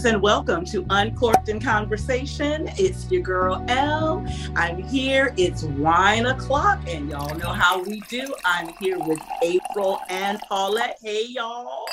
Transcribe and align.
Greetings 0.00 0.14
and 0.14 0.22
welcome 0.22 0.64
to 0.64 0.86
Uncorked 0.88 1.50
in 1.50 1.60
Conversation. 1.60 2.70
It's 2.78 3.10
your 3.10 3.20
girl 3.20 3.62
Elle. 3.68 4.24
I'm 4.56 4.82
here. 4.82 5.34
It's 5.36 5.64
wine 5.64 6.24
o'clock, 6.24 6.80
and 6.88 7.10
y'all 7.10 7.36
know 7.36 7.52
how 7.52 7.82
we 7.82 8.00
do. 8.08 8.34
I'm 8.42 8.68
here 8.80 8.98
with 8.98 9.20
April 9.42 10.00
and 10.08 10.40
Paulette. 10.48 10.96
Hey, 11.02 11.26
y'all. 11.26 11.84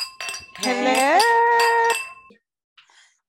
Hello. 0.55 1.19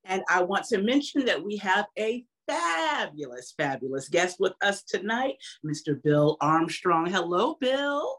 And 0.04 0.22
I 0.28 0.44
want 0.44 0.64
to 0.66 0.80
mention 0.80 1.24
that 1.24 1.42
we 1.42 1.56
have 1.56 1.86
a 1.98 2.24
fabulous, 2.46 3.54
fabulous 3.56 4.08
guest 4.08 4.36
with 4.38 4.52
us 4.62 4.84
tonight, 4.84 5.34
Mr. 5.66 6.00
Bill 6.00 6.36
Armstrong. 6.40 7.06
Hello, 7.06 7.56
Bill. 7.60 8.18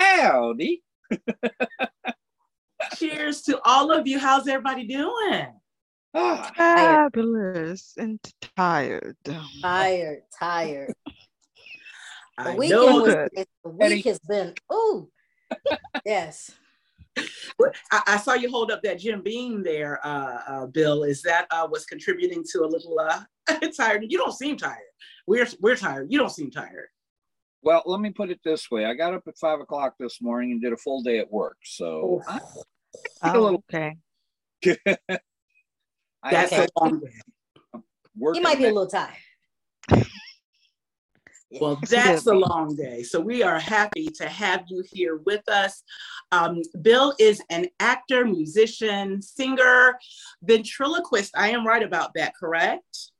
Howdy. 0.00 0.82
Cheers 2.96 3.42
to 3.42 3.60
all 3.64 3.92
of 3.92 4.08
you. 4.08 4.18
How's 4.18 4.48
everybody 4.48 4.88
doing? 4.88 5.52
Ah, 6.16 6.52
Fabulous 6.56 7.94
and 7.98 8.20
tired. 8.56 9.16
Tired, 9.62 10.22
tired. 10.38 10.94
The 12.36 12.50
I 12.50 12.56
weekend 12.56 12.80
know. 12.82 13.00
was, 13.02 13.14
good. 13.14 13.46
the 13.62 13.70
week 13.70 14.04
has 14.06 14.18
been, 14.28 14.54
ooh, 14.72 15.08
yes. 16.04 16.50
I, 17.92 18.02
I 18.08 18.16
saw 18.16 18.34
you 18.34 18.50
hold 18.50 18.72
up 18.72 18.82
that 18.82 18.98
Jim 18.98 19.22
Beam 19.22 19.62
there, 19.62 20.04
uh, 20.04 20.40
uh, 20.48 20.66
Bill. 20.66 21.04
Is 21.04 21.22
that 21.22 21.46
uh, 21.52 21.68
what's 21.68 21.84
contributing 21.84 22.42
to 22.50 22.64
a 22.64 22.66
little 22.66 22.98
uh, 22.98 23.20
tired? 23.76 24.04
You 24.08 24.18
don't 24.18 24.32
seem 24.34 24.56
tired. 24.56 24.78
We're 25.28 25.46
we're 25.60 25.76
tired. 25.76 26.10
You 26.10 26.18
don't 26.18 26.32
seem 26.32 26.50
tired. 26.50 26.88
well, 27.62 27.84
let 27.86 28.00
me 28.00 28.10
put 28.10 28.30
it 28.30 28.40
this 28.44 28.68
way. 28.68 28.84
I 28.84 28.94
got 28.94 29.14
up 29.14 29.22
at 29.28 29.38
five 29.38 29.60
o'clock 29.60 29.94
this 30.00 30.20
morning 30.20 30.50
and 30.50 30.60
did 30.60 30.72
a 30.72 30.76
full 30.76 31.02
day 31.02 31.20
at 31.20 31.30
work. 31.30 31.58
So 31.62 32.20
I, 32.26 32.38
a 32.38 33.36
Oh, 33.36 33.40
little- 33.40 33.64
okay. 33.72 33.96
I 36.24 36.30
That's 36.30 36.52
Okay. 36.52 36.66
a 36.66 36.80
long 36.80 37.00
day. 37.00 37.82
work 38.16 38.36
You 38.36 38.42
might 38.42 38.58
be 38.58 38.64
a 38.64 38.68
little 38.68 38.86
tired. 38.86 39.14
Well, 41.60 41.78
that's 41.88 42.26
a 42.26 42.34
long 42.34 42.74
day. 42.74 43.02
So 43.02 43.20
we 43.20 43.42
are 43.42 43.58
happy 43.58 44.06
to 44.06 44.28
have 44.28 44.64
you 44.68 44.82
here 44.90 45.18
with 45.18 45.46
us. 45.48 45.82
Um, 46.32 46.62
Bill 46.80 47.14
is 47.20 47.42
an 47.50 47.66
actor, 47.78 48.24
musician, 48.24 49.20
singer, 49.20 49.98
ventriloquist. 50.42 51.36
I 51.36 51.50
am 51.50 51.66
right 51.66 51.82
about 51.82 52.14
that, 52.14 52.34
correct? 52.34 53.10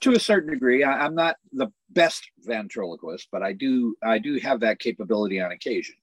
to 0.00 0.12
a 0.12 0.18
certain 0.18 0.50
degree. 0.50 0.82
I, 0.82 1.04
I'm 1.04 1.14
not 1.14 1.36
the 1.52 1.70
best 1.90 2.26
ventriloquist, 2.38 3.28
but 3.30 3.42
I 3.42 3.52
do 3.52 3.94
I 4.02 4.18
do 4.18 4.38
have 4.38 4.60
that 4.60 4.78
capability 4.78 5.42
on 5.42 5.52
occasion. 5.52 5.96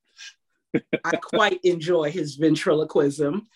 I 1.04 1.16
quite 1.16 1.60
enjoy 1.64 2.12
his 2.12 2.36
ventriloquism. 2.36 3.48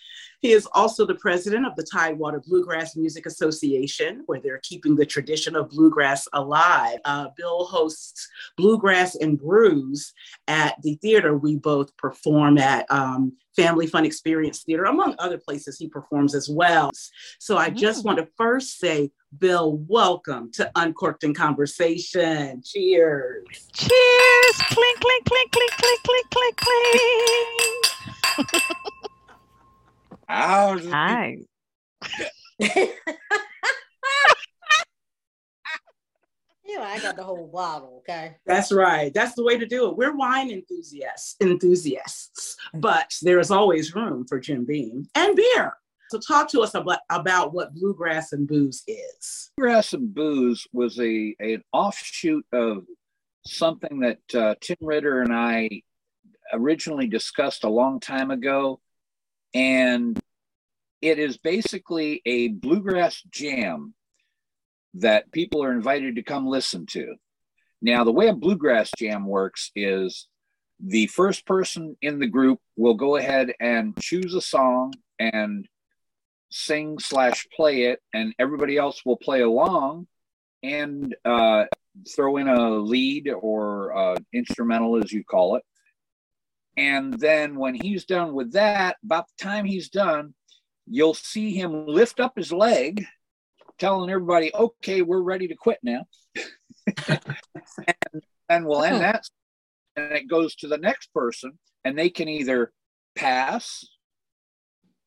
He 0.45 0.51
is 0.51 0.67
also 0.73 1.07
the 1.07 1.15
president 1.15 1.65
of 1.65 1.75
the 1.75 1.81
Tidewater 1.81 2.39
Bluegrass 2.39 2.95
Music 2.95 3.25
Association, 3.25 4.21
where 4.27 4.39
they're 4.39 4.59
keeping 4.61 4.95
the 4.95 5.03
tradition 5.03 5.55
of 5.55 5.71
bluegrass 5.71 6.27
alive. 6.33 6.99
Uh, 7.03 7.29
Bill 7.35 7.65
hosts 7.65 8.29
Bluegrass 8.55 9.15
and 9.15 9.39
Brews 9.39 10.13
at 10.47 10.79
the 10.83 10.99
theater 11.01 11.35
we 11.35 11.55
both 11.55 11.97
perform 11.97 12.59
at, 12.59 12.85
um, 12.91 13.33
Family 13.55 13.87
Fun 13.87 14.05
Experience 14.05 14.61
Theater, 14.61 14.83
among 14.83 15.15
other 15.17 15.39
places 15.39 15.79
he 15.79 15.87
performs 15.87 16.35
as 16.35 16.47
well. 16.47 16.91
So 17.39 17.57
I 17.57 17.71
just 17.71 18.01
Mm. 18.01 18.05
want 18.05 18.19
to 18.19 18.27
first 18.37 18.77
say, 18.77 19.09
Bill, 19.39 19.77
welcome 19.87 20.51
to 20.51 20.69
Uncorked 20.75 21.23
in 21.23 21.33
Conversation. 21.33 22.61
Cheers. 22.63 23.47
Cheers. 23.73 24.55
Clink, 24.69 24.99
clink, 24.99 25.25
clink, 25.25 25.51
clink, 25.51 25.71
clink, 25.71 26.01
clink, 26.03 26.29
clink, 26.29 26.57
clink. 26.57 27.85
How's 30.27 30.85
Hi. 30.87 31.37
You 36.67 36.77
know, 36.77 36.83
I 36.83 36.99
got 36.99 37.15
the 37.15 37.23
whole 37.23 37.47
bottle, 37.47 37.99
okay? 37.99 38.37
That's 38.47 38.71
right. 38.71 39.13
That's 39.13 39.35
the 39.35 39.43
way 39.43 39.55
to 39.55 39.67
do 39.67 39.87
it. 39.87 39.95
We're 39.95 40.15
wine 40.15 40.49
enthusiasts, 40.49 41.35
enthusiasts, 41.39 42.57
but 42.73 43.13
there 43.21 43.39
is 43.39 43.51
always 43.51 43.93
room 43.93 44.25
for 44.27 44.39
Jim 44.39 44.65
Beam 44.65 45.07
and 45.13 45.35
beer. 45.35 45.73
So 46.09 46.17
talk 46.19 46.49
to 46.49 46.61
us 46.61 46.73
about, 46.73 46.99
about 47.11 47.53
what 47.53 47.75
bluegrass 47.75 48.33
and 48.33 48.47
booze 48.47 48.83
is. 48.87 49.51
Bluegrass 49.57 49.93
and 49.93 50.13
Booze 50.13 50.67
was 50.73 50.99
a 50.99 51.35
an 51.39 51.63
offshoot 51.71 52.45
of 52.51 52.85
something 53.45 53.99
that 53.99 54.35
uh, 54.35 54.55
Tim 54.59 54.77
Ritter 54.81 55.21
and 55.21 55.33
I 55.33 55.69
originally 56.51 57.07
discussed 57.07 57.63
a 57.63 57.69
long 57.69 57.99
time 57.99 58.31
ago, 58.31 58.79
and 59.55 60.19
it 61.01 61.17
is 61.17 61.37
basically 61.37 62.21
a 62.25 62.49
bluegrass 62.49 63.21
jam 63.31 63.93
that 64.95 65.31
people 65.31 65.63
are 65.63 65.71
invited 65.71 66.15
to 66.15 66.23
come 66.23 66.45
listen 66.45 66.85
to. 66.87 67.15
Now, 67.81 68.03
the 68.03 68.11
way 68.11 68.27
a 68.27 68.33
bluegrass 68.33 68.91
jam 68.97 69.25
works 69.25 69.71
is 69.75 70.27
the 70.79 71.07
first 71.07 71.45
person 71.45 71.95
in 72.01 72.19
the 72.19 72.27
group 72.27 72.59
will 72.75 72.95
go 72.95 73.15
ahead 73.15 73.53
and 73.59 73.97
choose 73.99 74.33
a 74.33 74.41
song 74.41 74.93
and 75.19 75.67
sing 76.49 76.99
slash 76.99 77.47
play 77.55 77.83
it, 77.83 78.01
and 78.13 78.33
everybody 78.39 78.77
else 78.77 79.05
will 79.05 79.17
play 79.17 79.41
along 79.41 80.07
and 80.63 81.15
uh, 81.23 81.65
throw 82.13 82.37
in 82.37 82.47
a 82.47 82.71
lead 82.71 83.29
or 83.29 83.95
uh, 83.95 84.17
instrumental, 84.33 85.01
as 85.01 85.11
you 85.13 85.23
call 85.23 85.55
it. 85.55 85.63
And 86.77 87.13
then 87.19 87.55
when 87.55 87.73
he's 87.73 88.05
done 88.05 88.33
with 88.33 88.53
that, 88.53 88.97
about 89.03 89.27
the 89.27 89.43
time 89.43 89.65
he's 89.65 89.89
done, 89.89 90.33
you'll 90.87 91.13
see 91.13 91.53
him 91.53 91.87
lift 91.87 92.19
up 92.19 92.33
his 92.35 92.51
leg, 92.51 93.05
telling 93.79 94.09
everybody, 94.09 94.53
okay, 94.53 95.01
we're 95.01 95.21
ready 95.21 95.47
to 95.47 95.55
quit 95.55 95.79
now. 95.83 96.05
and 97.07 98.23
then 98.49 98.65
we'll 98.65 98.83
end 98.83 98.97
oh. 98.97 98.99
that. 98.99 99.29
And 99.95 100.11
it 100.11 100.27
goes 100.27 100.55
to 100.57 100.67
the 100.67 100.77
next 100.77 101.13
person, 101.13 101.57
and 101.85 101.97
they 101.97 102.09
can 102.09 102.27
either 102.27 102.73
pass, 103.15 103.85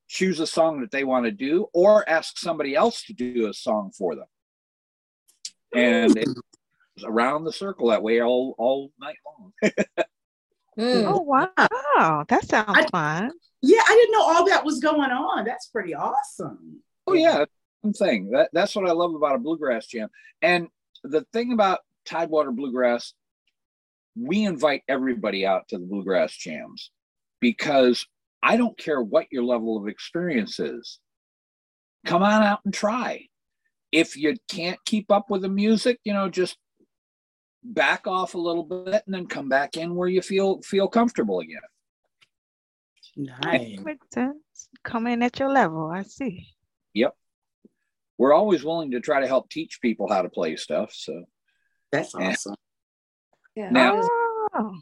choose 0.09 0.41
a 0.41 0.47
song 0.47 0.81
that 0.81 0.91
they 0.91 1.05
want 1.05 1.27
to 1.27 1.33
do, 1.33 1.67
or 1.75 2.09
ask 2.09 2.39
somebody 2.39 2.75
else 2.75 3.03
to 3.05 3.13
do 3.13 3.49
a 3.49 3.55
song 3.55 3.93
for 3.97 4.17
them. 4.17 4.27
And 5.75 6.17
it's 6.17 6.35
around 7.05 7.45
the 7.45 7.53
circle 7.53 7.89
that 7.89 8.03
way 8.03 8.23
all, 8.23 8.55
all 8.57 8.91
night 8.99 9.19
long. 9.27 9.73
Mm. 10.79 11.05
Oh, 11.07 11.21
wow. 11.21 12.25
That 12.29 12.45
sounds 12.45 12.67
I- 12.69 12.87
fun. 12.89 13.33
Yeah, 13.61 13.81
I 13.85 13.95
didn't 13.95 14.13
know 14.13 14.23
all 14.23 14.47
that 14.47 14.65
was 14.65 14.79
going 14.79 15.11
on. 15.11 15.45
That's 15.45 15.67
pretty 15.67 15.93
awesome. 15.93 16.81
Oh 17.09 17.15
yeah, 17.15 17.45
one 17.81 17.93
thing. 17.93 18.31
That 18.31 18.51
that's 18.53 18.77
what 18.77 18.89
I 18.89 18.93
love 18.93 19.15
about 19.15 19.35
a 19.35 19.39
bluegrass 19.39 19.87
jam. 19.87 20.09
And 20.43 20.69
the 21.03 21.27
thing 21.33 21.53
about 21.53 21.81
Tidewater 22.05 22.53
Bluegrass, 22.53 23.15
we 24.15 24.45
invite 24.45 24.83
everybody 24.89 25.45
out 25.45 25.67
to 25.69 25.79
the 25.79 25.87
bluegrass 25.87 26.37
jams 26.37 26.93
because 27.41 28.07
I 28.43 28.57
don't 28.57 28.79
care 28.79 29.03
what 29.03 29.27
your 29.33 29.43
level 29.43 29.77
of 29.77 29.89
experience 29.89 30.61
is. 30.61 31.01
Come 32.07 32.23
on 32.23 32.43
out 32.43 32.61
and 32.65 32.73
try. 32.73 33.27
If 33.91 34.17
you 34.17 34.37
can't 34.49 34.79
keep 34.87 35.11
up 35.11 35.31
with 35.31 35.43
the 35.43 35.49
music, 35.49 35.99
you 36.05 36.13
know, 36.13 36.29
just 36.29 36.57
back 37.75 38.07
off 38.07 38.35
a 38.35 38.39
little 38.39 38.63
bit 38.65 39.03
and 39.07 39.15
then 39.15 39.27
come 39.27 39.49
back 39.49 39.77
in 39.77 39.95
where 39.95 40.09
you 40.09 40.23
feel 40.23 40.61
feel 40.63 40.89
comfortable 40.89 41.41
again. 41.41 41.61
Nice. 43.17 43.79
Makes 43.81 44.07
sense. 44.13 44.69
Come 44.85 45.07
in 45.07 45.23
at 45.23 45.39
your 45.39 45.51
level. 45.53 45.91
I 45.91 46.03
see. 46.03 46.49
Yep. 46.95 47.15
We're 48.17 48.33
always 48.35 48.65
willing 48.65 48.93
to 48.93 49.01
try 49.01 49.21
to 49.21 49.27
help 49.27 49.51
teach 49.51 49.81
people 49.81 50.09
how 50.09 50.23
to 50.23 50.29
play 50.29 50.57
stuff. 50.57 50.93
So 50.93 51.25
That's 51.93 52.15
Yeah. 52.15 52.29
awesome. 52.31 52.55
Yeah. 53.57 53.71
Now- 53.71 54.03
Oh, 54.55 54.79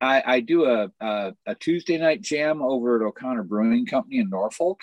I, 0.00 0.22
I 0.26 0.40
do 0.40 0.66
a, 0.66 0.90
a 1.00 1.32
a 1.46 1.54
Tuesday 1.54 1.96
night 1.96 2.20
jam 2.20 2.60
over 2.60 2.96
at 2.96 3.06
O'Connor 3.06 3.44
Brewing 3.44 3.86
Company 3.86 4.18
in 4.18 4.28
Norfolk, 4.28 4.80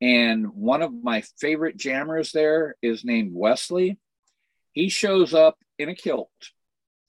and 0.00 0.48
one 0.52 0.82
of 0.82 0.92
my 0.92 1.22
favorite 1.38 1.76
jammers 1.76 2.32
there 2.32 2.74
is 2.82 3.04
named 3.04 3.30
Wesley. 3.32 3.98
He 4.74 4.88
shows 4.88 5.32
up 5.34 5.56
in 5.78 5.88
a 5.88 5.94
kilt 5.94 6.30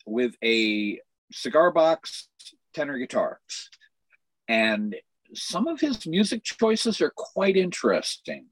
with 0.05 0.35
a 0.43 0.99
cigar 1.31 1.71
box, 1.71 2.29
tenor 2.73 2.97
guitar, 2.97 3.41
and 4.47 4.95
some 5.33 5.67
of 5.67 5.81
his 5.81 6.05
music 6.07 6.43
choices 6.43 7.01
are 7.01 7.11
quite 7.15 7.57
interesting. 7.57 8.45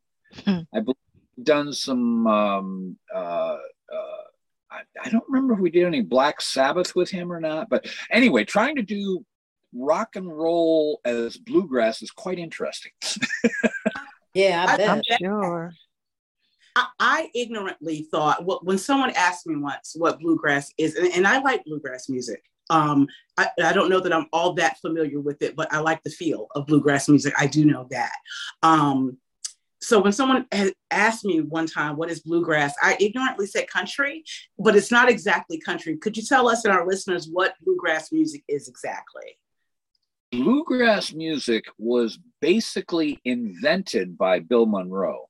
Hmm. 0.45 0.61
I 0.73 0.79
believe 0.81 0.97
done 1.41 1.71
some. 1.73 2.27
Um, 2.27 2.97
uh, 3.13 3.57
uh, 3.93 4.23
I, 4.71 4.81
I 5.03 5.09
don't 5.09 5.23
remember 5.29 5.53
if 5.53 5.59
we 5.59 5.69
did 5.69 5.85
any 5.85 6.01
Black 6.01 6.41
Sabbath 6.41 6.95
with 6.95 7.09
him 7.11 7.31
or 7.31 7.39
not, 7.39 7.69
but 7.69 7.85
anyway, 8.11 8.43
trying 8.43 8.75
to 8.77 8.81
do 8.81 9.23
rock 9.75 10.15
and 10.15 10.27
roll 10.35 10.99
as 11.05 11.37
bluegrass 11.37 12.01
is 12.01 12.11
quite 12.11 12.39
interesting. 12.39 12.91
Yeah, 14.35 14.65
I 14.67 14.73
I- 14.73 14.77
bet. 14.77 14.89
I'm 14.89 15.01
sure. 15.19 15.73
I, 16.75 17.29
ignorantly 17.35 18.07
thought 18.11 18.43
wh- 18.43 18.63
when 18.63 18.77
someone 18.77 19.11
asked 19.11 19.45
me 19.45 19.55
once 19.55 19.93
what 19.95 20.19
bluegrass 20.19 20.71
is, 20.77 20.95
and, 20.95 21.27
I 21.27 21.39
like 21.39 21.63
bluegrass 21.65 22.09
music. 22.09 22.43
Um, 22.69 23.07
I, 23.37 23.49
I 23.63 23.73
don't 23.73 23.89
know 23.89 23.99
that 23.99 24.13
I'm 24.13 24.27
all 24.33 24.53
that 24.53 24.79
familiar 24.79 25.19
with 25.19 25.41
it, 25.41 25.55
but 25.55 25.71
I 25.71 25.79
like 25.79 26.01
the 26.03 26.09
feel 26.09 26.47
of 26.55 26.65
bluegrass 26.65 27.09
music. 27.09 27.33
I 27.37 27.47
do 27.47 27.65
know 27.65 27.87
that. 27.91 28.13
Um, 28.63 29.17
so 29.83 29.99
when 29.99 30.13
someone 30.13 30.47
asked 30.91 31.25
me 31.25 31.41
one 31.41 31.67
time 31.67 31.97
what 31.97 32.09
is 32.09 32.21
bluegrass 32.21 32.73
i 32.81 32.95
ignorantly 32.99 33.45
said 33.45 33.67
country 33.67 34.23
but 34.57 34.75
it's 34.75 34.91
not 34.91 35.09
exactly 35.09 35.59
country 35.59 35.97
could 35.97 36.15
you 36.15 36.23
tell 36.23 36.47
us 36.47 36.63
and 36.63 36.73
our 36.73 36.87
listeners 36.87 37.27
what 37.29 37.53
bluegrass 37.63 38.11
music 38.11 38.43
is 38.47 38.69
exactly 38.69 39.37
bluegrass 40.31 41.11
music 41.13 41.65
was 41.77 42.17
basically 42.39 43.19
invented 43.25 44.17
by 44.17 44.39
bill 44.39 44.65
monroe 44.65 45.27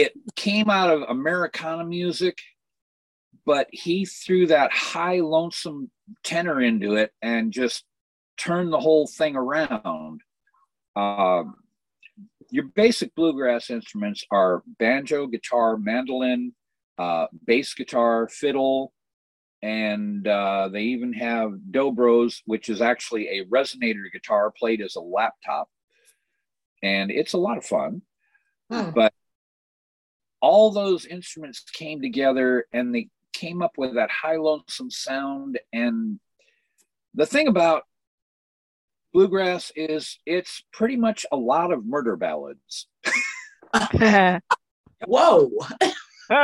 it 0.00 0.12
came 0.34 0.70
out 0.70 0.90
of 0.90 1.02
americana 1.02 1.84
music 1.84 2.38
but 3.44 3.68
he 3.70 4.04
threw 4.04 4.46
that 4.46 4.72
high 4.72 5.20
lonesome 5.20 5.90
tenor 6.24 6.60
into 6.60 6.96
it 6.96 7.12
and 7.22 7.52
just 7.52 7.84
turned 8.36 8.72
the 8.72 8.80
whole 8.80 9.06
thing 9.06 9.36
around 9.36 10.20
um, 10.96 11.54
your 12.50 12.64
basic 12.64 13.14
bluegrass 13.14 13.70
instruments 13.70 14.24
are 14.30 14.62
banjo, 14.78 15.26
guitar, 15.26 15.76
mandolin, 15.76 16.52
uh, 16.98 17.26
bass 17.44 17.74
guitar, 17.74 18.28
fiddle, 18.28 18.92
and 19.62 20.26
uh, 20.26 20.68
they 20.72 20.82
even 20.82 21.12
have 21.12 21.52
dobros, 21.70 22.40
which 22.46 22.68
is 22.68 22.80
actually 22.80 23.28
a 23.28 23.44
resonator 23.46 24.10
guitar 24.12 24.50
played 24.50 24.80
as 24.80 24.96
a 24.96 25.00
laptop, 25.00 25.68
and 26.82 27.10
it's 27.10 27.32
a 27.32 27.38
lot 27.38 27.58
of 27.58 27.64
fun. 27.64 28.02
Hmm. 28.70 28.90
But 28.90 29.12
all 30.46 30.70
those 30.70 31.06
instruments 31.06 31.64
came 31.72 32.00
together, 32.00 32.66
and 32.72 32.94
they 32.94 33.08
came 33.32 33.62
up 33.62 33.72
with 33.76 33.94
that 33.94 34.12
high 34.12 34.36
lonesome 34.36 34.92
sound. 34.92 35.58
And 35.72 36.20
the 37.14 37.26
thing 37.26 37.48
about 37.48 37.82
bluegrass 39.12 39.72
is 39.74 40.20
it's 40.24 40.62
pretty 40.72 40.94
much 40.94 41.26
a 41.32 41.36
lot 41.36 41.72
of 41.72 41.84
murder 41.84 42.14
ballads. 42.14 42.86
Whoa. 45.04 45.50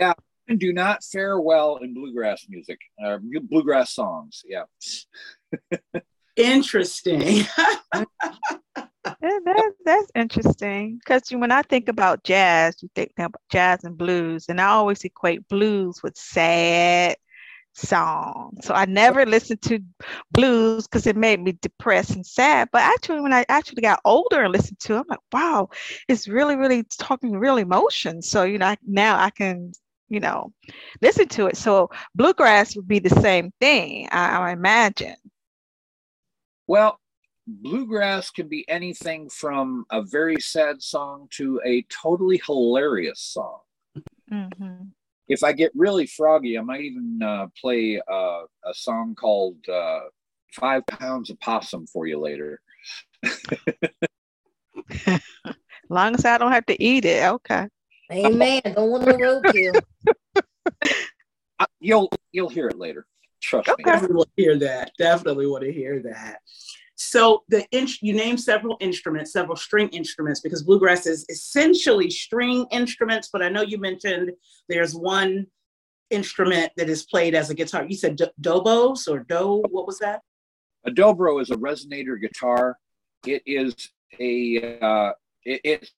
yeah, 0.00 0.14
do 0.58 0.72
not 0.72 1.04
fare 1.04 1.38
well 1.38 1.76
in 1.76 1.94
bluegrass 1.94 2.46
music, 2.48 2.80
uh, 3.04 3.18
bluegrass 3.48 3.94
songs. 3.94 4.42
Yeah. 4.44 4.64
interesting. 6.36 7.44
That, 9.20 9.72
that's 9.84 10.10
interesting 10.14 10.98
because 10.98 11.30
when 11.30 11.50
I 11.52 11.62
think 11.62 11.88
about 11.88 12.24
jazz, 12.24 12.76
you 12.82 12.88
think 12.94 13.12
about 13.16 13.40
jazz 13.50 13.84
and 13.84 13.96
blues, 13.96 14.46
and 14.48 14.60
I 14.60 14.68
always 14.68 15.04
equate 15.04 15.46
blues 15.48 16.02
with 16.02 16.16
sad, 16.16 17.16
song. 17.76 18.56
So 18.62 18.74
I 18.74 18.86
never 18.86 19.26
listened 19.26 19.62
to 19.62 19.80
blues 20.32 20.86
because 20.86 21.06
it 21.06 21.16
made 21.16 21.40
me 21.42 21.52
depressed 21.60 22.10
and 22.12 22.26
sad. 22.26 22.68
But 22.72 22.82
actually, 22.82 23.20
when 23.20 23.32
I 23.32 23.44
actually 23.48 23.82
got 23.82 24.00
older 24.04 24.42
and 24.42 24.52
listened 24.52 24.80
to 24.80 24.94
it, 24.94 24.98
I'm 24.98 25.04
like, 25.08 25.18
wow, 25.32 25.68
it's 26.08 26.28
really, 26.28 26.56
really 26.56 26.84
talking 26.98 27.32
real 27.38 27.58
emotion. 27.58 28.22
So, 28.22 28.44
you 28.44 28.58
know, 28.58 28.66
I, 28.66 28.76
now 28.86 29.18
I 29.18 29.30
can, 29.30 29.72
you 30.08 30.20
know, 30.20 30.52
listen 31.02 31.28
to 31.28 31.46
it. 31.46 31.56
So 31.56 31.90
bluegrass 32.14 32.76
would 32.76 32.88
be 32.88 32.98
the 32.98 33.20
same 33.20 33.52
thing, 33.60 34.08
I, 34.10 34.48
I 34.48 34.52
imagine. 34.52 35.16
Well, 36.66 36.98
bluegrass 37.46 38.30
can 38.30 38.48
be 38.48 38.68
anything 38.68 39.28
from 39.28 39.84
a 39.90 40.02
very 40.02 40.40
sad 40.40 40.82
song 40.82 41.28
to 41.32 41.60
a 41.64 41.82
totally 41.90 42.40
hilarious 42.46 43.20
song. 43.20 43.60
Mm-hmm 44.30 44.84
if 45.28 45.42
I 45.42 45.52
get 45.52 45.72
really 45.74 46.06
froggy, 46.06 46.58
I 46.58 46.62
might 46.62 46.82
even 46.82 47.20
uh, 47.22 47.46
play 47.60 48.00
uh, 48.10 48.42
a 48.64 48.74
song 48.74 49.14
called 49.14 49.56
uh, 49.68 50.00
Five 50.52 50.86
Pounds 50.86 51.30
of 51.30 51.40
Possum 51.40 51.86
for 51.86 52.06
you 52.06 52.20
later. 52.20 52.60
as 53.24 53.40
long 55.88 56.14
as 56.14 56.24
I 56.24 56.38
don't 56.38 56.52
have 56.52 56.66
to 56.66 56.82
eat 56.82 57.04
it, 57.04 57.24
okay. 57.24 57.68
Amen. 58.12 58.62
Don't 58.64 58.90
want 58.90 59.04
to 59.04 59.14
roadkill. 59.14 59.80
you'll 61.80 62.08
you'll 62.30 62.48
hear 62.48 62.68
it 62.68 62.78
later. 62.78 63.04
Trust 63.42 63.68
okay. 63.68 63.82
me. 63.82 63.84
Definitely 63.84 64.16
want 64.16 64.30
to 64.36 64.42
hear 64.42 64.58
that. 64.58 64.92
Definitely 64.96 65.46
want 65.48 65.64
to 65.64 65.72
hear 65.72 66.00
that. 66.02 66.38
So 66.96 67.44
the 67.48 67.66
inch 67.72 67.98
you 68.00 68.14
name 68.14 68.38
several 68.38 68.78
instruments, 68.80 69.32
several 69.32 69.56
string 69.56 69.88
instruments, 69.88 70.40
because 70.40 70.62
bluegrass 70.62 71.06
is 71.06 71.26
essentially 71.28 72.10
string 72.10 72.66
instruments. 72.70 73.28
But 73.30 73.42
I 73.42 73.50
know 73.50 73.60
you 73.60 73.78
mentioned 73.78 74.32
there's 74.68 74.94
one 74.94 75.46
instrument 76.10 76.72
that 76.78 76.88
is 76.88 77.04
played 77.04 77.34
as 77.34 77.50
a 77.50 77.54
guitar. 77.54 77.84
You 77.84 77.96
said 77.96 78.16
do- 78.16 78.30
dobos 78.40 79.08
or 79.08 79.20
do. 79.20 79.62
What 79.70 79.86
was 79.86 79.98
that? 79.98 80.22
A 80.86 80.90
dobro 80.90 81.40
is 81.42 81.50
a 81.50 81.56
resonator 81.56 82.18
guitar. 82.18 82.78
It 83.26 83.42
is 83.44 83.90
a 84.18 84.78
uh, 84.80 85.12
it, 85.44 85.60
it's 85.64 85.92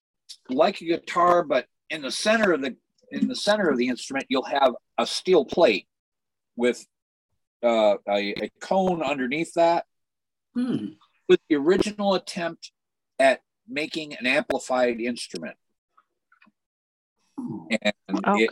like 0.49 0.81
a 0.81 0.85
guitar, 0.85 1.45
but 1.45 1.67
in 1.91 2.03
the 2.03 2.11
center 2.11 2.53
of 2.53 2.61
the 2.61 2.75
in 3.13 3.29
the 3.29 3.37
center 3.37 3.69
of 3.69 3.79
the 3.79 3.87
instrument, 3.87 4.27
you'll 4.29 4.43
have 4.45 4.75
a 4.99 5.07
steel 5.07 5.45
plate 5.45 5.87
with 6.57 6.85
uh, 7.63 7.95
a, 8.09 8.35
a 8.43 8.51
cone 8.61 9.01
underneath 9.01 9.55
that 9.55 9.85
Hmm. 10.55 10.87
Was 11.29 11.39
the 11.49 11.57
original 11.57 12.15
attempt 12.15 12.73
at 13.19 13.41
making 13.69 14.15
an 14.15 14.27
amplified 14.27 15.01
instrument. 15.01 15.57
And 17.39 18.27
okay. 18.27 18.45
it 18.45 18.51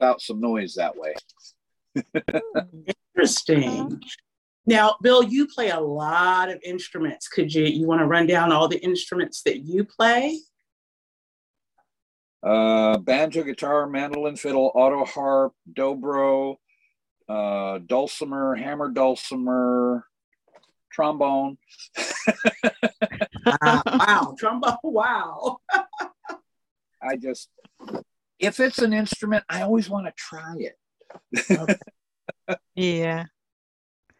out 0.00 0.20
some 0.20 0.40
noise 0.40 0.74
that 0.74 0.96
way. 0.96 1.14
Interesting. 3.14 4.00
Now, 4.66 4.96
Bill, 5.02 5.22
you 5.22 5.46
play 5.46 5.70
a 5.70 5.80
lot 5.80 6.48
of 6.48 6.58
instruments. 6.64 7.28
Could 7.28 7.54
you 7.54 7.64
you 7.64 7.86
want 7.86 8.00
to 8.00 8.06
run 8.06 8.26
down 8.26 8.52
all 8.52 8.68
the 8.68 8.82
instruments 8.82 9.42
that 9.42 9.60
you 9.60 9.84
play? 9.84 10.38
Uh, 12.42 12.98
banjo, 12.98 13.44
guitar, 13.44 13.86
mandolin, 13.86 14.34
fiddle, 14.34 14.72
auto 14.74 15.04
harp, 15.04 15.52
dobro, 15.72 16.56
uh, 17.28 17.78
dulcimer, 17.86 18.56
hammer 18.56 18.88
dulcimer, 18.88 20.04
trombone. 20.92 21.58
uh, 23.46 23.82
wow, 23.86 24.34
trombone, 24.38 24.76
wow. 24.82 25.58
I 27.02 27.16
just, 27.16 27.48
if 28.38 28.60
it's 28.60 28.78
an 28.78 28.92
instrument, 28.92 29.44
I 29.48 29.62
always 29.62 29.90
want 29.90 30.06
to 30.06 30.12
try 30.16 30.56
it. 30.58 31.80
yeah. 32.74 33.24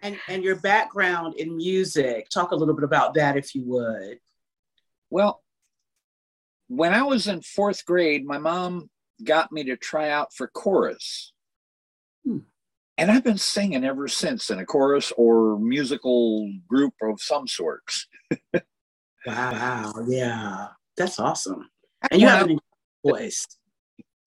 And, 0.00 0.18
and 0.28 0.42
your 0.42 0.56
background 0.56 1.34
in 1.36 1.56
music, 1.56 2.28
talk 2.28 2.50
a 2.50 2.56
little 2.56 2.74
bit 2.74 2.84
about 2.84 3.14
that 3.14 3.36
if 3.36 3.54
you 3.54 3.62
would. 3.66 4.18
Well, 5.10 5.42
when 6.68 6.92
I 6.92 7.02
was 7.02 7.28
in 7.28 7.42
fourth 7.42 7.84
grade, 7.84 8.24
my 8.24 8.38
mom 8.38 8.90
got 9.22 9.52
me 9.52 9.62
to 9.64 9.76
try 9.76 10.10
out 10.10 10.34
for 10.34 10.48
chorus. 10.48 11.32
Hmm 12.24 12.38
and 12.98 13.10
I've 13.10 13.24
been 13.24 13.38
singing 13.38 13.84
ever 13.84 14.08
since 14.08 14.50
in 14.50 14.58
a 14.58 14.66
chorus 14.66 15.12
or 15.16 15.58
musical 15.58 16.50
group 16.68 16.94
of 17.02 17.20
some 17.20 17.46
sorts. 17.46 18.06
wow, 19.26 19.92
yeah, 20.06 20.68
that's 20.96 21.18
awesome. 21.18 21.68
And 22.10 22.20
you 22.20 22.28
have 22.28 22.50
a 22.50 22.58
voice. 23.06 23.46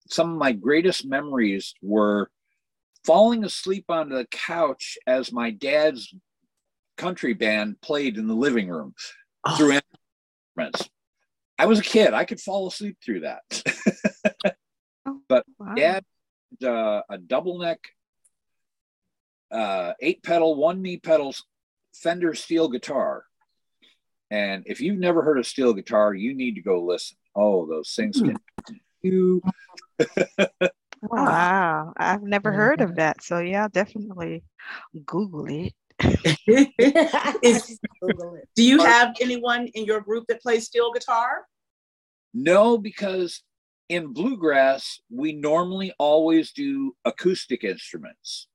Some 0.08 0.32
of 0.32 0.38
my 0.38 0.52
greatest 0.52 1.06
memories 1.06 1.74
were 1.82 2.30
falling 3.04 3.44
asleep 3.44 3.84
on 3.88 4.08
the 4.08 4.26
couch 4.30 4.98
as 5.06 5.32
my 5.32 5.50
dad's 5.50 6.12
country 6.96 7.34
band 7.34 7.80
played 7.80 8.16
in 8.18 8.26
the 8.26 8.34
living 8.34 8.68
room 8.68 8.94
oh. 9.44 9.56
through 9.56 9.80
instruments. 10.56 10.90
I 11.58 11.66
was 11.66 11.78
a 11.78 11.82
kid; 11.82 12.12
I 12.12 12.24
could 12.24 12.40
fall 12.40 12.66
asleep 12.66 12.98
through 13.04 13.20
that. 13.20 13.42
oh, 15.06 15.20
but 15.28 15.44
wow. 15.58 15.74
dad, 15.74 16.04
uh, 16.62 17.02
a 17.08 17.18
double 17.18 17.58
neck 17.58 17.80
uh, 19.50 19.92
eight 20.00 20.22
pedal, 20.22 20.56
one 20.56 20.82
knee 20.82 20.98
pedals 20.98 21.44
Fender 21.96 22.34
steel 22.34 22.68
guitar. 22.68 23.24
And 24.30 24.64
if 24.66 24.80
you've 24.80 24.98
never 24.98 25.22
heard 25.22 25.38
of 25.38 25.46
steel 25.46 25.72
guitar, 25.72 26.14
you 26.14 26.34
need 26.34 26.56
to 26.56 26.62
go 26.62 26.82
listen. 26.82 27.16
Oh, 27.34 27.66
those 27.66 27.92
things 27.94 28.20
can 28.20 28.36
you. 29.02 29.42
wow, 31.02 31.92
I've 31.96 32.22
never 32.22 32.52
heard 32.52 32.80
of 32.80 32.96
that. 32.96 33.22
So 33.22 33.38
yeah, 33.38 33.68
definitely 33.68 34.42
Google 35.04 35.46
it. 35.46 35.72
Is, 37.42 37.78
do 38.54 38.62
you 38.62 38.80
have 38.80 39.14
anyone 39.20 39.68
in 39.68 39.84
your 39.84 40.00
group 40.00 40.26
that 40.28 40.42
plays 40.42 40.66
steel 40.66 40.92
guitar? 40.92 41.46
No, 42.34 42.76
because 42.76 43.42
in 43.88 44.12
bluegrass, 44.12 45.00
we 45.10 45.32
normally 45.32 45.94
always 45.98 46.52
do 46.52 46.94
acoustic 47.04 47.64
instruments. 47.64 48.48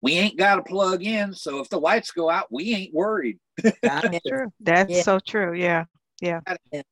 Gotcha 0.00 0.12
we 0.14 0.18
ain't 0.18 0.36
got 0.36 0.56
to 0.56 0.62
plug 0.62 1.02
in. 1.02 1.32
So 1.34 1.60
if 1.60 1.68
the 1.68 1.80
lights 1.80 2.10
go 2.12 2.30
out, 2.30 2.46
we 2.50 2.74
ain't 2.74 2.94
worried. 2.94 3.38
That's 3.82 4.20
true. 4.26 4.52
That's 4.60 4.92
yeah. 4.92 5.02
so 5.02 5.18
true. 5.18 5.54
Yeah. 5.54 5.84
Yeah. 6.20 6.40
At 6.46 6.86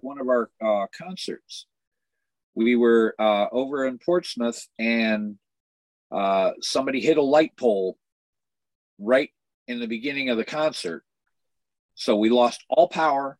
one 0.00 0.20
of 0.20 0.28
our 0.28 0.50
uh, 0.64 0.86
concerts, 0.96 1.66
we 2.54 2.76
were 2.76 3.14
uh, 3.18 3.46
over 3.52 3.86
in 3.86 3.98
Portsmouth 3.98 4.66
and 4.78 5.36
uh, 6.10 6.52
somebody 6.60 7.00
hit 7.00 7.16
a 7.16 7.22
light 7.22 7.56
pole 7.56 7.96
right 8.98 9.30
in 9.66 9.80
the 9.80 9.88
beginning 9.88 10.28
of 10.28 10.36
the 10.36 10.44
concert. 10.44 11.04
So 11.94 12.16
we 12.16 12.30
lost 12.30 12.64
all 12.68 12.88
power, 12.88 13.38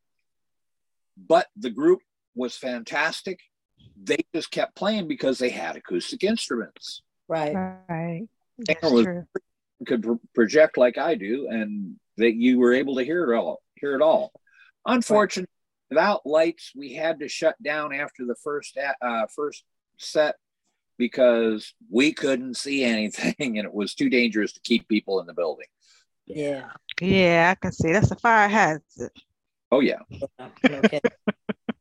but 1.17 1.49
the 1.57 1.71
group 1.71 2.01
was 2.37 2.57
fantastic. 2.57 3.41
They 4.01 4.19
just 4.35 4.51
kept 4.53 4.77
playing 4.77 5.09
because 5.09 5.39
they 5.39 5.51
had 5.51 5.77
acoustic 5.77 6.23
instruments. 6.23 7.03
Right. 7.29 7.55
Right. 7.89 8.29
Singer 8.67 8.93
was- 8.95 9.05
true. 9.05 9.27
Could 9.87 10.03
pro- 10.03 10.21
project 10.35 10.79
like 10.79 10.97
I 10.99 11.15
do, 11.15 11.49
and 11.49 11.97
that 12.17 12.35
you 12.35 12.59
were 12.59 12.73
able 12.73 12.97
to 12.97 13.05
hear 13.05 13.31
it 13.31 13.37
all. 13.37 13.61
Hear 13.75 13.95
it 13.97 14.01
all. 14.01 14.33
Unfortunately, 14.87 15.51
without 15.91 16.25
lights, 16.25 16.73
we 16.77 16.95
had 16.95 17.21
to 17.21 17.29
shut 17.29 17.61
down 17.63 17.93
after 17.93 18.25
the 18.25 18.37
first 18.43 18.79
uh, 19.03 19.27
first 19.35 19.65
set 19.99 20.37
because 20.97 21.75
we 21.91 22.13
couldn't 22.13 22.57
see 22.57 22.85
anything, 22.85 23.35
and 23.59 23.67
it 23.67 23.75
was 23.75 23.95
too 23.95 24.09
dangerous 24.09 24.53
to 24.53 24.61
keep 24.61 24.89
people 24.89 25.21
in 25.21 25.27
the 25.27 25.35
building. 25.35 25.67
Yeah. 26.27 26.71
Yeah, 27.01 27.51
I 27.51 27.55
can 27.61 27.73
see. 27.73 27.93
That's 27.93 28.11
a 28.13 28.17
fire 28.17 28.49
hazard. 28.49 29.11
Oh 29.73 29.81
yeah, 29.81 29.99
Okay. 30.41 31.01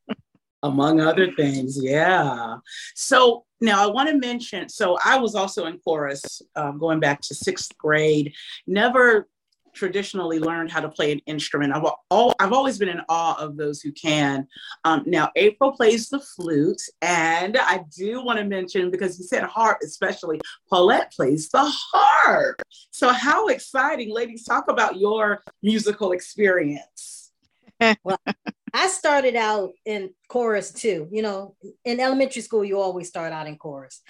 among 0.64 1.00
other 1.00 1.32
things. 1.34 1.78
Yeah. 1.82 2.58
So 2.96 3.46
now 3.62 3.84
I 3.84 3.92
want 3.92 4.10
to 4.10 4.18
mention. 4.18 4.70
So 4.70 4.98
I 5.04 5.18
was 5.18 5.36
also 5.36 5.66
in 5.66 5.78
chorus, 5.80 6.42
um, 6.56 6.80
going 6.80 7.00
back 7.00 7.22
to 7.22 7.36
sixth 7.36 7.78
grade. 7.78 8.34
Never 8.66 9.28
traditionally 9.74 10.40
learned 10.40 10.72
how 10.72 10.80
to 10.80 10.90
play 10.90 11.12
an 11.12 11.20
instrument. 11.26 11.74
I've 11.74 11.86
all 12.10 12.34
I've 12.40 12.54
always 12.54 12.78
been 12.78 12.90
in 12.90 13.02
awe 13.10 13.36
of 13.40 13.58
those 13.58 13.82
who 13.82 13.92
can. 13.92 14.48
Um, 14.84 15.04
now 15.06 15.32
April 15.36 15.72
plays 15.72 16.10
the 16.10 16.20
flute, 16.20 16.82
and 17.02 17.58
I 17.60 17.82
do 17.96 18.24
want 18.24 18.40
to 18.40 18.46
mention 18.46 18.92
because 18.92 19.18
you 19.20 19.26
said 19.26 19.44
harp, 19.44 19.80
especially 19.84 20.40
Paulette 20.70 21.12
plays 21.12 21.50
the 21.50 21.64
harp. 21.66 22.62
So 22.92 23.12
how 23.12 23.48
exciting, 23.48 24.14
ladies! 24.14 24.46
Talk 24.46 24.66
about 24.70 24.98
your 24.98 25.44
musical 25.62 26.12
experience. 26.12 27.32
I 28.74 28.88
started 28.88 29.36
out 29.36 29.72
in 29.86 30.14
chorus 30.28 30.72
too. 30.72 31.08
You 31.12 31.22
know, 31.22 31.56
in 31.86 32.00
elementary 32.00 32.42
school, 32.42 32.66
you 32.66 32.80
always 32.80 33.08
start 33.08 33.32
out 33.32 33.48
in 33.48 33.58
chorus. 33.58 34.02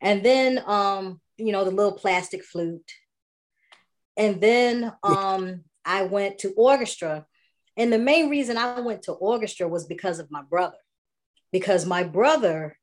And 0.00 0.22
then, 0.22 0.62
um, 0.66 1.20
you 1.36 1.52
know, 1.52 1.64
the 1.64 1.70
little 1.70 1.92
plastic 1.92 2.42
flute. 2.42 2.90
And 4.16 4.40
then 4.40 4.92
um, 5.02 5.64
I 5.84 6.02
went 6.02 6.38
to 6.38 6.52
orchestra. 6.56 7.26
And 7.76 7.92
the 7.92 7.98
main 7.98 8.30
reason 8.30 8.56
I 8.56 8.80
went 8.80 9.02
to 9.02 9.12
orchestra 9.12 9.68
was 9.68 9.86
because 9.86 10.18
of 10.18 10.30
my 10.30 10.42
brother. 10.42 10.78
Because 11.52 11.84
my 11.84 12.02
brother, 12.02 12.78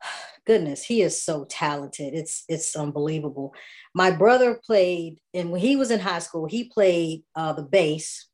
goodness, 0.46 0.84
he 0.84 1.02
is 1.02 1.20
so 1.20 1.44
talented. 1.44 2.14
It's 2.14 2.44
it's 2.48 2.76
unbelievable. 2.76 3.52
My 3.94 4.12
brother 4.12 4.60
played, 4.64 5.18
and 5.32 5.50
when 5.50 5.60
he 5.60 5.74
was 5.74 5.90
in 5.90 5.98
high 5.98 6.20
school, 6.20 6.46
he 6.46 6.64
played 6.64 7.24
uh, 7.34 7.52
the 7.52 7.62
bass 7.62 8.28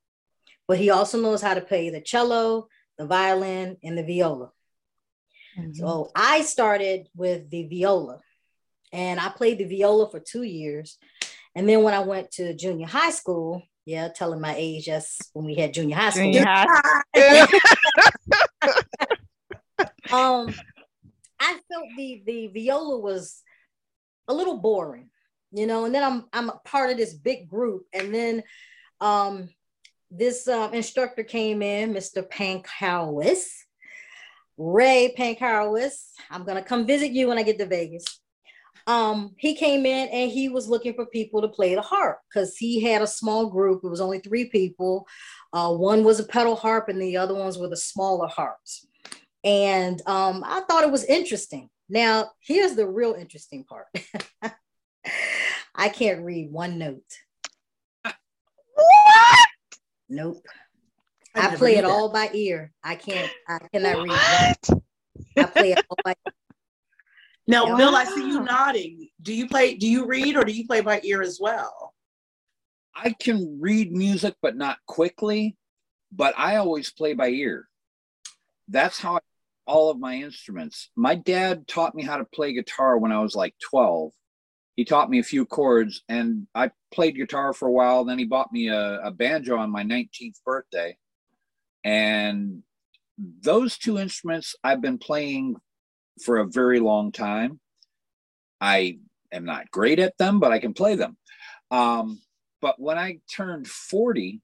but 0.71 0.79
he 0.79 0.89
also 0.91 1.21
knows 1.21 1.43
how 1.43 1.53
to 1.53 1.61
play 1.61 1.91
the 1.91 2.01
cello, 2.01 2.69
the 2.97 3.05
violin, 3.05 3.77
and 3.83 3.99
the 3.99 4.05
viola. 4.05 4.53
Mhm. 5.59 5.75
So 5.75 6.13
I 6.15 6.43
started 6.43 7.09
with 7.13 7.51
the 7.51 7.65
viola 7.67 8.21
and 8.93 9.19
I 9.19 9.31
played 9.31 9.59
the 9.59 9.65
viola 9.65 10.09
for 10.09 10.21
two 10.21 10.45
years. 10.45 10.97
And 11.57 11.69
then 11.69 11.83
when 11.83 11.93
I 11.93 11.99
went 11.99 12.31
to 12.35 12.55
junior 12.55 12.87
high 12.87 13.11
school, 13.11 13.65
yeah, 13.85 14.11
telling 14.11 14.41
my 14.41 14.55
age, 14.57 14.87
yes, 14.87 15.19
when 15.33 15.45
we 15.45 15.57
had 15.57 15.75
junior 15.75 15.97
high 15.97 16.11
school. 16.11 16.33
Junior 16.33 16.45
high. 16.47 17.03
um, 20.13 20.55
I 21.41 21.59
felt 21.69 21.87
the 21.97 22.23
the 22.25 22.47
viola 22.47 22.97
was 23.01 23.43
a 24.29 24.33
little 24.33 24.59
boring, 24.59 25.11
you 25.51 25.67
know. 25.67 25.85
And 25.85 25.93
then 25.93 26.05
I'm 26.05 26.27
I'm 26.33 26.51
a 26.51 26.61
part 26.65 26.91
of 26.91 26.97
this 26.97 27.13
big 27.13 27.49
group, 27.49 27.87
and 27.93 28.15
then 28.15 28.45
um, 29.01 29.49
this 30.11 30.49
um, 30.49 30.75
instructor 30.75 31.23
came 31.23 31.63
in, 31.63 31.95
Mr. 31.95 32.29
Pankowis, 32.29 33.47
Ray 34.57 35.15
Pankowis. 35.17 36.11
I'm 36.31 36.45
gonna 36.45 36.63
come 36.63 36.87
visit 36.87 37.13
you 37.13 37.29
when 37.29 37.39
I 37.39 37.43
get 37.43 37.59
to 37.59 37.67
Vegas. 37.67 38.05
Um, 38.87 39.35
he 39.37 39.55
came 39.55 39.87
in 39.87 40.09
and 40.09 40.31
he 40.31 40.49
was 40.49 40.69
looking 40.69 40.95
for 40.95 41.07
people 41.07 41.43
to 41.43 41.49
play 41.49 41.75
the 41.75 41.83
harp 41.83 42.19
because 42.29 42.57
he 42.57 42.81
had 42.81 43.03
a 43.03 43.07
small 43.07 43.47
group. 43.47 43.83
It 43.85 43.89
was 43.89 44.01
only 44.01 44.19
three 44.19 44.47
people. 44.47 45.07
Uh, 45.53 45.73
one 45.73 46.03
was 46.03 46.19
a 46.19 46.25
pedal 46.25 46.57
harp, 46.57 46.89
and 46.89 47.01
the 47.01 47.17
other 47.17 47.35
ones 47.35 47.59
were 47.59 47.69
the 47.69 47.77
smaller 47.77 48.27
harps 48.27 48.87
and 49.45 50.01
um, 50.07 50.45
I 50.47 50.61
thought 50.69 50.85
it 50.85 50.93
was 50.93 51.05
interesting. 51.05 51.71
Now, 51.89 52.31
here's 52.41 52.75
the 52.75 52.87
real 52.87 53.15
interesting 53.15 53.65
part. 53.65 53.87
I 55.75 55.89
can't 55.89 56.25
read 56.25 56.53
one 56.53 56.79
note. 56.79 57.03
What? 60.11 60.17
Nope. 60.17 60.47
I 61.35 61.49
I, 61.53 61.57
play 61.57 61.77
it 61.77 61.83
that. 61.83 61.91
all 61.91 62.13
by 62.13 62.31
ear. 62.35 62.73
I 62.83 62.97
can't. 62.97 63.31
I 63.49 63.59
cannot 63.73 64.03
read. 64.03 64.09
What? 64.09 64.83
I 65.39 65.45
play 65.45 65.73
it 65.73 65.85
all 65.89 65.97
by. 66.05 66.15
Now, 67.47 67.67
Yeah. 67.67 67.77
Bill, 67.79 67.97
I 67.97 68.05
see 68.05 68.29
you 68.29 68.43
nodding. 68.45 69.09
Do 69.23 69.35
you 69.35 69.49
play? 69.49 69.75
Do 69.75 69.89
you 69.89 70.07
read 70.07 70.37
or 70.37 70.45
do 70.45 70.53
you 70.53 70.67
play 70.69 70.83
by 70.83 71.01
ear 71.03 71.21
as 71.21 71.39
well? 71.41 71.95
I 72.95 73.13
can 73.19 73.59
read 73.61 73.91
music, 73.93 74.35
but 74.41 74.57
not 74.57 74.79
quickly. 74.87 75.57
But 76.13 76.35
I 76.39 76.57
always 76.57 76.93
play 76.93 77.15
by 77.15 77.29
ear. 77.31 77.69
That's 78.69 79.01
how 79.01 79.17
I 79.17 79.21
all 79.67 79.91
of 79.91 79.99
my 79.99 80.17
instruments. 80.17 80.91
My 80.97 81.15
dad 81.15 81.67
taught 81.67 81.95
me 81.95 82.03
how 82.05 82.17
to 82.19 82.25
play 82.25 82.53
guitar 82.53 82.99
when 82.99 83.13
I 83.13 83.21
was 83.21 83.35
like 83.35 83.55
12. 83.71 84.13
He 84.81 84.85
taught 84.87 85.11
me 85.11 85.19
a 85.19 85.23
few 85.23 85.45
chords 85.45 86.03
and 86.09 86.47
I 86.55 86.71
played 86.91 87.15
guitar 87.15 87.53
for 87.53 87.69
a 87.69 87.71
while. 87.71 88.03
Then 88.03 88.19
he 88.19 88.25
bought 88.25 88.51
me 88.51 88.69
a, 88.69 88.99
a 89.03 89.11
banjo 89.11 89.59
on 89.59 89.71
my 89.71 89.85
19th 89.85 90.43
birthday. 90.43 90.97
And 91.85 92.63
those 93.19 93.77
two 93.77 93.99
instruments 93.99 94.57
I've 94.65 94.81
been 94.81 94.97
playing 94.97 95.57
for 96.25 96.39
a 96.39 96.47
very 96.47 96.81
long 96.81 97.13
time. 97.13 97.61
I 98.59 99.01
am 99.31 99.45
not 99.45 99.71
great 99.71 99.99
at 99.99 100.17
them, 100.17 100.41
but 100.41 100.51
I 100.51 100.59
can 100.59 100.73
play 100.73 100.95
them. 100.95 101.19
Um, 101.71 102.23
but 102.63 102.81
when 102.81 102.97
I 102.97 103.19
turned 103.31 103.69
40, 103.69 104.41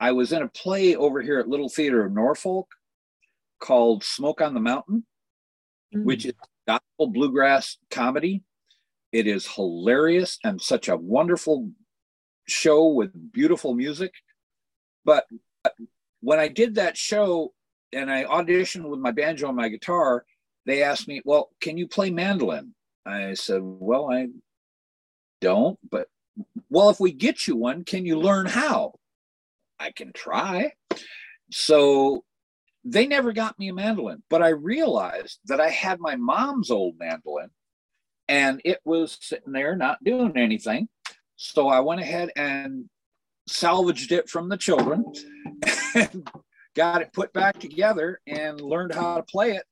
I 0.00 0.12
was 0.12 0.32
in 0.32 0.40
a 0.40 0.48
play 0.48 0.96
over 0.96 1.20
here 1.20 1.38
at 1.38 1.48
Little 1.48 1.68
Theater 1.68 2.06
of 2.06 2.14
Norfolk 2.14 2.68
called 3.60 4.04
Smoke 4.04 4.40
on 4.40 4.54
the 4.54 4.60
Mountain, 4.60 5.04
which 5.92 6.24
is 6.24 6.32
gospel 6.66 7.08
bluegrass 7.08 7.76
comedy. 7.90 8.42
It 9.12 9.26
is 9.26 9.46
hilarious 9.46 10.38
and 10.44 10.60
such 10.60 10.88
a 10.88 10.96
wonderful 10.96 11.70
show 12.46 12.88
with 12.88 13.32
beautiful 13.32 13.74
music. 13.74 14.12
But 15.04 15.26
uh, 15.64 15.70
when 16.20 16.38
I 16.38 16.48
did 16.48 16.74
that 16.74 16.96
show 16.96 17.52
and 17.92 18.10
I 18.10 18.24
auditioned 18.24 18.88
with 18.88 19.00
my 19.00 19.12
banjo 19.12 19.48
and 19.48 19.56
my 19.56 19.68
guitar, 19.68 20.24
they 20.64 20.82
asked 20.82 21.08
me, 21.08 21.22
Well, 21.24 21.50
can 21.60 21.78
you 21.78 21.86
play 21.86 22.10
mandolin? 22.10 22.74
I 23.04 23.34
said, 23.34 23.60
Well, 23.62 24.10
I 24.10 24.28
don't, 25.40 25.78
but 25.90 26.08
well, 26.68 26.90
if 26.90 27.00
we 27.00 27.12
get 27.12 27.46
you 27.46 27.56
one, 27.56 27.84
can 27.84 28.04
you 28.04 28.18
learn 28.18 28.46
how? 28.46 28.94
I 29.78 29.92
can 29.92 30.12
try. 30.12 30.72
So 31.50 32.24
they 32.84 33.06
never 33.06 33.32
got 33.32 33.58
me 33.58 33.68
a 33.68 33.74
mandolin, 33.74 34.22
but 34.28 34.42
I 34.42 34.48
realized 34.48 35.38
that 35.46 35.60
I 35.60 35.68
had 35.68 36.00
my 36.00 36.16
mom's 36.16 36.70
old 36.70 36.98
mandolin 36.98 37.50
and 38.28 38.60
it 38.64 38.80
was 38.84 39.18
sitting 39.20 39.52
there 39.52 39.76
not 39.76 40.02
doing 40.02 40.36
anything. 40.36 40.88
So 41.36 41.68
I 41.68 41.80
went 41.80 42.00
ahead 42.00 42.30
and 42.36 42.88
salvaged 43.48 44.12
it 44.12 44.28
from 44.28 44.48
the 44.48 44.56
children 44.56 45.04
and 45.94 46.28
got 46.74 47.02
it 47.02 47.12
put 47.12 47.32
back 47.32 47.58
together 47.58 48.20
and 48.26 48.60
learned 48.60 48.94
how 48.94 49.16
to 49.16 49.22
play 49.22 49.52
it 49.52 49.64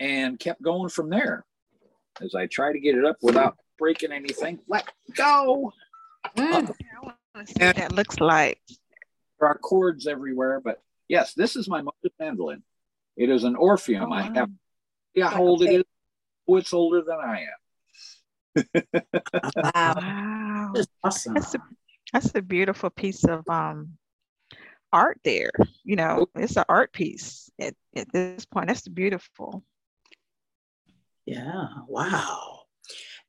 and 0.00 0.38
kept 0.38 0.62
going 0.62 0.88
from 0.88 1.10
there 1.10 1.44
as 2.20 2.34
I 2.34 2.46
try 2.46 2.72
to 2.72 2.80
get 2.80 2.96
it 2.96 3.04
up 3.04 3.16
without 3.22 3.56
breaking 3.78 4.12
anything. 4.12 4.58
Let 4.68 4.88
go. 5.14 5.72
Mm. 6.36 6.72
What 7.32 7.76
that 7.76 7.92
looks 7.92 8.20
like. 8.20 8.60
There 9.40 9.48
are 9.48 9.58
cords 9.58 10.06
everywhere, 10.06 10.60
but 10.60 10.80
yes, 11.08 11.34
this 11.34 11.56
is 11.56 11.68
my 11.68 11.82
mother's 11.82 12.12
mandolin. 12.18 12.62
It 13.16 13.28
is 13.28 13.44
an 13.44 13.56
Orpheum. 13.56 14.12
Oh, 14.12 14.14
I 14.14 14.22
have 14.22 14.50
yeah, 15.14 15.28
hold 15.28 15.62
old 15.62 15.62
it. 15.62 15.86
Oh, 16.48 16.56
it's 16.56 16.72
older 16.72 17.02
than 17.02 17.18
I 17.22 17.42
am. 17.42 17.61
Wow. 18.54 19.94
Wow. 19.96 20.72
That's 20.74 20.88
awesome. 21.04 21.34
That's 21.34 21.54
a 21.54 21.58
that's 22.12 22.34
a 22.34 22.42
beautiful 22.42 22.90
piece 22.90 23.24
of 23.24 23.48
um 23.48 23.96
art 24.92 25.18
there. 25.24 25.50
You 25.84 25.96
know, 25.96 26.26
it's 26.34 26.56
an 26.56 26.64
art 26.68 26.92
piece 26.92 27.50
at, 27.60 27.74
at 27.96 28.12
this 28.12 28.44
point. 28.44 28.68
That's 28.68 28.86
beautiful. 28.88 29.64
Yeah. 31.26 31.66
Wow. 31.88 32.60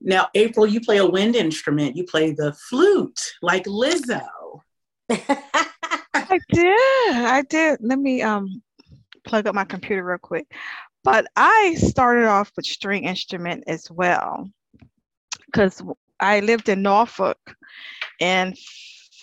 Now, 0.02 0.28
April, 0.36 0.68
you 0.68 0.82
play 0.82 0.98
a 0.98 1.06
wind 1.06 1.36
instrument. 1.36 1.96
You 1.96 2.04
play 2.04 2.32
the 2.32 2.54
flute, 2.54 3.20
like 3.42 3.66
Lizzo. 3.66 4.28
I 5.10 6.40
did. 6.52 7.16
I 7.16 7.44
did. 7.48 7.80
Let 7.82 8.00
me 8.00 8.22
um 8.22 8.62
plug 9.24 9.48
up 9.48 9.56
my 9.56 9.64
computer 9.64 10.04
real 10.04 10.18
quick. 10.18 10.48
But 11.04 11.28
I 11.36 11.76
started 11.76 12.26
off 12.26 12.52
with 12.56 12.66
string 12.66 13.06
instrument 13.06 13.66
as 13.68 13.90
well. 13.92 14.50
Because 15.54 15.84
I 16.20 16.42
lived 16.42 16.70
in 16.70 16.82
Norfolk 16.84 17.40
in 18.20 18.54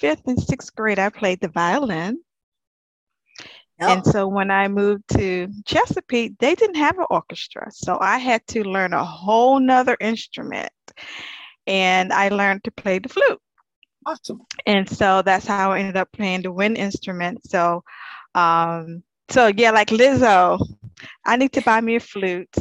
fifth 0.01 0.23
and 0.27 0.41
sixth 0.41 0.75
grade, 0.77 0.99
I 1.01 1.11
played 1.11 1.41
the 1.41 1.49
violin. 1.49 2.21
And 3.87 4.05
so 4.07 4.29
when 4.29 4.51
I 4.51 4.69
moved 4.69 5.05
to 5.15 5.49
Chesapeake, 5.67 6.39
they 6.39 6.55
didn't 6.55 6.77
have 6.77 6.99
an 6.99 7.07
orchestra. 7.11 7.69
So 7.73 7.99
I 8.01 8.19
had 8.19 8.47
to 8.49 8.65
learn 8.65 8.93
a 8.95 9.05
whole 9.05 9.59
nother 9.61 9.97
instrument. 10.01 10.73
And 11.67 12.13
I 12.13 12.29
learned 12.29 12.65
to 12.65 12.73
play 12.73 12.99
the 12.99 13.09
flute. 13.09 13.41
Awesome. 14.07 14.47
And 14.67 14.89
so 14.89 15.23
that's 15.23 15.47
how 15.47 15.73
I 15.73 15.79
ended 15.81 15.97
up 15.97 16.13
playing 16.13 16.43
the 16.43 16.53
wind 16.53 16.77
instrument. 16.77 17.41
So 17.47 17.83
um 18.35 19.03
so 19.31 19.49
yeah, 19.49 19.71
like 19.71 19.89
Lizzo, 19.89 20.59
I 21.25 21.37
need 21.37 21.53
to 21.53 21.63
buy 21.63 21.81
me 21.81 21.97
a 21.97 22.01
flute. 22.01 22.55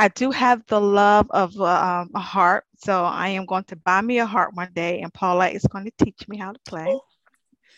I 0.00 0.08
do 0.08 0.30
have 0.30 0.64
the 0.66 0.80
love 0.80 1.26
of 1.28 1.60
uh, 1.60 1.64
um, 1.66 2.10
a 2.14 2.20
harp, 2.20 2.64
so 2.78 3.04
I 3.04 3.28
am 3.28 3.44
going 3.44 3.64
to 3.64 3.76
buy 3.76 4.00
me 4.00 4.18
a 4.18 4.24
harp 4.24 4.54
one 4.54 4.72
day, 4.72 5.02
and 5.02 5.12
Paula 5.12 5.50
is 5.50 5.62
going 5.64 5.84
to 5.84 5.92
teach 6.02 6.26
me 6.26 6.38
how 6.38 6.52
to 6.52 6.60
play. 6.66 6.98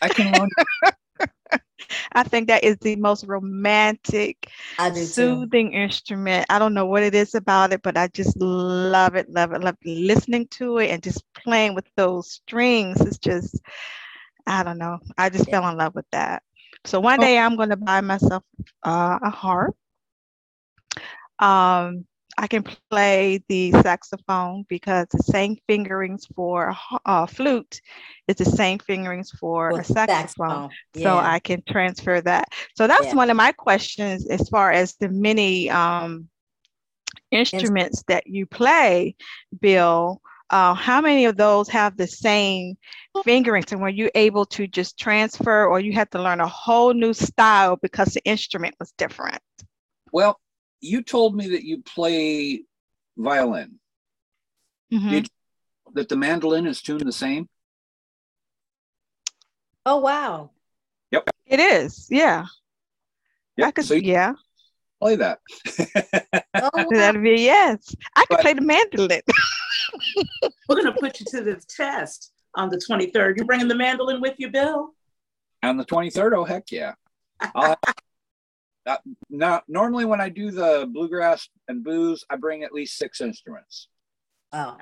I 0.01 0.07
can. 0.07 0.49
I 2.13 2.23
think 2.23 2.47
that 2.47 2.63
is 2.63 2.77
the 2.77 2.95
most 2.95 3.25
romantic, 3.25 4.49
soothing 4.93 5.71
too. 5.71 5.77
instrument. 5.77 6.45
I 6.49 6.59
don't 6.59 6.73
know 6.73 6.85
what 6.85 7.03
it 7.03 7.13
is 7.13 7.35
about 7.35 7.73
it, 7.73 7.81
but 7.81 7.97
I 7.97 8.07
just 8.07 8.39
love 8.39 9.15
it, 9.15 9.29
love 9.29 9.51
it, 9.51 9.61
love 9.61 9.75
listening 9.83 10.47
to 10.51 10.77
it 10.77 10.91
and 10.91 11.03
just 11.03 11.25
playing 11.33 11.75
with 11.75 11.89
those 11.97 12.31
strings. 12.31 13.01
It's 13.01 13.17
just, 13.17 13.59
I 14.47 14.63
don't 14.63 14.77
know. 14.77 14.99
I 15.17 15.29
just 15.29 15.49
yeah. 15.49 15.59
fell 15.59 15.69
in 15.71 15.77
love 15.77 15.93
with 15.93 16.09
that. 16.13 16.41
So 16.85 17.01
one 17.01 17.19
oh. 17.19 17.21
day 17.21 17.37
I'm 17.37 17.57
going 17.57 17.71
to 17.71 17.75
buy 17.75 17.99
myself 17.99 18.43
uh, 18.81 19.19
a 19.21 19.29
harp. 19.29 19.75
Um, 21.39 22.05
I 22.37 22.47
can 22.47 22.63
play 22.89 23.43
the 23.47 23.71
saxophone 23.71 24.65
because 24.67 25.07
the 25.11 25.23
same 25.23 25.57
fingerings 25.67 26.25
for 26.35 26.69
a 26.69 26.99
uh, 27.05 27.25
flute 27.25 27.81
is 28.27 28.37
the 28.37 28.45
same 28.45 28.79
fingerings 28.79 29.31
for 29.31 29.69
a 29.69 29.83
saxophone. 29.83 30.07
saxophone. 30.07 30.69
Yeah. 30.93 31.03
So 31.03 31.17
I 31.17 31.39
can 31.39 31.61
transfer 31.67 32.21
that. 32.21 32.49
So 32.75 32.87
that's 32.87 33.07
yeah. 33.07 33.15
one 33.15 33.29
of 33.29 33.37
my 33.37 33.51
questions 33.51 34.27
as 34.27 34.49
far 34.49 34.71
as 34.71 34.95
the 34.95 35.09
many 35.09 35.69
um, 35.69 36.27
instruments 37.31 38.03
that 38.07 38.27
you 38.27 38.45
play, 38.45 39.15
Bill. 39.59 40.21
Uh, 40.49 40.73
how 40.73 41.01
many 41.01 41.25
of 41.25 41.35
those 41.35 41.67
have 41.69 41.97
the 41.97 42.05
same 42.05 42.75
fingerings 43.23 43.71
and 43.71 43.81
were 43.81 43.89
you 43.89 44.09
able 44.13 44.45
to 44.45 44.67
just 44.67 44.99
transfer 44.99 45.65
or 45.65 45.79
you 45.79 45.93
had 45.93 46.11
to 46.11 46.21
learn 46.21 46.41
a 46.41 46.47
whole 46.47 46.93
new 46.93 47.13
style 47.13 47.75
because 47.77 48.13
the 48.13 48.23
instrument 48.23 48.75
was 48.79 48.91
different? 48.97 49.41
Well, 50.11 50.39
you 50.83 51.01
told 51.01 51.35
me 51.35 51.49
that 51.49 51.63
you 51.63 51.81
play 51.81 52.63
violin. 53.17 53.79
Mm-hmm. 54.91 55.09
Did 55.09 55.29
that 55.93 56.09
the 56.09 56.15
mandolin 56.15 56.67
is 56.67 56.81
tuned 56.81 57.01
the 57.01 57.11
same? 57.11 57.47
Oh 59.85 59.97
wow. 59.97 60.51
Yep. 61.11 61.29
It 61.45 61.59
is. 61.59 62.07
Yeah. 62.09 62.45
Yep. 63.57 63.67
I 63.67 63.71
could 63.71 63.85
so 63.85 63.93
yeah. 63.95 64.33
Play 65.01 65.15
that. 65.17 65.39
oh, 66.55 66.69
wow. 66.73 66.85
That'd 66.91 67.23
be 67.23 67.41
yes. 67.41 67.95
I 68.15 68.21
could 68.21 68.37
but, 68.37 68.41
play 68.41 68.53
the 68.53 68.61
mandolin. 68.61 69.21
We're 70.69 70.75
gonna 70.75 70.93
put 70.93 71.19
you 71.19 71.25
to 71.31 71.41
the 71.41 71.61
test 71.67 72.31
on 72.55 72.69
the 72.69 72.77
23rd. 72.77 73.37
You're 73.37 73.45
bringing 73.45 73.67
the 73.67 73.75
mandolin 73.75 74.21
with 74.21 74.35
you, 74.37 74.49
Bill? 74.49 74.93
On 75.63 75.77
the 75.77 75.85
23rd? 75.85 76.33
Oh 76.35 76.43
heck 76.43 76.71
yeah. 76.71 76.93
I'll 77.55 77.69
have, 77.69 77.95
now, 79.29 79.61
normally 79.67 80.05
when 80.05 80.21
I 80.21 80.29
do 80.29 80.51
the 80.51 80.89
bluegrass 80.91 81.47
and 81.67 81.83
blues, 81.83 82.23
I 82.29 82.35
bring 82.35 82.63
at 82.63 82.73
least 82.73 82.97
six 82.97 83.21
instruments. 83.21 83.87
Oh. 84.51 84.77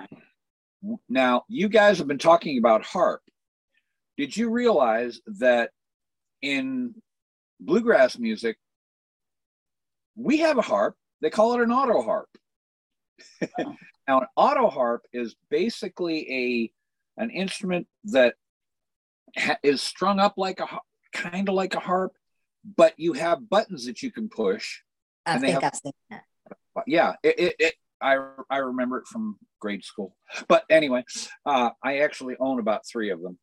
Now, 1.07 1.43
you 1.47 1.69
guys 1.69 1.99
have 1.99 2.07
been 2.07 2.17
talking 2.17 2.57
about 2.57 2.83
harp. 2.83 3.21
Did 4.17 4.35
you 4.35 4.49
realize 4.49 5.21
that 5.39 5.69
in 6.41 6.95
bluegrass 7.59 8.17
music, 8.17 8.57
we 10.15 10.37
have 10.37 10.57
a 10.57 10.63
harp? 10.63 10.95
They 11.21 11.29
call 11.29 11.53
it 11.53 11.61
an 11.61 11.71
auto 11.71 12.01
harp. 12.01 12.29
Oh. 13.59 13.75
now, 14.07 14.21
an 14.21 14.27
auto 14.35 14.69
harp 14.69 15.03
is 15.13 15.35
basically 15.49 16.71
a 17.17 17.21
an 17.21 17.29
instrument 17.29 17.87
that 18.05 18.35
ha- 19.37 19.57
is 19.63 19.81
strung 19.81 20.19
up 20.19 20.33
like 20.37 20.59
a 20.59 20.67
kind 21.13 21.49
of 21.49 21.55
like 21.55 21.75
a 21.75 21.79
harp, 21.79 22.13
but 22.63 22.93
you 22.97 23.13
have 23.13 23.49
buttons 23.49 23.85
that 23.85 24.01
you 24.01 24.11
can 24.11 24.29
push. 24.29 24.79
I 25.25 25.37
think 25.37 25.53
have, 25.53 25.63
I've 25.63 25.75
seen 25.75 25.93
that. 26.09 26.23
Yeah, 26.87 27.13
it, 27.23 27.39
it, 27.39 27.55
it, 27.59 27.73
I 28.01 28.17
I 28.49 28.57
remember 28.57 28.99
it 28.99 29.07
from 29.07 29.37
grade 29.59 29.83
school. 29.83 30.15
But 30.47 30.63
anyway, 30.69 31.03
uh, 31.45 31.71
I 31.83 31.99
actually 31.99 32.35
own 32.39 32.59
about 32.59 32.87
three 32.87 33.11
of 33.11 33.21
them. 33.21 33.37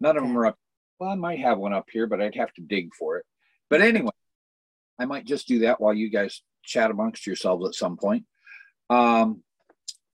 None 0.00 0.16
of 0.16 0.22
them 0.22 0.36
are 0.36 0.46
up. 0.46 0.56
Well, 0.98 1.10
I 1.10 1.14
might 1.14 1.40
have 1.40 1.58
one 1.58 1.72
up 1.72 1.86
here, 1.90 2.06
but 2.06 2.20
I'd 2.20 2.34
have 2.34 2.52
to 2.54 2.62
dig 2.62 2.94
for 2.94 3.18
it. 3.18 3.24
But 3.70 3.80
anyway, 3.80 4.10
I 4.98 5.04
might 5.04 5.26
just 5.26 5.46
do 5.46 5.60
that 5.60 5.80
while 5.80 5.94
you 5.94 6.10
guys 6.10 6.42
chat 6.64 6.90
amongst 6.90 7.26
yourselves 7.26 7.66
at 7.66 7.74
some 7.74 7.96
point. 7.96 8.24
Um, 8.90 9.42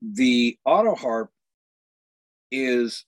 the 0.01 0.57
auto 0.65 0.95
harp 0.95 1.29
is 2.51 3.05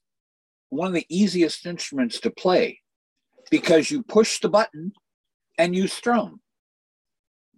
one 0.70 0.88
of 0.88 0.94
the 0.94 1.06
easiest 1.10 1.66
instruments 1.66 2.20
to 2.22 2.32
play 2.32 2.80
because 3.52 3.92
you 3.92 4.04
push 4.04 4.40
the 4.40 4.50
button 4.50 4.92
and 5.58 5.76
you 5.76 5.88
strum. 5.88 6.40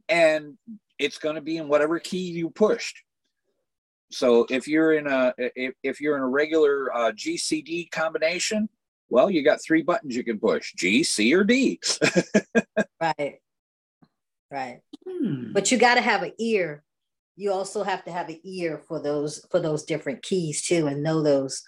And 0.10 0.58
it's 1.00 1.18
going 1.18 1.36
to 1.36 1.42
be 1.42 1.58
in 1.58 1.68
whatever 1.68 2.00
key 2.00 2.32
you 2.32 2.50
pushed. 2.50 3.04
So 4.12 4.46
if 4.50 4.68
you're 4.68 4.94
in 4.94 5.08
a 5.08 5.34
if, 5.38 5.74
if 5.84 6.02
you're 6.02 6.16
in 6.16 6.24
a 6.24 6.28
regular 6.28 6.96
uh, 6.96 7.12
GCD 7.12 7.92
combination, 7.92 8.70
well, 9.10 9.30
you 9.30 9.44
got 9.44 9.62
three 9.62 9.82
buttons 9.82 10.16
you 10.16 10.24
can 10.24 10.40
push: 10.40 10.74
G, 10.76 11.04
C, 11.04 11.34
or 11.34 11.44
D. 11.44 11.80
right, 13.02 13.40
right. 14.50 14.80
Hmm. 15.08 15.52
But 15.52 15.72
you 15.72 15.78
got 15.78 15.96
to 15.96 16.02
have 16.02 16.24
an 16.24 16.32
ear. 16.40 16.84
You 17.36 17.52
also 17.52 17.84
have 17.84 18.04
to 18.06 18.12
have 18.12 18.30
an 18.30 18.40
ear 18.44 18.82
for 18.88 19.02
those 19.02 19.46
for 19.52 19.60
those 19.60 19.84
different 19.84 20.24
keys 20.24 20.66
too, 20.66 20.88
and 20.88 21.04
know 21.04 21.22
those 21.22 21.64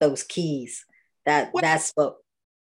those 0.00 0.24
keys. 0.24 0.84
That 1.26 1.50
what? 1.52 1.62
that's 1.62 1.92
what 1.94 2.16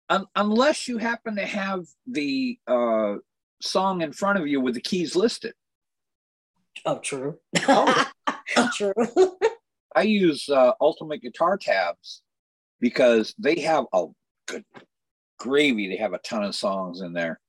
un- 0.10 0.28
unless 0.36 0.88
you 0.88 0.98
happen 0.98 1.36
to 1.36 1.46
have 1.46 1.86
the 2.08 2.60
uh, 2.68 3.16
song 3.62 4.02
in 4.02 4.12
front 4.12 4.40
of 4.40 4.48
you 4.48 4.62
with 4.62 4.76
the 4.76 4.82
keys 4.82 5.16
listed. 5.16 5.54
Oh, 6.86 7.00
true. 7.00 7.40
Oh. 7.68 8.06
true. 8.76 8.94
I 9.96 10.04
use 10.04 10.48
uh, 10.50 10.74
Ultimate 10.80 11.22
Guitar 11.22 11.58
Tabs 11.58 12.22
because 12.80 13.34
they 13.38 13.60
have 13.62 13.86
a 13.94 14.06
good 14.48 14.64
gravy. 15.40 15.90
They 15.90 15.98
have 15.98 16.14
a 16.14 16.20
ton 16.20 16.44
of 16.44 16.56
songs 16.56 17.02
in 17.02 17.14
there. 17.14 17.40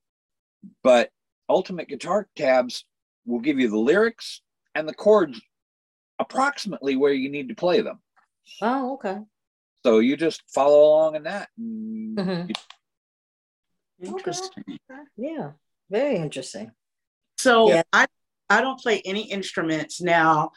But 0.83 1.11
Ultimate 1.49 1.88
Guitar 1.88 2.29
Tabs 2.37 2.85
will 3.27 3.40
give 3.40 3.59
you 3.59 3.68
the 3.68 3.79
lyrics 3.79 4.40
and 4.75 4.88
the 4.88 4.94
chords 4.94 5.40
approximately 6.18 6.96
where 6.96 7.12
you 7.12 7.31
need 7.31 7.49
to 7.49 7.55
play 7.55 7.81
them. 7.81 8.01
Oh, 8.61 8.94
okay. 8.94 9.18
So 9.84 9.98
you 10.00 10.16
just 10.16 10.42
follow 10.52 10.84
along 10.84 11.16
in 11.16 11.22
that. 11.24 11.48
Mm-hmm. 11.58 12.50
Interesting. 14.02 14.64
Okay. 14.68 15.02
Yeah, 15.16 15.52
very 15.90 16.16
interesting. 16.16 16.72
So 17.38 17.70
yeah. 17.70 17.82
I 17.92 18.06
I 18.48 18.60
don't 18.60 18.80
play 18.80 19.00
any 19.04 19.30
instruments 19.30 20.00
now. 20.00 20.52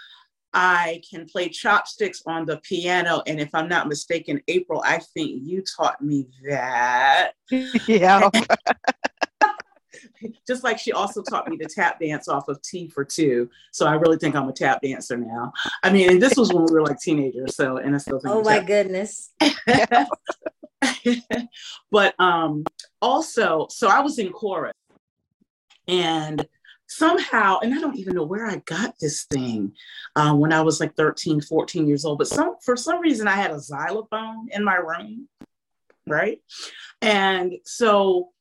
I 0.54 1.02
can 1.10 1.26
play 1.26 1.50
chopsticks 1.50 2.22
on 2.28 2.46
the 2.46 2.58
piano, 2.58 3.24
and 3.26 3.40
if 3.40 3.50
I'm 3.54 3.68
not 3.68 3.88
mistaken, 3.88 4.42
April, 4.48 4.84
I 4.86 5.00
think 5.14 5.42
you 5.44 5.64
taught 5.64 6.02
me 6.02 6.28
that. 6.48 7.32
Yeah. 7.88 8.30
just 10.48 10.64
like 10.64 10.80
she 10.80 10.92
also 10.92 11.22
taught 11.22 11.48
me 11.48 11.58
to 11.58 11.66
tap 11.66 12.00
dance 12.00 12.28
off 12.28 12.48
of 12.48 12.62
Tea 12.62 12.88
for 12.88 13.04
two. 13.04 13.50
So 13.72 13.86
I 13.86 13.94
really 13.94 14.18
think 14.18 14.36
I'm 14.36 14.50
a 14.50 14.54
tap 14.54 14.82
dancer 14.82 15.18
now. 15.18 15.54
I 15.84 15.92
mean, 15.92 16.20
this 16.20 16.36
was 16.36 16.54
when 16.54 16.66
we 16.66 16.74
were 16.74 16.84
like 16.84 17.00
teenagers. 17.00 17.56
So, 17.56 17.78
and 17.78 17.96
I 17.96 17.98
still 17.98 18.20
think. 18.20 18.34
Oh 18.34 18.44
my 18.44 18.60
goodness. 18.62 19.32
but 21.92 22.16
um, 22.20 22.64
also, 23.02 23.68
so 23.70 23.88
I 23.88 24.02
was 24.02 24.20
in 24.20 24.32
chorus 24.32 24.74
and 25.88 26.46
somehow, 26.88 27.60
and 27.60 27.74
I 27.74 27.80
don't 27.80 27.98
even 27.98 28.16
know 28.16 28.24
where 28.24 28.46
I 28.46 28.58
got 28.66 28.96
this 29.00 29.24
thing 29.24 29.74
uh, 30.16 30.34
when 30.34 30.54
I 30.54 30.62
was 30.62 30.80
like 30.80 30.96
13, 30.96 31.42
14 31.42 31.88
years 31.88 32.06
old, 32.06 32.18
but 32.20 32.28
some 32.28 32.56
for 32.62 32.76
some 32.76 33.00
reason 33.00 33.28
I 33.28 33.36
had 33.36 33.52
a 33.52 33.60
xylophone 33.60 34.50
in 34.52 34.64
my 34.64 34.76
room, 34.76 35.28
right? 36.08 36.42
And 37.02 37.54
so 37.66 38.33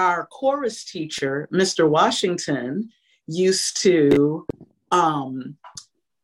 our 0.00 0.26
chorus 0.26 0.84
teacher, 0.84 1.48
Mr. 1.52 1.88
Washington, 1.88 2.90
used 3.26 3.80
to, 3.82 4.46
um, 4.90 5.56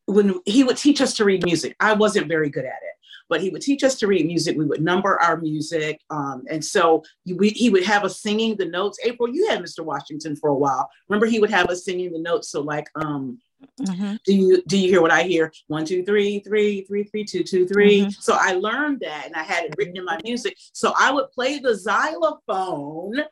when 0.06 0.40
he 0.46 0.64
would 0.64 0.76
teach 0.76 1.00
us 1.00 1.14
to 1.14 1.24
read 1.24 1.44
music, 1.44 1.76
I 1.78 1.92
wasn't 1.92 2.28
very 2.28 2.48
good 2.48 2.64
at 2.64 2.82
it, 2.82 2.94
but 3.28 3.40
he 3.40 3.50
would 3.50 3.62
teach 3.62 3.84
us 3.84 3.96
to 3.96 4.06
read 4.06 4.26
music. 4.26 4.56
We 4.56 4.64
would 4.64 4.82
number 4.82 5.20
our 5.20 5.36
music. 5.36 6.00
Um, 6.10 6.44
and 6.48 6.64
so 6.64 7.02
we, 7.26 7.50
he 7.50 7.68
would 7.70 7.84
have 7.84 8.04
us 8.04 8.20
singing 8.20 8.56
the 8.56 8.66
notes. 8.66 8.98
April, 9.04 9.28
you 9.28 9.48
had 9.48 9.60
Mr. 9.62 9.84
Washington 9.84 10.36
for 10.36 10.50
a 10.50 10.54
while. 10.54 10.88
Remember, 11.08 11.26
he 11.26 11.40
would 11.40 11.50
have 11.50 11.68
us 11.68 11.84
singing 11.84 12.12
the 12.12 12.20
notes. 12.20 12.50
So, 12.50 12.62
like, 12.62 12.88
um, 12.94 13.38
Mm-hmm. 13.80 14.16
Do 14.24 14.34
you 14.34 14.62
do 14.66 14.78
you 14.78 14.88
hear 14.88 15.02
what 15.02 15.10
I 15.10 15.22
hear? 15.22 15.52
One, 15.66 15.84
two, 15.84 16.04
three, 16.04 16.40
three, 16.40 16.82
three, 16.82 17.04
three, 17.04 17.24
two, 17.24 17.42
two, 17.42 17.66
three. 17.66 18.02
Mm-hmm. 18.02 18.10
So 18.10 18.36
I 18.38 18.52
learned 18.52 19.00
that 19.00 19.26
and 19.26 19.34
I 19.34 19.42
had 19.42 19.64
it 19.64 19.74
written 19.76 19.96
in 19.96 20.04
my 20.04 20.18
music. 20.24 20.56
So 20.72 20.92
I 20.98 21.10
would 21.10 21.30
play 21.30 21.58
the 21.58 21.74
xylophone 21.74 23.24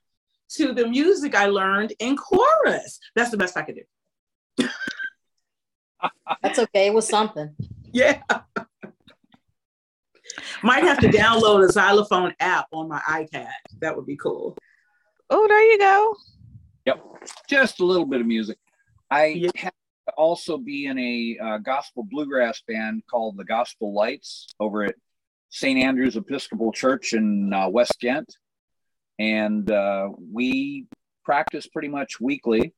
to 0.50 0.72
the 0.72 0.86
music 0.86 1.34
I 1.34 1.46
learned 1.46 1.92
in 1.98 2.16
chorus. 2.16 2.98
That's 3.14 3.30
the 3.30 3.36
best 3.36 3.56
I 3.56 3.62
could 3.62 3.76
do. 3.76 4.68
That's 6.42 6.58
okay. 6.58 6.86
It 6.86 6.94
was 6.94 7.08
something. 7.08 7.54
Yeah. 7.92 8.22
Might 10.62 10.84
have 10.84 10.98
to 11.00 11.08
download 11.08 11.68
a 11.68 11.72
xylophone 11.72 12.34
app 12.40 12.66
on 12.72 12.88
my 12.88 13.00
iPad. 13.08 13.50
That 13.80 13.96
would 13.96 14.06
be 14.06 14.16
cool. 14.16 14.56
Oh, 15.30 15.46
there 15.48 15.62
you 15.62 15.78
go. 15.78 16.16
Yep. 16.86 17.04
Just 17.48 17.80
a 17.80 17.84
little 17.84 18.06
bit 18.06 18.20
of 18.20 18.26
music. 18.26 18.58
I 19.10 19.26
yeah. 19.26 19.50
have 19.56 19.72
to 20.08 20.14
also 20.16 20.58
be 20.58 20.86
in 20.86 20.98
a 20.98 21.38
uh, 21.42 21.58
gospel 21.58 22.02
bluegrass 22.02 22.62
band 22.66 23.02
called 23.10 23.36
the 23.36 23.44
Gospel 23.44 23.94
Lights 23.94 24.54
over 24.60 24.84
at 24.84 24.94
St. 25.50 25.78
Andrew's 25.78 26.16
Episcopal 26.16 26.72
Church 26.72 27.12
in 27.12 27.52
uh, 27.52 27.68
West 27.68 27.96
Ghent. 28.00 28.36
And 29.18 29.70
uh, 29.70 30.10
we 30.32 30.86
practice 31.24 31.66
pretty 31.66 31.88
much 31.88 32.20
weekly. 32.20 32.74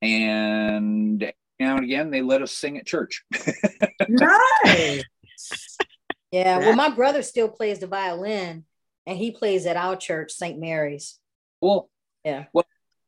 And 0.00 1.20
now 1.58 1.76
and 1.76 1.84
again, 1.84 2.10
they 2.10 2.22
let 2.22 2.42
us 2.42 2.52
sing 2.52 2.78
at 2.78 2.86
church. 2.86 3.24
nice. 4.08 5.04
Yeah. 6.30 6.58
Well, 6.58 6.76
my 6.76 6.90
brother 6.90 7.22
still 7.22 7.48
plays 7.48 7.80
the 7.80 7.86
violin 7.86 8.64
and 9.06 9.18
he 9.18 9.30
plays 9.30 9.66
at 9.66 9.76
our 9.76 9.96
church, 9.96 10.32
St. 10.32 10.58
Mary's. 10.58 11.18
Well, 11.60 11.88
yeah. 12.24 12.44
Well, 12.52 12.64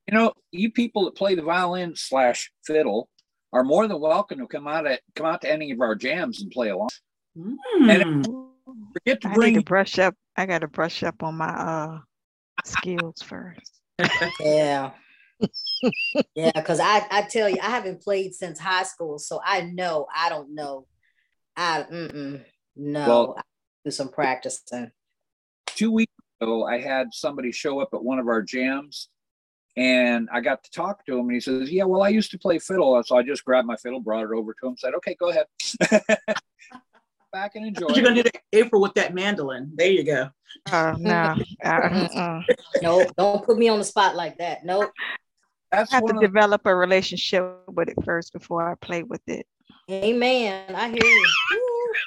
you 0.06 0.16
know, 0.16 0.32
you 0.50 0.72
people 0.72 1.04
that 1.04 1.14
play 1.14 1.34
the 1.34 1.42
violin 1.42 1.94
slash 1.94 2.50
fiddle 2.66 3.08
are 3.52 3.62
more 3.62 3.86
than 3.86 4.00
welcome 4.00 4.38
to 4.38 4.46
come 4.46 4.66
out 4.66 4.86
at 4.86 5.00
come 5.14 5.26
out 5.26 5.42
to 5.42 5.50
any 5.50 5.70
of 5.70 5.80
our 5.80 5.94
jams 5.94 6.42
and 6.42 6.50
play 6.50 6.70
along. 6.70 6.88
Mm. 7.36 7.56
And 7.88 8.26
forget 8.92 9.20
to 9.22 9.28
bring 9.30 9.56
I 9.56 9.58
to 9.58 9.64
brush 9.64 9.98
up. 9.98 10.14
I 10.36 10.46
got 10.46 10.60
to 10.60 10.68
brush 10.68 11.02
up 11.02 11.22
on 11.22 11.36
my 11.36 11.48
uh 11.48 11.98
skills 12.66 13.22
first. 13.22 13.80
yeah. 14.40 14.90
yeah, 16.34 16.52
because 16.54 16.80
I, 16.80 17.06
I 17.10 17.22
tell 17.22 17.48
you, 17.48 17.58
I 17.62 17.70
haven't 17.70 18.02
played 18.02 18.34
since 18.34 18.58
high 18.58 18.82
school, 18.82 19.18
so 19.18 19.40
I 19.44 19.62
know 19.62 20.06
I 20.14 20.28
don't 20.28 20.54
know. 20.54 20.86
I 21.56 21.84
mm-mm, 21.90 22.44
no, 22.76 23.06
well, 23.06 23.34
I 23.38 23.42
do 23.84 23.90
some 23.90 24.08
practicing. 24.08 24.90
Two 25.66 25.90
weeks 25.92 26.12
ago, 26.40 26.64
I 26.64 26.78
had 26.80 27.08
somebody 27.12 27.52
show 27.52 27.80
up 27.80 27.90
at 27.94 28.02
one 28.02 28.18
of 28.18 28.28
our 28.28 28.42
jams, 28.42 29.08
and 29.76 30.28
I 30.32 30.40
got 30.40 30.62
to 30.64 30.70
talk 30.70 31.04
to 31.06 31.18
him, 31.18 31.26
and 31.26 31.32
he 31.32 31.40
says, 31.40 31.70
"Yeah, 31.70 31.84
well, 31.84 32.02
I 32.02 32.08
used 32.08 32.30
to 32.32 32.38
play 32.38 32.58
fiddle, 32.58 33.02
so 33.04 33.16
I 33.16 33.22
just 33.22 33.44
grabbed 33.44 33.66
my 33.66 33.76
fiddle, 33.76 34.00
brought 34.00 34.24
it 34.24 34.36
over 34.36 34.54
to 34.60 34.68
him, 34.68 34.76
said, 34.76 34.94
okay, 34.94 35.16
go 35.18 35.30
ahead." 35.30 35.46
Back 37.32 37.54
and 37.54 37.66
enjoy. 37.66 37.88
You're 37.94 38.02
gonna 38.02 38.16
do 38.16 38.22
that 38.24 38.42
April 38.52 38.82
with 38.82 38.94
that 38.94 39.14
mandolin. 39.14 39.70
There 39.74 39.90
you 39.90 40.02
go. 40.04 40.30
Uh, 40.70 40.96
no, 40.98 41.36
uh, 41.64 42.42
no, 42.82 43.06
don't 43.16 43.44
put 43.44 43.56
me 43.56 43.68
on 43.68 43.78
the 43.78 43.84
spot 43.84 44.16
like 44.16 44.38
that. 44.38 44.64
Nope. 44.64 44.90
That's 45.70 45.92
I 45.92 45.96
have 45.96 46.06
to 46.06 46.18
develop 46.20 46.62
a 46.66 46.74
relationship 46.74 47.62
with 47.68 47.88
it 47.88 47.96
first 48.04 48.32
before 48.32 48.68
I 48.68 48.74
play 48.74 49.04
with 49.04 49.20
it. 49.28 49.46
Amen. 49.88 50.74
I 50.74 50.88
hear 50.88 51.04
you. 51.04 51.26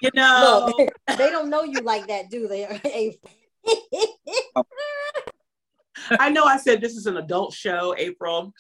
you 0.02 0.10
know, 0.14 0.74
Look, 0.78 0.90
they 1.18 1.30
don't 1.30 1.50
know 1.50 1.64
you 1.64 1.80
like 1.80 2.08
that, 2.08 2.30
do 2.30 2.48
they? 2.50 2.66
April? 2.86 3.32
I 6.20 6.30
know 6.30 6.44
I 6.44 6.58
said 6.58 6.82
this 6.82 6.98
is 6.98 7.06
an 7.06 7.16
adult 7.16 7.54
show, 7.54 7.96
April. 7.98 8.54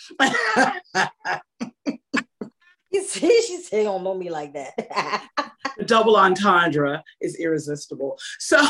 You 2.93 3.03
see, 3.08 3.41
she 3.41 3.58
said, 3.58 3.84
don't 3.84 4.03
know 4.03 4.13
me 4.13 4.29
like 4.29 4.53
that. 4.53 5.27
the 5.77 5.84
double 5.84 6.15
entendre 6.15 7.03
is 7.19 7.36
irresistible. 7.36 8.17
So, 8.39 8.62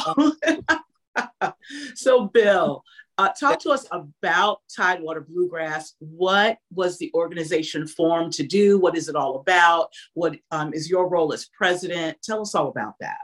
so 1.95 2.27
Bill, 2.27 2.83
uh, 3.17 3.29
talk 3.29 3.59
to 3.59 3.69
us 3.69 3.85
about 3.91 4.61
Tidewater 4.75 5.21
Bluegrass. 5.21 5.93
What 5.99 6.57
was 6.71 6.97
the 6.97 7.11
organization 7.13 7.85
formed 7.85 8.33
to 8.33 8.43
do? 8.43 8.79
What 8.79 8.97
is 8.97 9.07
it 9.07 9.15
all 9.15 9.35
about? 9.35 9.89
What 10.15 10.37
um, 10.51 10.73
is 10.73 10.89
your 10.89 11.07
role 11.07 11.31
as 11.33 11.47
president? 11.55 12.17
Tell 12.23 12.41
us 12.41 12.55
all 12.55 12.69
about 12.69 12.95
that. 13.01 13.17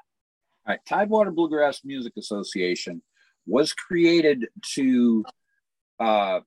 All 0.67 0.73
right. 0.73 0.79
Tidewater 0.87 1.31
Bluegrass 1.31 1.81
Music 1.83 2.13
Association 2.17 3.01
was 3.47 3.73
created 3.73 4.47
to 4.75 5.25
uh, 5.99 6.41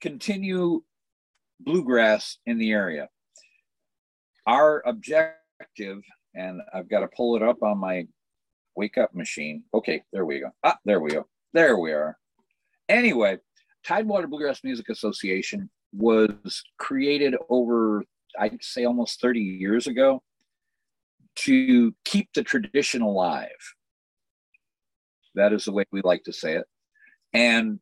continue 0.00 0.82
bluegrass 1.60 2.38
in 2.46 2.58
the 2.58 2.72
area. 2.72 3.08
Our 4.46 4.82
objective, 4.86 6.02
and 6.34 6.60
I've 6.72 6.88
got 6.88 7.00
to 7.00 7.08
pull 7.08 7.36
it 7.36 7.42
up 7.42 7.62
on 7.62 7.78
my 7.78 8.06
wake 8.76 8.98
up 8.98 9.14
machine. 9.14 9.64
Okay, 9.74 10.02
there 10.12 10.24
we 10.24 10.40
go. 10.40 10.50
Ah, 10.64 10.78
there 10.84 11.00
we 11.00 11.10
go. 11.10 11.26
There 11.52 11.78
we 11.78 11.92
are. 11.92 12.16
Anyway, 12.88 13.38
Tidewater 13.84 14.26
Bluegrass 14.26 14.62
Music 14.64 14.88
Association 14.88 15.68
was 15.92 16.62
created 16.78 17.34
over, 17.48 18.04
I'd 18.38 18.62
say, 18.62 18.84
almost 18.84 19.20
30 19.20 19.40
years 19.40 19.86
ago 19.86 20.22
to 21.36 21.94
keep 22.04 22.28
the 22.34 22.42
tradition 22.42 23.02
alive. 23.02 23.48
That 25.34 25.52
is 25.52 25.64
the 25.64 25.72
way 25.72 25.84
we 25.92 26.00
like 26.02 26.24
to 26.24 26.32
say 26.32 26.54
it. 26.54 26.66
And 27.32 27.80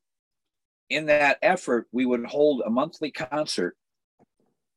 in 0.89 1.07
that 1.07 1.39
effort, 1.43 1.87
we 1.93 2.07
would 2.07 2.25
hold 2.27 2.63
a 2.65 2.71
monthly 2.71 3.11
concert 3.11 3.77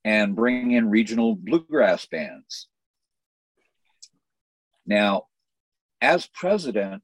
and 0.04 0.36
bring 0.36 0.72
in 0.72 0.90
regional 0.90 1.36
bluegrass 1.36 2.06
bands. 2.06 2.68
Now, 4.86 5.26
as 6.02 6.28
president, 6.28 7.04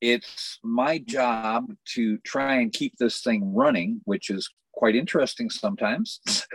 it's 0.00 0.58
my 0.64 0.98
job 0.98 1.72
to 1.94 2.18
try 2.18 2.56
and 2.56 2.72
keep 2.72 2.96
this 2.98 3.20
thing 3.20 3.54
running, 3.54 4.00
which 4.04 4.30
is 4.30 4.50
quite 4.72 4.96
interesting 4.96 5.50
sometimes. 5.50 6.20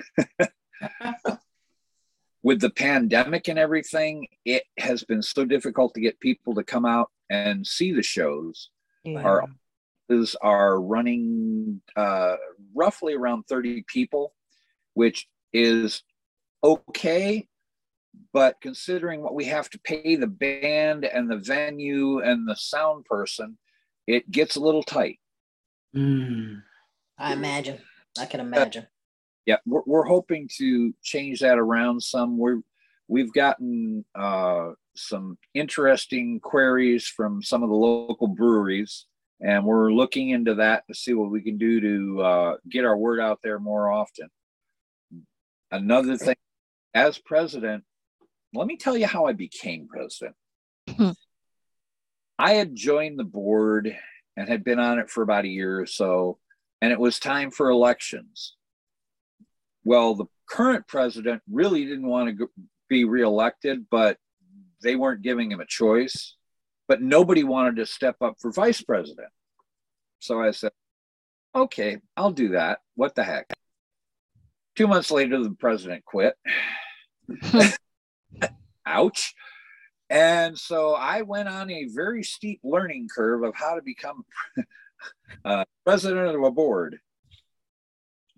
With 2.44 2.60
the 2.60 2.70
pandemic 2.72 3.48
and 3.48 3.58
everything, 3.58 4.28
it 4.44 4.64
has 4.78 5.04
been 5.04 5.22
so 5.22 5.46
difficult 5.46 5.94
to 5.94 6.02
get 6.02 6.20
people 6.20 6.54
to 6.56 6.64
come 6.64 6.86
out 6.86 7.10
and 7.30 7.66
see 7.66 7.92
the 7.92 8.04
shows. 8.04 8.70
Yeah. 9.04 9.22
Our 9.22 9.46
offices 10.10 10.36
are 10.42 10.82
running 10.82 11.82
uh, 11.96 12.36
roughly 12.74 13.14
around 13.14 13.44
30 13.48 13.86
people, 13.88 14.34
which 14.94 15.28
is 15.54 16.04
okay 16.64 17.48
but 18.34 18.56
considering 18.62 19.22
what 19.22 19.36
we 19.36 19.46
have 19.46 19.70
to 19.70 19.80
pay 19.80 20.16
the 20.16 20.28
band 20.28 21.06
and 21.06 21.30
the 21.30 21.38
venue 21.38 22.20
and 22.20 22.48
the 22.48 22.56
sound 22.56 23.06
person, 23.06 23.58
it 24.08 24.30
gets 24.32 24.56
a 24.56 24.60
little 24.60 24.84
tight. 24.84 25.20
Mm. 25.96 26.62
I 27.18 27.34
imagine. 27.34 27.80
I 28.20 28.26
can 28.26 28.40
imagine. 28.40 28.84
Uh, 28.84 28.88
yeah, 29.46 29.58
we're, 29.66 29.84
we're 29.86 30.06
hoping 30.06 30.50
to 30.58 30.94
change 31.04 31.40
that 31.42 31.58
around 31.58 32.02
some. 32.02 32.38
We're 32.38 32.62
we've 33.08 33.34
gotten 33.34 34.04
uh, 34.16 34.72
some 34.96 35.38
interesting 35.54 36.40
queries 36.40 37.08
from 37.08 37.42
some 37.42 37.64
of 37.64 37.70
the 37.70 37.76
local 37.76 38.28
breweries, 38.28 39.06
and 39.42 39.66
we're 39.66 39.92
looking 39.92 40.30
into 40.30 40.56
that 40.56 40.88
to 40.88 40.96
see 40.96 41.14
what 41.14 41.32
we 41.32 41.42
can 41.42 41.58
do 41.58 41.82
to 41.82 42.22
uh, 42.22 42.58
get 42.70 42.86
our 42.86 42.98
word 42.98 43.20
out 43.20 43.40
there 43.44 43.60
more 43.60 43.92
often. 43.92 44.30
Another 45.72 46.18
thing, 46.18 46.36
as 46.94 47.18
president, 47.18 47.84
let 48.54 48.68
me 48.68 48.78
tell 48.78 48.98
you 48.98 49.08
how 49.08 49.26
I 49.26 49.34
became 49.34 49.88
president. 49.88 50.36
Hmm. 50.90 51.12
I 52.38 52.54
had 52.54 52.76
joined 52.76 53.20
the 53.20 53.26
board 53.26 53.96
and 54.38 54.48
had 54.48 54.64
been 54.64 54.80
on 54.80 55.00
it 55.00 55.10
for 55.10 55.24
about 55.24 55.46
a 55.46 55.50
year 55.50 55.80
or 55.80 55.86
so, 55.86 56.40
and 56.82 56.92
it 56.92 57.00
was 57.00 57.20
time 57.20 57.52
for 57.52 57.70
elections. 57.70 58.56
Well, 59.84 60.16
the 60.16 60.26
current 60.50 60.88
president 60.88 61.42
really 61.50 61.86
didn't 61.86 62.08
want 62.08 62.38
to 62.38 62.50
be 62.90 63.04
reelected, 63.04 63.86
but 63.90 64.18
they 64.82 64.96
weren't 64.96 65.22
giving 65.22 65.52
him 65.52 65.60
a 65.60 65.66
choice. 65.66 66.36
But 66.88 67.02
nobody 67.02 67.44
wanted 67.44 67.78
to 67.78 67.86
step 67.86 68.18
up 68.22 68.36
for 68.40 68.52
vice 68.52 68.82
president. 68.82 69.30
So 70.20 70.42
I 70.42 70.52
said, 70.52 70.72
okay, 71.56 71.98
I'll 72.16 72.32
do 72.32 72.50
that. 72.50 72.80
What 72.96 73.16
the 73.16 73.24
heck? 73.24 73.52
Two 74.76 74.88
months 74.88 75.10
later, 75.10 75.42
the 75.42 75.52
president 75.52 76.04
quit. 76.06 76.36
ouch. 78.86 79.34
And 80.10 80.58
so 80.58 80.94
I 80.94 81.24
went 81.24 81.50
on 81.50 81.72
a 81.72 81.88
very 81.88 82.24
steep 82.24 82.60
learning 82.64 83.08
curve 83.14 83.44
of 83.44 83.56
how 83.56 83.76
to 83.76 83.82
become 83.82 84.24
uh, 85.46 85.66
president 85.84 86.36
of 86.36 86.44
a 86.44 86.52
board. 86.52 87.00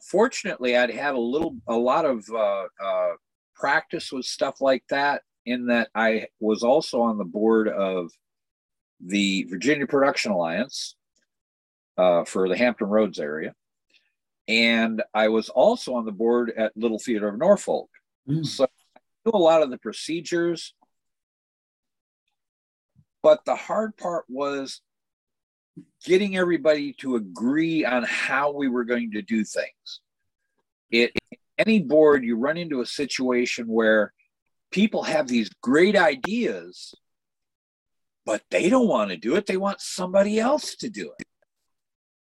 Fortunately, 0.02 0.78
I'd 0.78 0.92
had 0.92 1.16
a 1.16 1.20
little, 1.20 1.58
a 1.68 1.76
lot 1.76 2.06
of 2.06 2.26
uh, 2.34 2.66
uh, 2.84 3.12
practice 3.56 4.12
with 4.12 4.26
stuff 4.26 4.62
like 4.62 4.84
that. 4.90 5.24
In 5.46 5.68
that, 5.68 5.90
I 5.96 6.28
was 6.40 6.64
also 6.64 7.02
on 7.02 7.18
the 7.18 7.26
board 7.26 7.68
of 7.68 8.12
the 9.00 9.46
Virginia 9.50 9.88
Production 9.88 10.32
Alliance 10.32 10.96
uh, 11.98 12.24
for 12.26 12.48
the 12.50 12.58
Hampton 12.58 12.88
Roads 12.88 13.20
area, 13.20 13.54
and 14.48 15.04
I 15.14 15.28
was 15.28 15.50
also 15.50 15.96
on 15.96 16.06
the 16.06 16.12
board 16.12 16.54
at 16.56 16.76
Little 16.76 17.00
Theater 17.00 17.28
of 17.28 17.38
Norfolk. 17.38 17.90
Mm. 18.28 18.46
So 18.46 18.66
I 18.66 19.00
knew 19.26 19.32
a 19.34 19.38
lot 19.38 19.62
of 19.62 19.70
the 19.70 19.78
procedures. 19.78 20.74
But 23.24 23.44
the 23.46 23.56
hard 23.56 23.98
part 23.98 24.26
was 24.30 24.82
getting 26.06 26.38
everybody 26.38 26.94
to 27.00 27.16
agree 27.16 27.84
on 27.84 28.04
how 28.04 28.52
we 28.52 28.68
were 28.68 28.86
going 28.86 29.12
to 29.12 29.22
do 29.22 29.44
things. 29.44 30.02
It 30.92 31.12
any 31.58 31.80
board 31.80 32.24
you 32.24 32.38
run 32.38 32.58
into 32.58 32.82
a 32.82 32.86
situation 32.86 33.68
where 33.68 34.14
people 34.72 35.04
have 35.04 35.28
these 35.28 35.50
great 35.62 35.96
ideas 35.96 36.94
but 38.28 38.44
they 38.52 38.70
don't 38.70 38.88
want 38.88 39.10
to 39.10 39.18
do 39.18 39.36
it 39.36 39.48
they 39.48 39.58
want 39.58 39.82
somebody 39.82 40.40
else 40.40 40.76
to 40.76 40.90
do 40.90 41.12
it. 41.18 41.26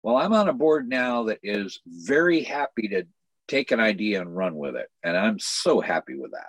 Well 0.02 0.16
i'm 0.16 0.32
on 0.32 0.48
a 0.48 0.54
board 0.54 0.88
now 0.88 1.24
that 1.24 1.40
is 1.42 1.80
very 1.86 2.42
happy 2.42 2.88
to 2.88 3.04
take 3.48 3.72
an 3.72 3.80
idea 3.80 4.20
and 4.20 4.34
run 4.34 4.56
with 4.56 4.76
it 4.76 4.88
and 5.02 5.16
i'm 5.16 5.38
so 5.38 5.80
happy 5.80 6.14
with 6.14 6.30
that. 6.30 6.46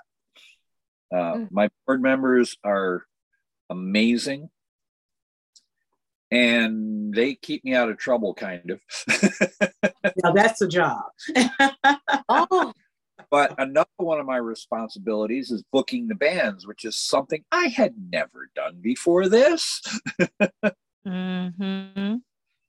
Uh, 1.12 1.33
mm. 1.33 1.51
my 1.51 1.69
board 1.85 2.01
members 2.01 2.55
are 2.63 3.05
amazing. 3.69 4.49
And 6.31 7.12
they 7.12 7.33
keep 7.33 7.65
me 7.65 7.73
out 7.73 7.89
of 7.89 7.97
trouble 7.97 8.35
kind 8.35 8.71
of. 8.71 8.79
Now 10.23 10.31
that's 10.31 10.62
a 10.62 10.67
job. 10.67 11.03
Oh 12.29 12.73
but 13.31 13.53
another 13.57 13.87
one 13.97 14.19
of 14.19 14.25
my 14.25 14.37
responsibilities 14.37 15.51
is 15.51 15.63
booking 15.71 16.07
the 16.07 16.15
bands 16.15 16.65
which 16.65 16.85
is 16.85 16.97
something 16.97 17.43
i 17.51 17.67
had 17.67 17.93
never 18.11 18.49
done 18.55 18.77
before 18.81 19.27
this 19.29 19.81
mm-hmm. 21.07 22.15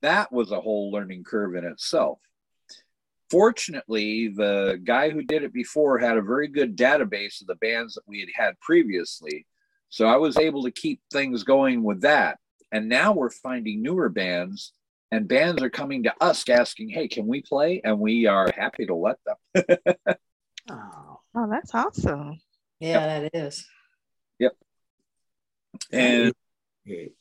that 0.03 0.33
was 0.33 0.51
a 0.51 0.61
whole 0.61 0.91
learning 0.91 1.25
curve 1.25 1.55
in 1.55 1.65
itself 1.65 2.19
fortunately 3.31 4.29
the 4.29 4.81
guy 4.85 5.11
who 5.11 5.23
did 5.23 5.43
it 5.43 5.53
before 5.53 5.99
had 5.99 6.17
a 6.17 6.23
very 6.23 6.49
good 6.49 6.77
database 6.77 7.41
of 7.41 7.47
the 7.47 7.55
bands 7.57 7.95
that 7.95 8.07
we 8.07 8.21
had 8.21 8.29
had 8.35 8.61
previously 8.61 9.47
so 9.89 10.07
i 10.07 10.17
was 10.17 10.37
able 10.37 10.63
to 10.63 10.71
keep 10.71 11.01
things 11.11 11.43
going 11.45 11.83
with 11.83 12.01
that 12.01 12.39
and 12.73 12.89
now 12.89 13.13
we're 13.13 13.31
finding 13.31 13.83
newer 13.83 14.09
bands, 14.09 14.73
and 15.11 15.27
bands 15.27 15.63
are 15.63 15.71
coming 15.71 16.05
to 16.05 16.15
us 16.21 16.49
asking, 16.49 16.91
"Hey, 16.91 17.09
can 17.09 17.27
we 17.27 17.43
play?" 17.43 17.81
And 17.83 17.99
we 17.99 18.27
are 18.27 18.51
happy 18.53 18.87
to 18.87 18.95
let 18.95 19.17
them. 19.25 19.67
oh. 20.71 21.21
oh, 21.35 21.49
that's 21.51 21.75
awesome. 21.75 22.41
Yeah, 22.79 23.21
yep. 23.21 23.33
that 23.33 23.47
is. 23.47 23.67
Yep. 24.39 24.53
And 25.93 26.33
it's 26.87 27.15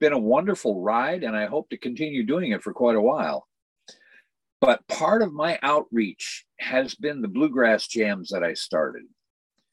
been 0.00 0.12
a 0.12 0.18
wonderful 0.18 0.80
ride, 0.80 1.24
and 1.24 1.36
I 1.36 1.46
hope 1.46 1.70
to 1.70 1.76
continue 1.76 2.24
doing 2.24 2.52
it 2.52 2.62
for 2.62 2.72
quite 2.72 2.96
a 2.96 3.00
while. 3.00 3.46
But 4.60 4.86
part 4.86 5.22
of 5.22 5.32
my 5.32 5.58
outreach 5.62 6.44
has 6.58 6.94
been 6.94 7.20
the 7.20 7.28
bluegrass 7.28 7.88
jams 7.88 8.30
that 8.30 8.44
I 8.44 8.54
started. 8.54 9.02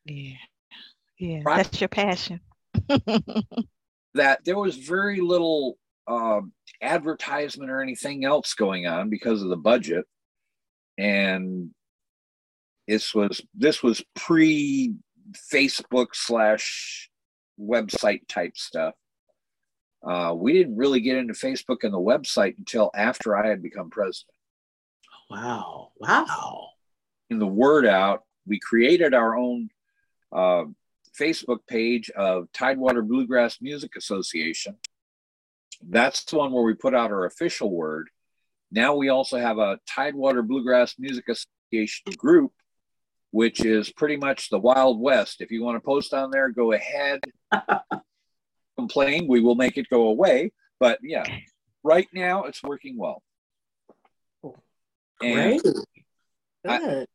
Yeah. 0.06 0.34
Yeah. 1.20 1.42
That's 1.46 1.80
your 1.80 1.90
passion. 1.90 2.40
that 4.16 4.44
there 4.46 4.58
was 4.58 4.76
very 4.76 5.22
little 5.22 5.78
um, 6.08 6.54
advertisement 6.82 7.70
or 7.70 7.82
anything 7.82 8.26
else 8.26 8.56
going 8.56 8.88
on 8.88 9.10
because 9.10 9.44
of 9.44 9.50
the 9.50 9.58
budget, 9.58 10.06
and 11.00 11.70
this 12.88 13.16
was 13.16 13.42
this 13.56 13.82
was 13.82 14.04
pre 14.16 14.94
Facebook 15.54 16.08
slash 16.14 17.10
website 17.60 18.28
type 18.28 18.58
stuff. 18.58 18.96
Uh, 20.04 20.34
we 20.36 20.54
didn't 20.54 20.76
really 20.76 21.00
get 21.02 21.18
into 21.18 21.34
Facebook 21.34 21.84
and 21.84 21.94
the 21.94 22.00
website 22.00 22.58
until 22.58 22.92
after 22.96 23.36
I 23.38 23.48
had 23.48 23.62
become 23.62 23.90
president. 23.90 24.36
Wow! 25.30 25.92
Wow! 25.98 26.70
In 27.30 27.40
the 27.40 27.48
word 27.48 27.86
out, 27.86 28.24
we 28.46 28.60
created 28.60 29.14
our 29.14 29.38
own 29.38 29.70
uh, 30.34 30.64
Facebook 31.20 31.60
page 31.68 32.10
of 32.12 32.52
Tidewater 32.54 33.04
Bluegrass 33.04 33.60
Music 33.62 33.96
Association. 33.96 34.78
That's 35.88 36.24
the 36.26 36.38
one 36.38 36.52
where 36.52 36.64
we 36.64 36.74
put 36.74 36.96
out 36.96 37.12
our 37.12 37.26
official 37.26 37.72
word. 37.72 38.10
Now 38.72 38.96
we 38.96 39.10
also 39.10 39.38
have 39.38 39.58
a 39.58 39.80
Tidewater 39.88 40.42
Bluegrass 40.42 40.96
Music 41.00 41.26
Association 41.28 42.14
group, 42.18 42.52
which 43.32 43.66
is 43.66 43.92
pretty 43.92 44.18
much 44.18 44.50
the 44.50 44.60
Wild 44.60 45.00
West. 45.00 45.42
If 45.42 45.52
you 45.52 45.64
want 45.64 45.78
to 45.78 45.86
post 45.86 46.14
on 46.14 46.32
there, 46.32 46.50
go 46.50 46.74
ahead. 46.74 47.22
Complain, 48.78 49.28
we 49.28 49.42
will 49.42 49.56
make 49.56 49.78
it 49.78 49.90
go 49.90 50.08
away. 50.08 50.52
But 50.80 51.00
yeah, 51.02 51.26
right 51.84 52.08
now 52.14 52.44
it's 52.44 52.64
working 52.64 52.98
well. 52.98 53.24
And 55.22 55.62
Great. 55.62 55.86
I, 56.68 57.06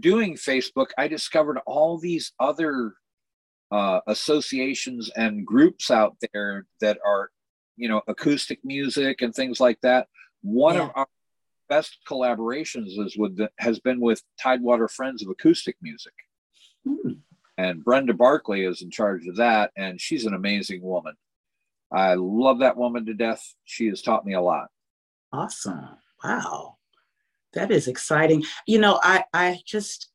doing 0.00 0.34
Facebook, 0.34 0.88
I 0.98 1.08
discovered 1.08 1.58
all 1.66 1.98
these 1.98 2.32
other 2.38 2.94
uh, 3.70 4.00
associations 4.06 5.10
and 5.16 5.46
groups 5.46 5.90
out 5.90 6.16
there 6.32 6.66
that 6.80 6.98
are, 7.06 7.30
you 7.76 7.88
know, 7.88 8.02
acoustic 8.06 8.60
music 8.64 9.22
and 9.22 9.34
things 9.34 9.60
like 9.60 9.80
that. 9.82 10.08
One 10.42 10.74
yeah. 10.74 10.82
of 10.82 10.90
our 10.94 11.06
best 11.68 11.98
collaborations 12.08 12.98
is 12.98 13.16
with 13.16 13.36
the, 13.36 13.50
has 13.58 13.80
been 13.80 14.00
with 14.00 14.22
Tidewater 14.40 14.88
Friends 14.88 15.22
of 15.22 15.30
Acoustic 15.30 15.76
Music. 15.80 16.12
Hmm. 16.86 17.12
And 17.56 17.84
Brenda 17.84 18.14
Barkley 18.14 18.64
is 18.64 18.82
in 18.82 18.90
charge 18.90 19.26
of 19.26 19.36
that, 19.36 19.70
and 19.76 20.00
she's 20.00 20.26
an 20.26 20.34
amazing 20.34 20.82
woman. 20.82 21.14
I 21.92 22.14
love 22.14 22.60
that 22.60 22.76
woman 22.76 23.06
to 23.06 23.14
death. 23.14 23.54
She 23.64 23.86
has 23.88 24.02
taught 24.02 24.24
me 24.24 24.34
a 24.34 24.40
lot. 24.40 24.68
Awesome. 25.32 25.88
Wow. 26.24 26.76
That 27.54 27.70
is 27.70 27.88
exciting. 27.88 28.44
You 28.66 28.78
know, 28.78 28.98
I 29.02 29.24
I 29.34 29.60
just 29.66 30.08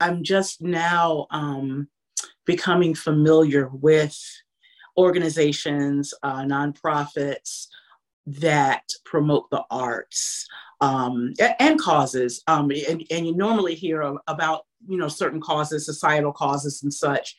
I'm 0.00 0.22
just 0.22 0.60
now 0.60 1.26
um 1.30 1.88
becoming 2.44 2.94
familiar 2.94 3.68
with 3.68 4.18
organizations, 4.98 6.12
uh, 6.22 6.42
nonprofits 6.42 7.68
that 8.28 8.82
promote 9.04 9.48
the 9.50 9.64
arts 9.70 10.46
um, 10.80 11.32
and 11.58 11.80
causes. 11.80 12.42
Um, 12.46 12.70
and, 12.88 13.02
and 13.10 13.26
you 13.26 13.34
normally 13.34 13.74
hear 13.74 14.02
about 14.26 14.62
you 14.86 14.96
know 14.96 15.08
certain 15.08 15.40
causes, 15.40 15.86
societal 15.86 16.32
causes 16.32 16.82
and 16.82 16.92
such, 16.92 17.34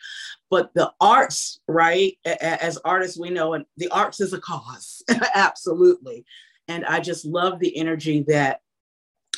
but 0.50 0.72
the 0.74 0.92
arts, 1.00 1.60
right? 1.68 2.18
As 2.26 2.78
artists, 2.84 3.20
we 3.20 3.30
know, 3.30 3.54
and 3.54 3.66
the 3.78 3.90
arts 3.90 4.20
is 4.20 4.34
a 4.34 4.42
cause, 4.42 5.04
absolutely. 5.36 6.26
And 6.68 6.86
I 6.86 7.00
just 7.00 7.26
love 7.26 7.60
the 7.60 7.76
energy 7.78 8.26
that 8.28 8.62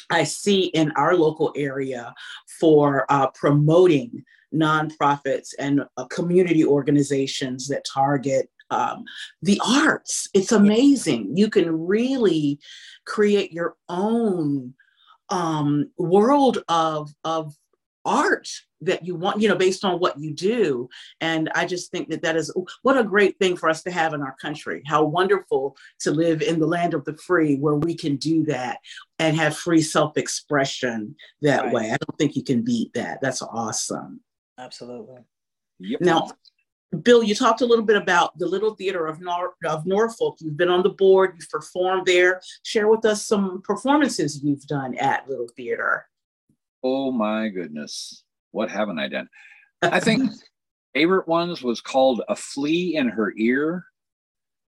I 0.09 0.23
see 0.23 0.65
in 0.65 0.91
our 0.91 1.15
local 1.15 1.53
area 1.55 2.13
for 2.59 3.05
uh, 3.09 3.27
promoting 3.27 4.23
nonprofits 4.53 5.49
and 5.59 5.83
uh, 5.95 6.05
community 6.05 6.65
organizations 6.65 7.67
that 7.69 7.85
target 7.85 8.49
um, 8.71 9.03
the 9.41 9.61
arts. 9.65 10.27
It's 10.33 10.51
amazing. 10.51 11.37
You 11.37 11.49
can 11.49 11.85
really 11.85 12.59
create 13.05 13.51
your 13.51 13.75
own 13.89 14.73
um, 15.29 15.91
world 15.97 16.63
of, 16.67 17.13
of 17.23 17.53
art 18.03 18.49
that 18.81 19.05
you 19.05 19.15
want, 19.15 19.39
you 19.39 19.47
know, 19.47 19.55
based 19.55 19.85
on 19.85 19.99
what 19.99 20.19
you 20.19 20.33
do. 20.33 20.89
And 21.19 21.49
I 21.53 21.65
just 21.65 21.91
think 21.91 22.09
that 22.09 22.23
that 22.23 22.35
is 22.35 22.51
what 22.81 22.97
a 22.97 23.03
great 23.03 23.37
thing 23.37 23.55
for 23.55 23.69
us 23.69 23.83
to 23.83 23.91
have 23.91 24.13
in 24.13 24.21
our 24.21 24.35
country. 24.41 24.81
How 24.87 25.03
wonderful 25.03 25.75
to 25.99 26.11
live 26.11 26.41
in 26.41 26.59
the 26.59 26.65
land 26.65 26.93
of 26.93 27.05
the 27.05 27.15
free 27.17 27.57
where 27.57 27.75
we 27.75 27.95
can 27.95 28.15
do 28.15 28.43
that 28.45 28.79
and 29.19 29.37
have 29.37 29.55
free 29.55 29.81
self 29.81 30.17
expression 30.17 31.15
that 31.43 31.65
right. 31.65 31.73
way. 31.73 31.85
I 31.91 31.97
don't 31.97 32.17
think 32.17 32.35
you 32.35 32.43
can 32.43 32.63
beat 32.63 32.91
that. 32.93 33.19
That's 33.21 33.43
awesome. 33.43 34.21
Absolutely. 34.57 35.21
Yep. 35.79 36.01
Now, 36.01 36.31
Bill, 37.03 37.23
you 37.23 37.33
talked 37.33 37.61
a 37.61 37.65
little 37.65 37.85
bit 37.85 37.95
about 37.95 38.37
the 38.37 38.47
Little 38.47 38.75
Theater 38.75 39.07
of, 39.07 39.21
Nor- 39.21 39.55
of 39.65 39.85
Norfolk. 39.85 40.37
You've 40.39 40.57
been 40.57 40.69
on 40.69 40.83
the 40.83 40.89
board, 40.89 41.35
you've 41.37 41.49
performed 41.49 42.05
there. 42.05 42.41
Share 42.63 42.89
with 42.89 43.05
us 43.05 43.25
some 43.25 43.61
performances 43.61 44.41
you've 44.43 44.67
done 44.67 44.95
at 44.97 45.27
Little 45.29 45.47
Theater. 45.55 46.05
Oh 46.83 47.11
my 47.11 47.47
goodness. 47.47 48.23
What 48.51 48.69
haven't 48.69 48.99
I 48.99 49.07
done? 49.07 49.29
I 49.81 49.99
think 49.99 50.31
favorite 50.93 51.27
ones 51.27 51.61
was 51.61 51.79
called 51.79 52.23
A 52.27 52.35
Flea 52.35 52.95
in 52.95 53.07
Her 53.07 53.33
Ear. 53.37 53.85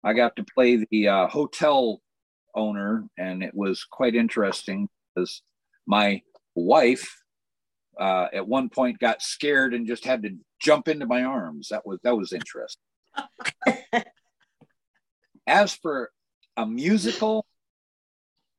I 0.03 0.13
got 0.13 0.35
to 0.35 0.45
play 0.53 0.85
the 0.91 1.07
uh, 1.07 1.27
hotel 1.27 2.01
owner, 2.55 3.07
and 3.17 3.41
it 3.41 3.55
was 3.55 3.85
quite 3.89 4.15
interesting 4.15 4.87
because 5.15 5.41
my 5.87 6.21
wife 6.55 7.22
uh, 7.99 8.27
at 8.33 8.47
one 8.47 8.69
point 8.69 8.99
got 8.99 9.21
scared 9.21 9.73
and 9.73 9.87
just 9.87 10.05
had 10.05 10.23
to 10.23 10.35
jump 10.59 10.87
into 10.87 11.05
my 11.05 11.23
arms. 11.23 11.69
That 11.69 11.85
was 11.85 11.99
that 12.03 12.15
was 12.15 12.33
interesting. 12.33 12.81
As 15.47 15.75
for 15.75 16.11
a 16.55 16.65
musical, 16.65 17.45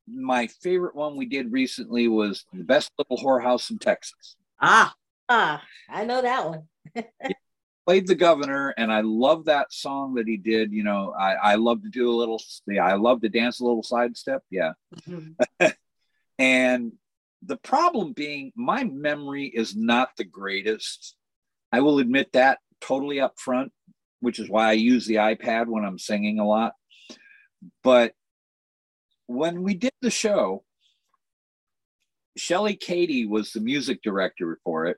my 0.07 0.47
favorite 0.47 0.95
one 0.95 1.15
we 1.15 1.25
did 1.25 1.51
recently 1.51 2.07
was 2.07 2.45
the 2.53 2.63
best 2.63 2.91
little 2.97 3.17
whorehouse 3.17 3.71
in 3.71 3.79
Texas. 3.79 4.35
Ah, 4.61 4.93
ah, 5.29 5.63
I 5.89 6.05
know 6.05 6.21
that 6.21 6.47
one. 6.47 6.63
played 7.85 8.07
the 8.07 8.15
governor, 8.15 8.73
and 8.77 8.91
I 8.91 9.01
love 9.01 9.45
that 9.45 9.71
song 9.71 10.15
that 10.15 10.27
he 10.27 10.37
did. 10.37 10.71
You 10.71 10.83
know, 10.83 11.13
I, 11.17 11.33
I 11.33 11.55
love 11.55 11.83
to 11.83 11.89
do 11.89 12.09
a 12.09 12.15
little, 12.15 12.41
yeah, 12.67 12.85
I 12.85 12.95
love 12.95 13.21
to 13.21 13.29
dance 13.29 13.59
a 13.59 13.65
little 13.65 13.83
sidestep. 13.83 14.43
Yeah. 14.49 14.73
Mm-hmm. 15.07 15.67
and 16.39 16.93
the 17.45 17.57
problem 17.57 18.13
being, 18.13 18.51
my 18.55 18.83
memory 18.83 19.51
is 19.53 19.75
not 19.75 20.09
the 20.17 20.23
greatest. 20.23 21.15
I 21.71 21.81
will 21.81 21.99
admit 21.99 22.31
that 22.33 22.59
totally 22.81 23.19
up 23.19 23.39
front, 23.39 23.71
which 24.19 24.39
is 24.39 24.49
why 24.49 24.69
I 24.69 24.73
use 24.73 25.05
the 25.05 25.15
iPad 25.15 25.67
when 25.67 25.85
I'm 25.85 25.99
singing 25.99 26.39
a 26.39 26.47
lot. 26.47 26.73
But 27.83 28.13
when 29.27 29.63
we 29.63 29.73
did 29.73 29.93
the 30.01 30.11
show, 30.11 30.63
Shelly 32.37 32.75
Katie 32.75 33.25
was 33.25 33.51
the 33.51 33.61
music 33.61 34.01
director 34.03 34.59
for 34.63 34.85
it. 34.85 34.97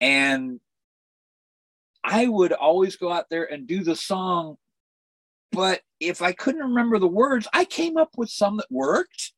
And 0.00 0.60
I 2.04 2.26
would 2.26 2.52
always 2.52 2.96
go 2.96 3.12
out 3.12 3.26
there 3.30 3.50
and 3.52 3.66
do 3.66 3.82
the 3.82 3.96
song. 3.96 4.56
But 5.52 5.80
if 6.00 6.22
I 6.22 6.32
couldn't 6.32 6.62
remember 6.62 6.98
the 6.98 7.08
words, 7.08 7.48
I 7.52 7.64
came 7.64 7.96
up 7.96 8.10
with 8.16 8.30
some 8.30 8.56
that 8.58 8.66
worked. 8.70 9.32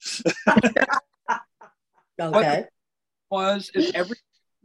okay. 2.20 2.64
was 3.30 3.70
is 3.74 3.92
every 3.94 4.16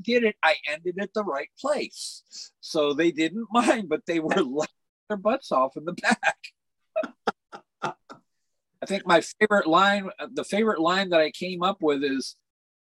did 0.01 0.23
it, 0.23 0.35
I 0.43 0.55
ended 0.69 0.97
at 0.99 1.13
the 1.13 1.23
right 1.23 1.49
place. 1.59 2.23
So 2.59 2.93
they 2.93 3.11
didn't 3.11 3.47
mind, 3.51 3.89
but 3.89 4.01
they 4.05 4.19
were 4.19 4.35
laughing 4.43 4.73
their 5.09 5.17
butts 5.17 5.51
off 5.51 5.77
in 5.77 5.85
the 5.85 5.93
back. 5.93 6.37
I 8.81 8.85
think 8.87 9.05
my 9.07 9.21
favorite 9.39 9.67
line, 9.67 10.09
uh, 10.19 10.27
the 10.31 10.43
favorite 10.43 10.79
line 10.79 11.09
that 11.09 11.19
I 11.19 11.31
came 11.31 11.63
up 11.63 11.77
with 11.81 12.03
is, 12.03 12.35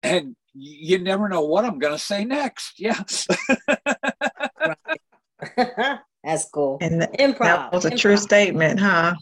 and 0.03 0.37
you 0.53 0.99
never 0.99 1.29
know 1.29 1.43
what 1.43 1.65
I'm 1.65 1.79
going 1.79 1.95
to 1.95 1.99
say 1.99 2.25
next. 2.25 2.79
Yeah. 2.79 3.03
That's 6.25 6.49
cool. 6.49 6.79
And 6.81 7.03
the, 7.03 7.07
improv. 7.19 7.39
That 7.39 7.73
was 7.73 7.85
a 7.85 7.91
improv. 7.91 7.99
true 7.99 8.17
statement, 8.17 8.81
huh? 8.81 9.15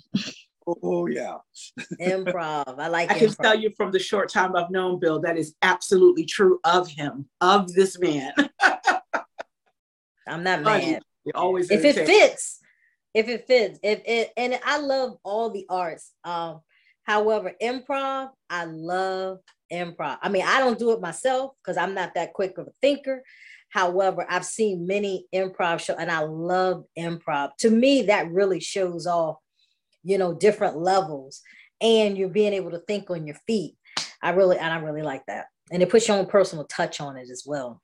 Oh 0.66 1.06
yeah. 1.06 1.36
improv. 2.00 2.78
I 2.78 2.88
like 2.88 3.10
I 3.10 3.14
improv. 3.14 3.18
can 3.18 3.34
tell 3.44 3.58
you 3.58 3.70
from 3.76 3.92
the 3.92 3.98
short 3.98 4.28
time 4.28 4.56
I've 4.56 4.70
known 4.70 4.98
Bill, 4.98 5.20
that 5.20 5.36
is 5.36 5.54
absolutely 5.62 6.24
true 6.24 6.60
of 6.64 6.88
him, 6.88 7.28
of 7.40 7.72
this 7.72 7.98
man. 7.98 8.32
I'm 10.26 10.42
not 10.42 10.62
mad. 10.62 11.02
always 11.34 11.70
if 11.70 11.84
it 11.84 12.06
fits, 12.06 12.60
if 13.12 13.28
it 13.28 13.46
fits, 13.46 13.78
if 13.82 14.00
it 14.06 14.32
and 14.36 14.58
I 14.64 14.78
love 14.78 15.18
all 15.22 15.50
the 15.50 15.66
arts. 15.68 16.12
Um, 16.24 16.60
however, 17.02 17.52
improv, 17.62 18.30
I 18.48 18.64
love 18.64 19.38
improv. 19.72 20.18
I 20.22 20.28
mean, 20.28 20.44
I 20.46 20.60
don't 20.60 20.78
do 20.78 20.92
it 20.92 21.00
myself 21.00 21.52
because 21.62 21.76
I'm 21.76 21.94
not 21.94 22.14
that 22.14 22.32
quick 22.32 22.58
of 22.58 22.66
a 22.66 22.72
thinker. 22.80 23.22
However, 23.74 24.24
I've 24.28 24.44
seen 24.44 24.86
many 24.86 25.26
improv 25.34 25.80
shows 25.80 25.96
and 25.98 26.10
I 26.10 26.20
love 26.20 26.84
improv. 26.96 27.56
To 27.58 27.70
me, 27.70 28.02
that 28.02 28.30
really 28.30 28.60
shows 28.60 29.04
off, 29.06 29.38
you 30.04 30.18
know, 30.18 30.34
different 30.34 30.76
levels 30.76 31.42
and 31.80 32.16
you're 32.16 32.28
being 32.28 32.52
able 32.52 32.70
to 32.70 32.78
think 32.80 33.10
on 33.10 33.26
your 33.26 33.36
feet. 33.46 33.76
I 34.22 34.30
really, 34.30 34.58
and 34.58 34.72
I 34.72 34.78
really 34.78 35.02
like 35.02 35.26
that. 35.26 35.46
And 35.72 35.82
it 35.82 35.90
puts 35.90 36.06
your 36.06 36.18
own 36.18 36.26
personal 36.26 36.64
touch 36.66 37.00
on 37.00 37.16
it 37.16 37.30
as 37.30 37.44
well. 37.46 37.82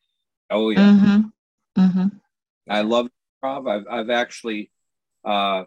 Oh, 0.51 0.71
yeah. 0.71 0.81
Mm-hmm. 0.81 1.83
Mm-hmm. 1.83 2.07
I 2.69 2.83
love 2.83 3.09
improv. 3.43 3.69
I've, 3.69 3.87
I've 3.91 4.11
actually, 4.11 4.71
uh, 5.25 5.65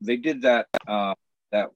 they 0.00 0.16
did 0.16 0.42
that, 0.42 0.66
uh, 0.86 1.14
that 1.52 1.68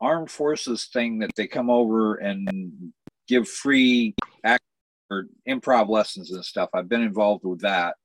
armed 0.00 0.30
forces 0.30 0.86
thing 0.92 1.20
that 1.20 1.34
they 1.36 1.46
come 1.46 1.70
over 1.70 2.16
and 2.16 2.92
give 3.26 3.48
free 3.48 4.14
act 4.44 4.62
or 5.10 5.26
improv 5.48 5.88
lessons 5.88 6.30
and 6.30 6.44
stuff. 6.44 6.68
I've 6.74 6.88
been 6.88 7.02
involved 7.02 7.44
with 7.44 7.62
that. 7.62 7.96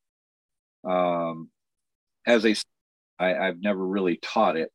Um, 0.84 1.50
as 2.26 2.46
a, 2.46 2.56
I, 3.20 3.36
I've 3.36 3.62
never 3.62 3.86
really 3.86 4.18
taught 4.18 4.58
it, 4.58 4.72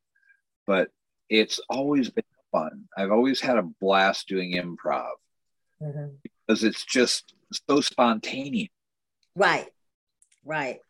but 0.67 0.91
it's 1.29 1.61
always 1.69 2.11
been 2.11 2.25
fun. 2.53 2.85
I've 2.97 3.13
always 3.13 3.41
had 3.41 3.59
a 3.59 3.63
blast 3.81 4.29
doing 4.29 4.55
improv 4.55 5.11
mm-hmm. 5.83 6.15
because 6.23 6.65
it's 6.65 6.85
just 6.85 7.35
so 7.69 7.81
spontaneous. 7.81 8.69
Right, 9.35 9.69
right. 10.45 10.81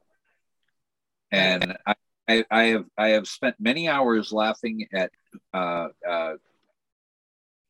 And 1.32 1.76
I, 1.86 1.94
I, 2.28 2.44
I 2.50 2.62
have 2.64 2.84
I 2.96 3.08
have 3.08 3.26
spent 3.26 3.56
many 3.58 3.88
hours 3.88 4.32
laughing 4.32 4.86
at 4.92 5.10
uh, 5.52 5.88
uh, 6.08 6.34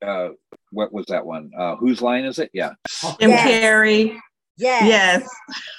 uh, 0.02 0.28
what 0.70 0.92
was 0.92 1.06
that 1.06 1.24
one? 1.24 1.50
Uh, 1.56 1.76
whose 1.76 2.02
line 2.02 2.24
is 2.24 2.38
it? 2.38 2.50
Yeah. 2.52 2.72
Jim 3.18 3.30
yes. 3.30 3.64
Carrey. 3.64 4.18
Yes. 4.56 4.86
Yes. 4.86 5.28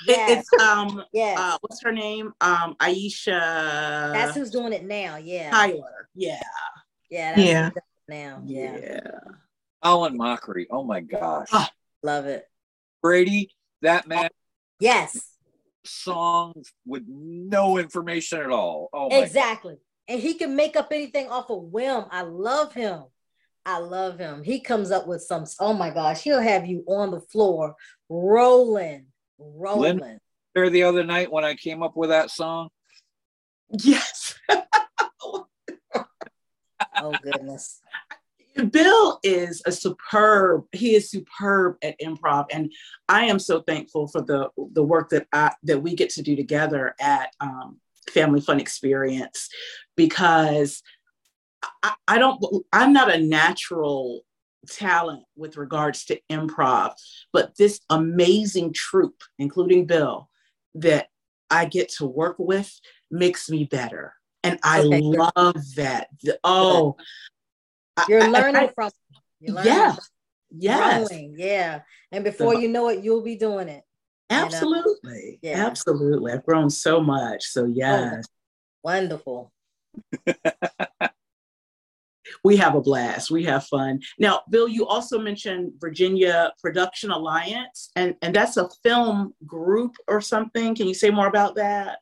yes. 0.08 0.30
It, 0.30 0.38
it's 0.38 0.62
um 0.62 1.04
yes. 1.14 1.40
Uh, 1.40 1.58
what's 1.62 1.82
her 1.84 1.92
name? 1.92 2.34
Um 2.42 2.76
Aisha. 2.76 4.14
That's 4.14 4.36
who's 4.36 4.52
doing 4.52 4.74
it 4.74 4.86
now. 4.86 5.18
Yeah. 5.18 5.50
Tyler. 5.52 6.10
Yeah. 6.16 6.42
Yeah. 7.10 7.40
yeah. 7.40 7.70
now. 8.08 8.42
Yeah. 8.46 8.78
Yeah. 8.78 9.20
Alan 9.84 10.18
Mochrie. 10.18 10.66
Oh 10.70 10.84
my 10.84 11.02
gosh. 11.02 11.48
Oh, 11.52 11.68
love 12.04 12.26
it. 12.26 12.46
Brady, 13.02 13.52
that 13.82 14.08
man. 14.08 14.30
Yes. 14.80 15.34
Songs 15.84 16.72
with 16.86 17.04
no 17.08 17.78
information 17.78 18.42
at 18.42 18.52
all. 18.52 18.90
Oh 18.94 19.10
exactly. 19.10 19.76
God. 19.76 19.82
And 20.10 20.22
he 20.22 20.36
can 20.36 20.56
make 20.56 20.76
up 20.76 20.92
anything 20.92 21.28
off 21.30 21.50
a 21.50 21.54
of 21.54 21.64
whim. 21.64 22.06
I 22.12 22.22
love 22.22 22.74
him. 22.74 23.04
I 23.68 23.80
love 23.80 24.18
him. 24.18 24.44
He 24.44 24.62
comes 24.62 24.92
up 24.92 25.08
with 25.08 25.22
some, 25.22 25.44
oh 25.60 25.74
my 25.74 25.90
gosh, 25.90 26.22
he'll 26.22 26.40
have 26.40 26.66
you 26.66 26.86
on 26.88 27.12
the 27.12 27.20
floor 27.20 27.76
rolling, 28.08 29.08
rolling. 29.38 29.98
Lynn, 30.00 30.20
there 30.56 30.70
the 30.70 30.84
other 30.84 31.04
night 31.04 31.30
when 31.30 31.44
I 31.44 31.56
came 31.56 31.84
up 31.84 31.98
with 31.98 32.10
that 32.10 32.32
song. 32.32 32.70
Yes. 33.70 34.40
oh 35.20 35.46
goodness. 37.22 37.82
Bill 38.72 39.20
is 39.22 39.62
a 39.66 39.72
superb, 39.74 40.64
he 40.72 40.96
is 40.96 41.12
superb 41.12 41.76
at 41.84 42.00
improv. 42.00 42.46
And 42.50 42.72
I 43.10 43.26
am 43.26 43.38
so 43.38 43.62
thankful 43.62 44.08
for 44.08 44.22
the 44.22 44.50
the 44.72 44.82
work 44.82 45.10
that 45.10 45.28
I 45.34 45.52
that 45.64 45.84
we 45.84 45.94
get 45.94 46.10
to 46.12 46.22
do 46.22 46.38
together 46.38 46.96
at 47.02 47.34
um, 47.42 47.82
Family 48.10 48.40
Fun 48.40 48.62
Experience 48.62 49.50
because 49.98 50.82
I, 51.84 51.94
I 52.08 52.18
don't, 52.18 52.44
I'm 52.74 52.94
not 52.94 53.14
a 53.14 53.20
natural 53.20 54.22
talent 54.70 55.24
with 55.36 55.58
regards 55.58 56.06
to 56.06 56.20
improv, 56.30 56.94
but 57.32 57.56
this 57.58 57.80
amazing 57.90 58.74
troupe, 58.74 59.22
including 59.40 59.86
Bill, 59.86 60.30
that 60.76 61.08
I 61.50 61.66
get 61.66 61.90
to 61.98 62.06
work 62.06 62.36
with 62.38 62.72
makes 63.10 63.50
me 63.50 63.64
better. 63.66 64.14
And 64.44 64.60
I 64.64 64.82
okay, 64.82 65.02
love 65.02 65.64
that. 65.76 66.08
Oh, 66.44 66.96
you're 68.08 68.30
learning 68.30 68.56
I, 68.56 68.66
I, 68.66 68.68
from. 68.68 68.92
You're 69.40 69.56
learning 69.56 69.72
yeah. 69.72 69.94
From 69.94 70.04
yes. 70.58 71.08
Growing, 71.08 71.36
yeah. 71.38 71.82
And 72.12 72.24
before 72.24 72.56
you 72.56 72.68
know 72.68 72.90
it, 72.90 73.04
you'll 73.04 73.24
be 73.24 73.36
doing 73.36 73.68
it. 73.68 73.84
Absolutely. 74.30 75.40
You 75.42 75.52
know? 75.52 75.58
yeah. 75.58 75.66
Absolutely. 75.66 76.34
I've 76.34 76.46
grown 76.46 76.70
so 76.70 77.02
much. 77.02 77.46
So, 77.46 77.64
oh, 77.64 77.74
yes. 77.74 78.26
Wonderful. 78.84 79.52
We 82.48 82.56
have 82.56 82.76
a 82.76 82.82
blast. 82.82 83.30
We 83.30 83.44
have 83.44 83.66
fun. 83.66 84.00
Now, 84.18 84.40
Bill, 84.50 84.70
you 84.70 84.88
also 84.88 85.20
mentioned 85.20 85.74
Virginia 85.80 86.54
Production 86.62 87.12
Alliance, 87.12 87.92
and, 87.98 88.16
and 88.22 88.34
that's 88.34 88.56
a 88.56 88.70
film 88.84 89.34
group 89.46 89.98
or 90.08 90.22
something. 90.22 90.74
Can 90.74 90.88
you 90.88 90.94
say 90.94 91.10
more 91.10 91.28
about 91.28 91.56
that? 91.56 91.98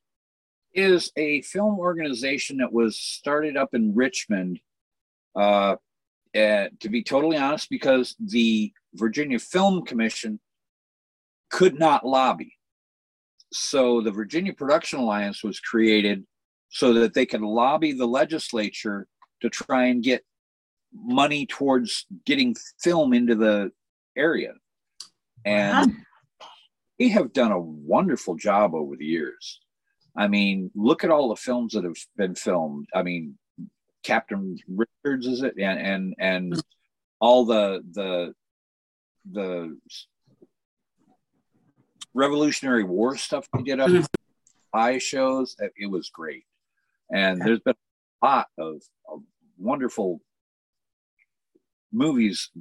Is 0.75 1.11
a 1.17 1.41
film 1.41 1.79
organization 1.79 2.57
that 2.57 2.71
was 2.71 2.95
started 2.99 3.57
up 3.57 3.69
in 3.73 3.95
Richmond. 3.95 4.59
Uh, 5.35 5.77
to 6.35 6.89
be 6.91 7.01
totally 7.01 7.37
honest, 7.37 7.67
because 7.71 8.15
the 8.19 8.71
Virginia 8.93 9.39
Film 9.39 9.83
Commission 9.83 10.39
could 11.49 11.79
not 11.79 12.05
lobby. 12.05 12.53
So 13.51 13.99
the 13.99 14.11
Virginia 14.11 14.53
Production 14.53 14.99
Alliance 14.99 15.43
was 15.43 15.59
created 15.59 16.23
so 16.69 16.93
that 16.93 17.15
they 17.15 17.25
could 17.25 17.41
lobby 17.41 17.93
the 17.93 18.05
legislature 18.05 19.07
to 19.41 19.49
try 19.49 19.85
and 19.85 20.03
get 20.03 20.23
money 21.03 21.45
towards 21.45 22.05
getting 22.25 22.55
film 22.81 23.13
into 23.13 23.35
the 23.35 23.71
area. 24.15 24.53
And 25.45 25.95
we 26.99 27.09
have 27.09 27.33
done 27.33 27.51
a 27.51 27.59
wonderful 27.59 28.35
job 28.35 28.73
over 28.73 28.95
the 28.95 29.05
years. 29.05 29.59
I 30.17 30.27
mean, 30.27 30.71
look 30.75 31.03
at 31.03 31.11
all 31.11 31.29
the 31.29 31.35
films 31.35 31.73
that 31.73 31.83
have 31.83 31.97
been 32.15 32.35
filmed. 32.35 32.87
I 32.95 33.03
mean, 33.03 33.37
Captain 34.03 34.57
Richards 34.67 35.27
is 35.27 35.41
it, 35.43 35.55
and 35.59 35.79
and 35.79 36.15
and 36.19 36.63
all 37.19 37.45
the 37.45 37.81
the 37.91 38.33
the 39.31 39.77
Revolutionary 42.13 42.83
War 42.83 43.17
stuff 43.17 43.47
we 43.53 43.63
did 43.63 43.79
up 43.79 43.89
mm-hmm. 43.89 44.05
high 44.73 44.99
shows. 44.99 45.57
It 45.75 45.89
was 45.89 46.09
great, 46.09 46.45
and 47.11 47.41
there's 47.41 47.59
been 47.59 47.75
a 48.21 48.25
lot 48.25 48.47
of, 48.57 48.81
of 49.09 49.21
wonderful 49.57 50.21
movies 51.95 52.51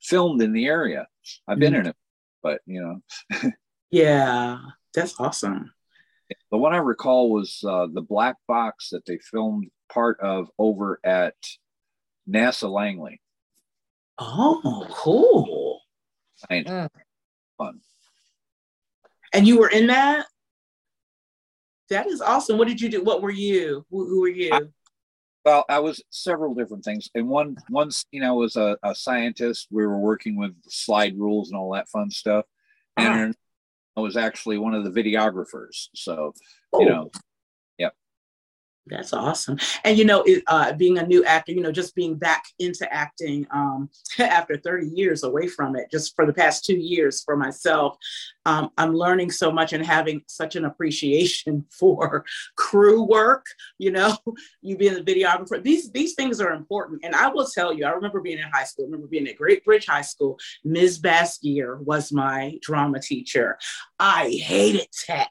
filmed 0.00 0.42
in 0.42 0.52
the 0.52 0.66
area. 0.66 1.06
I've 1.46 1.58
been 1.58 1.72
mm-hmm. 1.72 1.80
in 1.82 1.86
it, 1.88 1.96
but 2.42 2.60
you 2.66 2.80
know. 3.30 3.50
yeah, 3.90 4.58
that's 4.92 5.18
awesome. 5.20 5.72
The 6.50 6.58
one 6.58 6.74
I 6.74 6.78
recall 6.78 7.30
was 7.30 7.62
uh, 7.66 7.86
the 7.92 8.00
black 8.00 8.36
box 8.48 8.90
that 8.90 9.04
they 9.06 9.18
filmed 9.30 9.68
part 9.92 10.18
of 10.20 10.48
over 10.58 10.98
at 11.04 11.34
NASA 12.28 12.70
Langley. 12.70 13.20
Oh, 14.18 14.86
cool. 14.90 15.80
And 16.50 16.66
Mm. 16.66 16.88
fun. 17.58 17.80
And 19.32 19.46
you 19.46 19.58
were 19.58 19.68
in 19.68 19.88
that? 19.88 20.26
That 21.90 22.06
is 22.06 22.20
awesome. 22.20 22.56
What 22.56 22.68
did 22.68 22.80
you 22.80 22.88
do? 22.88 23.02
What 23.02 23.20
were 23.20 23.30
you? 23.30 23.84
Who, 23.90 24.06
who 24.06 24.20
were 24.20 24.28
you? 24.28 24.72
Well, 25.44 25.64
I 25.68 25.78
was 25.78 26.02
several 26.10 26.54
different 26.54 26.84
things. 26.84 27.10
And 27.14 27.28
one 27.28 27.56
one 27.68 27.90
scene 27.90 28.22
I 28.22 28.32
was 28.32 28.56
a, 28.56 28.78
a 28.82 28.94
scientist. 28.94 29.68
We 29.70 29.86
were 29.86 29.98
working 29.98 30.36
with 30.36 30.54
slide 30.68 31.18
rules 31.18 31.50
and 31.50 31.58
all 31.58 31.72
that 31.74 31.88
fun 31.88 32.10
stuff. 32.10 32.46
Uh-huh. 32.96 33.08
And 33.08 33.36
I 33.96 34.00
was 34.00 34.16
actually 34.16 34.58
one 34.58 34.74
of 34.74 34.84
the 34.84 34.90
videographers. 35.02 35.88
So, 35.94 36.32
you 36.72 36.80
Oh. 36.80 36.84
know, 36.84 37.10
That's 38.86 39.14
awesome. 39.14 39.56
And 39.82 39.96
you 39.96 40.04
know, 40.04 40.22
it, 40.26 40.42
uh, 40.46 40.74
being 40.74 40.98
a 40.98 41.06
new 41.06 41.24
actor, 41.24 41.52
you 41.52 41.62
know, 41.62 41.72
just 41.72 41.94
being 41.94 42.16
back 42.16 42.44
into 42.58 42.92
acting 42.92 43.46
um, 43.50 43.88
after 44.18 44.58
30 44.58 44.88
years 44.88 45.22
away 45.22 45.48
from 45.48 45.74
it, 45.74 45.90
just 45.90 46.14
for 46.14 46.26
the 46.26 46.34
past 46.34 46.66
two 46.66 46.76
years 46.76 47.22
for 47.22 47.34
myself, 47.34 47.96
um, 48.44 48.70
I'm 48.76 48.94
learning 48.94 49.30
so 49.30 49.50
much 49.50 49.72
and 49.72 49.84
having 49.84 50.22
such 50.26 50.54
an 50.54 50.66
appreciation 50.66 51.64
for 51.78 52.26
crew 52.56 53.04
work. 53.04 53.46
You 53.78 53.92
know, 53.92 54.18
you 54.62 54.76
being 54.76 54.98
a 54.98 55.02
videographer, 55.02 55.62
these 55.62 55.90
these 55.92 56.12
things 56.14 56.38
are 56.40 56.52
important. 56.52 57.00
And 57.04 57.14
I 57.14 57.28
will 57.28 57.46
tell 57.46 57.72
you, 57.72 57.86
I 57.86 57.90
remember 57.90 58.20
being 58.20 58.38
in 58.38 58.50
high 58.52 58.64
school. 58.64 58.84
I 58.84 58.86
remember 58.86 59.06
being 59.06 59.26
at 59.28 59.36
Great 59.36 59.64
Bridge 59.64 59.86
High 59.86 60.02
School. 60.02 60.38
Ms. 60.62 61.00
Baskier 61.00 61.80
was 61.80 62.12
my 62.12 62.58
drama 62.60 63.00
teacher. 63.00 63.58
I 63.98 64.28
hated 64.28 64.88
tech 65.06 65.30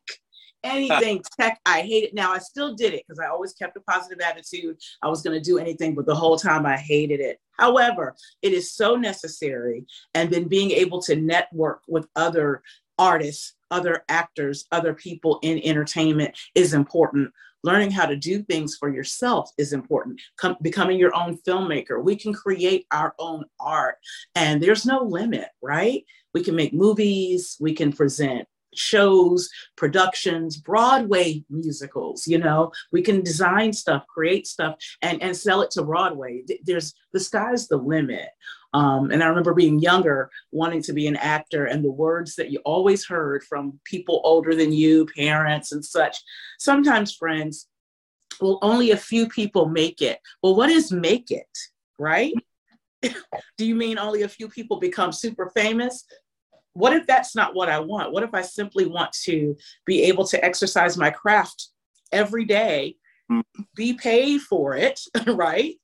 anything 0.63 1.21
tech 1.39 1.59
i 1.65 1.81
hated 1.81 2.13
now 2.13 2.31
i 2.31 2.37
still 2.37 2.73
did 2.73 2.93
it 2.93 3.03
because 3.05 3.19
i 3.19 3.27
always 3.27 3.53
kept 3.53 3.77
a 3.77 3.81
positive 3.81 4.19
attitude. 4.21 4.77
I 5.01 5.07
was 5.09 5.21
going 5.21 5.37
to 5.37 5.43
do 5.43 5.57
anything 5.57 5.95
but 5.95 6.05
the 6.05 6.15
whole 6.15 6.37
time 6.37 6.65
i 6.65 6.77
hated 6.77 7.19
it. 7.19 7.39
However 7.57 8.15
it 8.41 8.53
is 8.53 8.73
so 8.73 8.95
necessary 8.95 9.85
and 10.13 10.29
then 10.29 10.47
being 10.47 10.71
able 10.71 11.01
to 11.03 11.15
network 11.15 11.81
with 11.87 12.07
other 12.15 12.63
artists 12.97 13.53
other 13.71 14.03
actors 14.09 14.65
other 14.71 14.93
people 14.93 15.39
in 15.41 15.59
entertainment 15.63 16.37
is 16.55 16.73
important. 16.73 17.31
Learning 17.65 17.89
how 17.89 18.05
to 18.05 18.17
do 18.17 18.43
things 18.43 18.75
for 18.77 18.93
yourself 18.93 19.49
is 19.57 19.71
important. 19.71 20.19
Com- 20.37 20.57
becoming 20.61 20.99
your 20.99 21.15
own 21.15 21.37
filmmaker. 21.47 22.03
We 22.03 22.17
can 22.17 22.33
create 22.33 22.85
our 22.91 23.15
own 23.19 23.45
art 23.59 23.95
and 24.35 24.61
there's 24.61 24.85
no 24.85 25.03
limit 25.03 25.47
right? 25.61 26.03
We 26.33 26.43
can 26.43 26.55
make 26.55 26.73
movies 26.73 27.57
we 27.59 27.73
can 27.73 27.91
present 27.93 28.47
shows, 28.77 29.49
productions, 29.75 30.57
Broadway 30.57 31.43
musicals, 31.49 32.27
you 32.27 32.37
know, 32.37 32.71
we 32.91 33.01
can 33.01 33.21
design 33.21 33.73
stuff, 33.73 34.05
create 34.07 34.47
stuff 34.47 34.75
and, 35.01 35.21
and 35.21 35.35
sell 35.35 35.61
it 35.61 35.71
to 35.71 35.83
Broadway. 35.83 36.43
There's 36.63 36.93
the 37.11 37.19
sky's 37.19 37.67
the 37.67 37.77
limit. 37.77 38.29
Um, 38.73 39.11
and 39.11 39.23
I 39.23 39.27
remember 39.27 39.53
being 39.53 39.79
younger, 39.79 40.31
wanting 40.51 40.81
to 40.83 40.93
be 40.93 41.07
an 41.07 41.15
actor, 41.15 41.65
and 41.65 41.85
the 41.85 41.91
words 41.91 42.35
that 42.35 42.49
you 42.49 42.59
always 42.65 43.05
heard 43.05 43.43
from 43.43 43.79
people 43.83 44.21
older 44.23 44.55
than 44.55 44.73
you, 44.73 45.05
parents 45.15 45.71
and 45.71 45.85
such, 45.85 46.17
sometimes 46.57 47.13
friends, 47.13 47.67
well, 48.41 48.57
only 48.63 48.91
a 48.91 48.97
few 48.97 49.27
people 49.27 49.67
make 49.67 50.01
it. 50.01 50.19
Well, 50.41 50.55
what 50.55 50.69
is 50.69 50.91
make 50.91 51.29
it, 51.29 51.57
right? 51.99 52.33
Do 53.57 53.65
you 53.65 53.75
mean 53.75 53.99
only 53.99 54.23
a 54.23 54.29
few 54.29 54.49
people 54.49 54.79
become 54.79 55.11
super 55.11 55.51
famous? 55.55 56.05
What 56.73 56.93
if 56.93 57.05
that's 57.07 57.35
not 57.35 57.55
what 57.55 57.69
I 57.69 57.79
want? 57.79 58.11
What 58.11 58.23
if 58.23 58.33
I 58.33 58.41
simply 58.41 58.85
want 58.85 59.11
to 59.23 59.55
be 59.85 60.03
able 60.03 60.25
to 60.27 60.43
exercise 60.43 60.97
my 60.97 61.09
craft 61.09 61.69
every 62.11 62.45
day, 62.45 62.97
Mm. 63.31 63.41
be 63.73 63.93
paid 63.93 64.41
for 64.41 64.75
it, 64.75 64.99
right? 65.27 65.75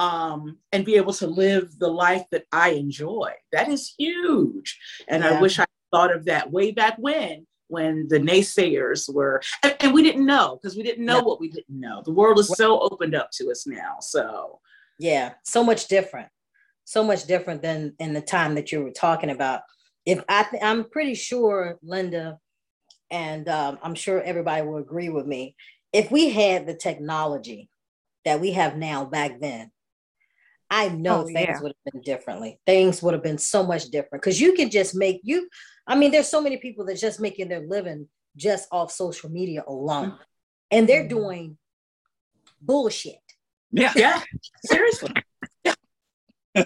Um, 0.00 0.58
and 0.72 0.84
be 0.84 0.96
able 0.96 1.12
to 1.14 1.28
live 1.28 1.78
the 1.78 1.88
life 1.88 2.24
that 2.32 2.44
I 2.50 2.70
enjoy. 2.70 3.32
That 3.52 3.68
is 3.68 3.94
huge. 3.96 4.76
And 5.06 5.22
I 5.24 5.40
wish 5.40 5.60
I 5.60 5.64
thought 5.92 6.12
of 6.14 6.24
that 6.24 6.50
way 6.50 6.72
back 6.72 6.96
when, 6.98 7.46
when 7.68 8.08
the 8.08 8.18
naysayers 8.18 9.12
were, 9.12 9.40
and, 9.62 9.76
and 9.80 9.94
we 9.94 10.02
didn't 10.02 10.26
know 10.26 10.58
because 10.60 10.76
we 10.76 10.82
didn't 10.82 11.04
know 11.06 11.18
Yeah. 11.18 11.22
what 11.22 11.40
we 11.40 11.50
didn't 11.50 11.78
know. 11.80 12.02
The 12.04 12.10
world 12.12 12.38
is 12.40 12.48
so 12.48 12.80
opened 12.80 13.14
up 13.14 13.30
to 13.34 13.48
us 13.50 13.64
now. 13.66 13.96
So, 14.00 14.60
Yeah, 14.98 15.34
so 15.44 15.62
much 15.62 15.86
different. 15.86 16.28
So 16.84 17.04
much 17.04 17.26
different 17.26 17.62
than 17.62 17.94
in 18.00 18.12
the 18.12 18.20
time 18.22 18.56
that 18.56 18.72
you 18.72 18.82
were 18.82 18.90
talking 18.90 19.30
about. 19.30 19.62
If 20.08 20.24
I 20.26 20.44
th- 20.44 20.62
I'm 20.62 20.88
pretty 20.88 21.14
sure 21.14 21.78
Linda 21.82 22.38
and 23.10 23.46
um, 23.48 23.78
I'm 23.82 23.94
sure 23.94 24.22
everybody 24.22 24.62
will 24.66 24.78
agree 24.78 25.10
with 25.10 25.26
me. 25.26 25.54
If 25.92 26.10
we 26.10 26.30
had 26.30 26.66
the 26.66 26.74
technology 26.74 27.68
that 28.24 28.40
we 28.40 28.52
have 28.52 28.76
now 28.78 29.04
back 29.04 29.38
then, 29.38 29.70
I 30.70 30.88
know 30.88 31.20
Oh, 31.20 31.24
things 31.26 31.36
yeah. 31.36 31.60
would 31.60 31.74
have 31.84 31.92
been 31.92 32.02
differently. 32.02 32.58
Things 32.64 33.02
would 33.02 33.12
have 33.12 33.22
been 33.22 33.36
so 33.38 33.62
much 33.66 33.84
different 33.90 34.22
because 34.22 34.40
you 34.40 34.54
can 34.54 34.70
just 34.70 34.94
make 34.94 35.20
you. 35.24 35.46
I 35.86 35.94
mean, 35.94 36.10
there's 36.10 36.28
so 36.28 36.40
many 36.40 36.56
people 36.56 36.86
that's 36.86 37.00
just 37.02 37.20
making 37.20 37.48
their 37.48 37.66
living 37.66 38.08
just 38.34 38.66
off 38.72 38.90
social 38.90 39.28
media 39.30 39.62
alone, 39.68 40.18
and 40.70 40.88
they're 40.88 41.04
Mhm. 41.04 41.08
doing 41.10 41.58
bullshit. 42.62 43.20
yeah. 43.72 43.92
yeah, 43.94 44.22
seriously. 44.64 45.12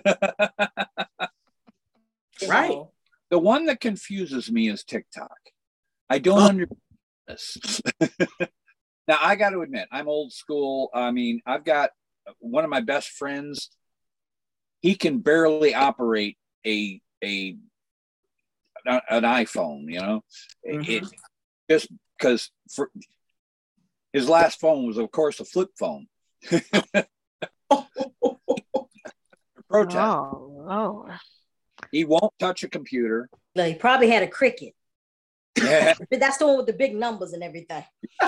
Right. 2.49 2.71
know? 2.71 2.92
The 3.33 3.39
one 3.39 3.65
that 3.67 3.81
confuses 3.81 4.53
me 4.53 4.69
is 4.69 4.85
TikTok. 4.85 5.39
I 6.11 6.19
don't 6.19 6.39
Oh. 6.39 6.49
understand 6.49 6.79
this. 7.27 7.81
now 9.09 9.17
I 9.23 9.37
got 9.37 9.51
to 9.51 9.63
admit, 9.63 9.89
I'm 9.91 10.07
old 10.07 10.35
school. 10.35 10.91
I 10.93 11.11
mean, 11.13 11.41
I've 11.47 11.65
got 11.65 11.93
one 12.41 12.63
of 12.63 12.69
my 12.69 12.81
best 12.83 13.09
friends. 13.09 13.71
He 14.83 14.95
can 14.97 15.21
barely 15.21 15.75
operate 15.75 16.37
a 16.67 17.01
a 17.25 17.57
an 18.85 19.23
iPhone. 19.23 19.91
You 19.91 20.01
know, 20.01 20.25
It- 20.63 20.77
mm-hmm. 20.77 21.07
it, 21.07 21.13
just 21.71 21.89
because 22.19 22.51
for 22.71 22.91
his 24.13 24.29
last 24.29 24.61
phone 24.61 24.87
was, 24.87 24.99
of 24.99 25.11
course, 25.11 25.41
a 25.41 25.47
flip 25.47 25.71
phone. 25.79 26.07
Protest. 29.71 29.97
Oh, 29.97 30.67
oh. 30.69 31.07
He 31.93 32.07
won't 32.07 32.33
touch 32.41 32.65
a 32.65 32.69
computer. 32.69 33.29
No, 33.55 33.65
he 33.65 33.75
probably 33.75 34.09
had 34.09 34.23
a 34.23 34.29
cricket. 34.29 34.75
Yeah. 35.57 35.95
But 36.11 36.19
that's 36.19 36.39
the 36.39 36.47
one 36.47 36.57
with 36.57 36.67
the 36.67 36.73
big 36.73 36.97
numbers 36.97 37.35
and 37.35 37.45
everything. 37.45 37.85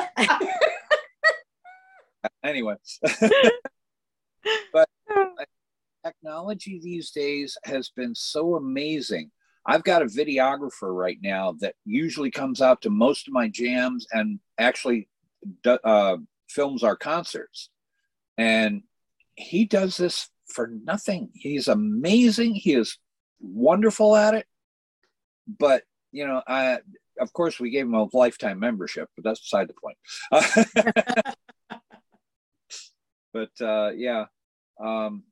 anyway, 2.44 2.74
but 4.72 4.88
technology 6.04 6.78
these 6.82 7.10
days 7.10 7.56
has 7.64 7.90
been 7.96 8.14
so 8.14 8.56
amazing. 8.56 9.30
I've 9.66 9.84
got 9.84 10.02
a 10.02 10.06
videographer 10.06 10.94
right 10.94 11.16
now 11.22 11.56
that 11.60 11.74
usually 11.86 12.30
comes 12.30 12.60
out 12.60 12.82
to 12.82 12.90
most 12.90 13.26
of 13.26 13.32
my 13.32 13.48
jams 13.48 14.06
and 14.12 14.38
actually 14.58 15.08
uh, 15.64 16.18
films 16.48 16.82
our 16.82 16.96
concerts. 16.96 17.70
And 18.36 18.82
he 19.36 19.64
does 19.64 19.96
this 19.96 20.28
for 20.46 20.70
nothing. 20.84 21.30
He's 21.32 21.68
amazing. 21.68 22.56
He 22.56 22.74
is 22.74 22.98
wonderful 23.44 24.16
at 24.16 24.34
it. 24.34 24.46
But, 25.46 25.82
you 26.12 26.26
know, 26.26 26.42
I, 26.46 26.78
of 27.20 27.32
course, 27.32 27.60
we 27.60 27.70
gave 27.70 27.86
him 27.86 27.94
a 27.94 28.08
lifetime 28.12 28.58
membership, 28.58 29.08
but 29.14 29.24
that's 29.24 29.40
beside 29.40 29.68
the 29.68 29.74
point. 29.74 29.96
but 33.32 33.50
uh, 33.60 33.90
yeah, 33.94 34.26
um, 34.82 35.24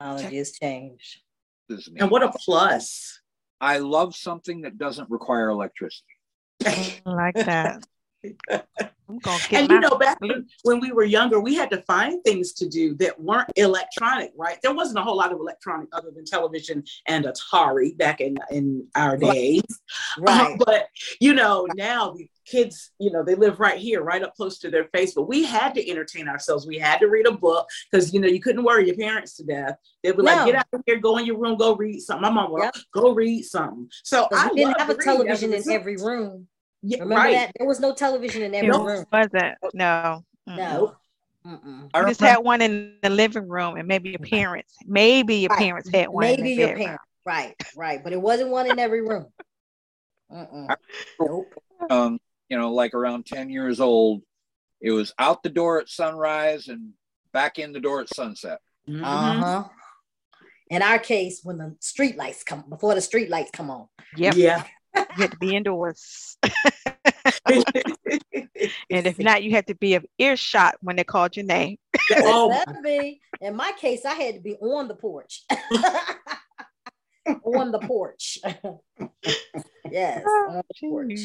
Technology 0.00 0.36
has 0.38 0.52
changed. 0.52 1.20
this 1.68 1.80
is 1.80 1.92
me. 1.92 2.00
And 2.00 2.10
what 2.10 2.22
a 2.22 2.32
plus. 2.32 3.20
I 3.60 3.78
love 3.78 4.16
something 4.16 4.62
that 4.62 4.78
doesn't 4.78 5.10
require 5.10 5.50
electricity. 5.50 6.06
I 6.64 7.00
like 7.04 7.34
that. 7.34 7.84
I'm 9.10 9.18
gonna 9.18 9.42
get 9.48 9.62
and 9.62 9.70
you 9.70 9.80
know, 9.80 9.98
back 9.98 10.18
when, 10.20 10.80
we 10.80 10.92
were 10.92 11.04
younger, 11.04 11.40
we 11.40 11.54
had 11.54 11.70
to 11.70 11.82
find 11.82 12.22
things 12.22 12.52
to 12.54 12.68
do 12.68 12.94
that 12.96 13.20
weren't 13.20 13.50
electronic, 13.56 14.32
right? 14.36 14.58
There 14.62 14.72
wasn't 14.72 15.00
a 15.00 15.02
whole 15.02 15.16
lot 15.16 15.32
of 15.32 15.40
electronic 15.40 15.88
other 15.92 16.10
than 16.12 16.24
television 16.24 16.84
and 17.08 17.24
Atari 17.24 17.96
back 17.98 18.20
in 18.20 18.36
in 18.50 18.86
our 18.94 19.16
days. 19.16 19.62
Right. 20.18 20.56
but 20.58 20.88
you 21.20 21.34
know, 21.34 21.68
now 21.74 22.12
the 22.12 22.28
kids, 22.44 22.90
you 22.98 23.10
know, 23.10 23.22
they 23.24 23.34
live 23.34 23.60
right 23.60 23.78
here, 23.78 24.02
right 24.02 24.22
up 24.22 24.34
close 24.34 24.58
to 24.60 24.70
their 24.70 24.84
face. 24.94 25.14
But 25.14 25.28
we 25.28 25.44
had 25.44 25.74
to 25.74 25.90
entertain 25.90 26.28
ourselves. 26.28 26.66
We 26.66 26.78
had 26.78 26.98
to 26.98 27.06
read 27.06 27.26
a 27.26 27.32
book 27.32 27.68
because 27.90 28.12
you 28.14 28.20
know 28.20 28.28
you 28.28 28.40
couldn't 28.40 28.64
worry 28.64 28.86
your 28.86 28.96
parents 28.96 29.36
to 29.36 29.44
death. 29.44 29.76
They'd 30.02 30.16
be 30.16 30.22
like, 30.22 30.44
"Get 30.46 30.54
out 30.56 30.66
of 30.72 30.82
here, 30.86 30.98
go 30.98 31.18
in 31.18 31.26
your 31.26 31.38
room, 31.38 31.56
go 31.56 31.74
read 31.76 32.00
something." 32.00 32.22
My 32.22 32.30
mom 32.30 32.52
would 32.52 32.62
Yep. 32.62 32.76
go 32.92 33.12
read 33.12 33.42
something. 33.44 33.88
So 34.04 34.28
I 34.32 34.50
didn't 34.54 34.78
have 34.78 34.90
a 34.90 34.94
television 34.94 35.52
in 35.52 35.70
every 35.70 35.96
room. 35.96 36.48
Yeah, 36.82 36.98
Remember 37.00 37.14
right. 37.24 37.32
that? 37.34 37.52
There 37.58 37.66
was 37.68 37.78
no 37.80 37.94
television 37.94 38.42
in 38.42 38.54
every 38.54 38.68
It 38.68 38.72
room. 38.72 39.04
wasn't. 39.12 39.54
No. 39.74 40.24
Mm. 40.48 40.56
No. 40.56 40.96
Mm-mm. 41.46 41.90
I 41.94 42.00
You 42.00 42.06
just 42.08 42.20
had 42.20 42.38
one 42.38 42.60
in 42.62 42.96
the 43.02 43.10
living 43.10 43.48
room, 43.48 43.76
and 43.76 43.86
maybe 43.88 44.10
your 44.10 44.18
parents, 44.18 44.74
maybe 44.86 45.36
your 45.36 45.50
Right. 45.50 45.58
parents 45.58 45.88
had 45.90 46.08
one. 46.08 46.20
Maybe 46.26 46.42
their 46.42 46.50
your 46.54 46.68
bedroom. 46.68 46.84
parents. 46.86 47.04
Right, 47.24 47.54
right. 47.76 48.02
But 48.04 48.12
it 48.12 48.20
wasn't 48.20 48.50
one 48.50 48.66
in 48.66 48.78
every 48.78 49.02
room. 49.02 49.26
Nope. 50.30 51.54
um, 51.90 52.18
you 52.48 52.56
know, 52.58 52.72
like 52.72 52.94
around 52.94 53.26
10 53.26 53.50
years 53.50 53.80
old, 53.80 54.22
it 54.80 54.90
was 54.90 55.12
out 55.18 55.42
the 55.42 55.48
door 55.48 55.80
at 55.80 55.88
sunrise 55.88 56.68
and 56.68 56.92
back 57.32 57.58
in 57.58 57.72
the 57.72 57.80
door 57.80 58.00
at 58.00 58.08
sunset. 58.08 58.60
Mhm. 58.88 59.02
Uh-huh. 59.04 59.68
In 60.68 60.82
our 60.82 60.98
case, 60.98 61.40
when 61.42 61.58
the 61.58 61.76
street 61.80 62.16
lights 62.16 62.44
come 62.44 62.64
before 62.68 62.94
the 62.94 63.00
street 63.00 63.28
lights 63.28 63.50
come 63.52 63.70
on. 63.70 63.88
Yep. 64.16 64.34
Yeah. 64.36 64.64
You 64.94 65.04
had 65.16 65.30
to 65.32 65.38
be 65.38 65.56
indoors. 65.56 66.36
And 68.90 69.06
if 69.06 69.18
not, 69.18 69.42
you 69.42 69.52
had 69.52 69.66
to 69.68 69.74
be 69.74 69.94
of 69.94 70.04
earshot 70.18 70.76
when 70.80 70.96
they 70.96 71.04
called 71.04 71.36
your 71.36 71.46
name. 71.46 71.78
oh, 72.16 72.48
Better 72.48 72.80
be. 72.82 73.20
In 73.40 73.56
my 73.56 73.72
case, 73.78 74.04
I 74.04 74.14
had 74.14 74.34
to 74.34 74.40
be 74.40 74.56
on 74.56 74.88
the 74.88 74.94
porch. 74.94 75.44
on 77.44 77.70
the 77.72 77.78
porch. 77.80 78.38
yes, 79.90 80.24
on 80.24 80.54
the 80.54 80.62
oh, 80.62 80.62
porch. 80.80 81.20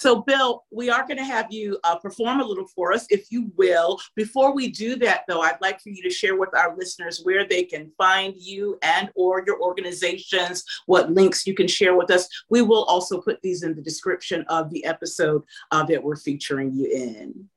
So, 0.00 0.22
Bill, 0.22 0.64
we 0.70 0.88
are 0.88 1.06
going 1.06 1.18
to 1.18 1.24
have 1.24 1.52
you 1.52 1.78
uh, 1.84 1.98
perform 1.98 2.40
a 2.40 2.44
little 2.44 2.66
for 2.68 2.90
us, 2.90 3.04
if 3.10 3.30
you 3.30 3.52
will. 3.58 4.00
Before 4.16 4.54
we 4.54 4.70
do 4.70 4.96
that, 4.96 5.24
though, 5.28 5.42
I'd 5.42 5.60
like 5.60 5.78
for 5.78 5.90
you 5.90 6.02
to 6.02 6.08
share 6.08 6.38
with 6.38 6.56
our 6.56 6.74
listeners 6.74 7.20
where 7.22 7.46
they 7.46 7.64
can 7.64 7.92
find 7.98 8.34
you 8.34 8.78
and 8.80 9.10
or 9.14 9.44
your 9.46 9.60
organizations, 9.60 10.64
what 10.86 11.12
links 11.12 11.46
you 11.46 11.54
can 11.54 11.68
share 11.68 11.94
with 11.94 12.10
us. 12.10 12.26
We 12.48 12.62
will 12.62 12.84
also 12.84 13.20
put 13.20 13.42
these 13.42 13.62
in 13.62 13.74
the 13.74 13.82
description 13.82 14.46
of 14.48 14.70
the 14.70 14.86
episode 14.86 15.42
uh, 15.70 15.84
that 15.84 16.02
we're 16.02 16.16
featuring 16.16 16.72
you 16.72 16.86
in. 16.86 17.50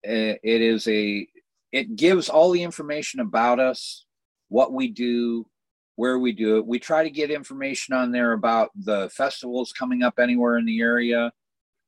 it 0.03 0.61
is 0.61 0.87
a 0.87 1.27
it 1.71 1.95
gives 1.95 2.29
all 2.29 2.51
the 2.51 2.61
information 2.61 3.19
about 3.19 3.59
us, 3.59 4.05
what 4.49 4.73
we 4.73 4.89
do, 4.89 5.47
where 5.95 6.19
we 6.19 6.31
do 6.31 6.57
it. 6.57 6.65
We 6.65 6.79
try 6.79 7.03
to 7.03 7.09
get 7.09 7.31
information 7.31 7.95
on 7.95 8.11
there 8.11 8.33
about 8.33 8.69
the 8.75 9.09
festivals 9.09 9.71
coming 9.71 10.03
up 10.03 10.19
anywhere 10.19 10.57
in 10.57 10.65
the 10.65 10.81
area. 10.81 11.31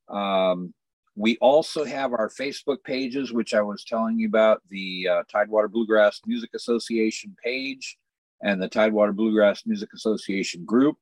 Um, 0.09 0.73
we 1.15 1.37
also 1.37 1.85
have 1.85 2.11
our 2.11 2.29
Facebook 2.29 2.83
pages, 2.83 3.31
which 3.31 3.53
I 3.53 3.61
was 3.61 3.85
telling 3.85 4.19
you 4.19 4.27
about 4.27 4.61
the 4.69 5.07
uh, 5.09 5.23
Tidewater 5.31 5.69
Bluegrass 5.69 6.19
Music 6.25 6.49
Association 6.53 7.35
page 7.43 7.97
and 8.43 8.61
the 8.61 8.67
Tidewater 8.67 9.13
Bluegrass 9.13 9.65
Music 9.65 9.89
Association 9.93 10.65
group. 10.65 10.97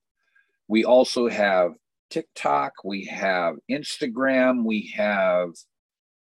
We 0.68 0.86
also 0.86 1.28
have 1.28 1.72
TikTok, 2.10 2.74
we 2.84 3.06
have 3.06 3.56
Instagram, 3.72 4.64
we 4.64 4.94
have, 4.96 5.50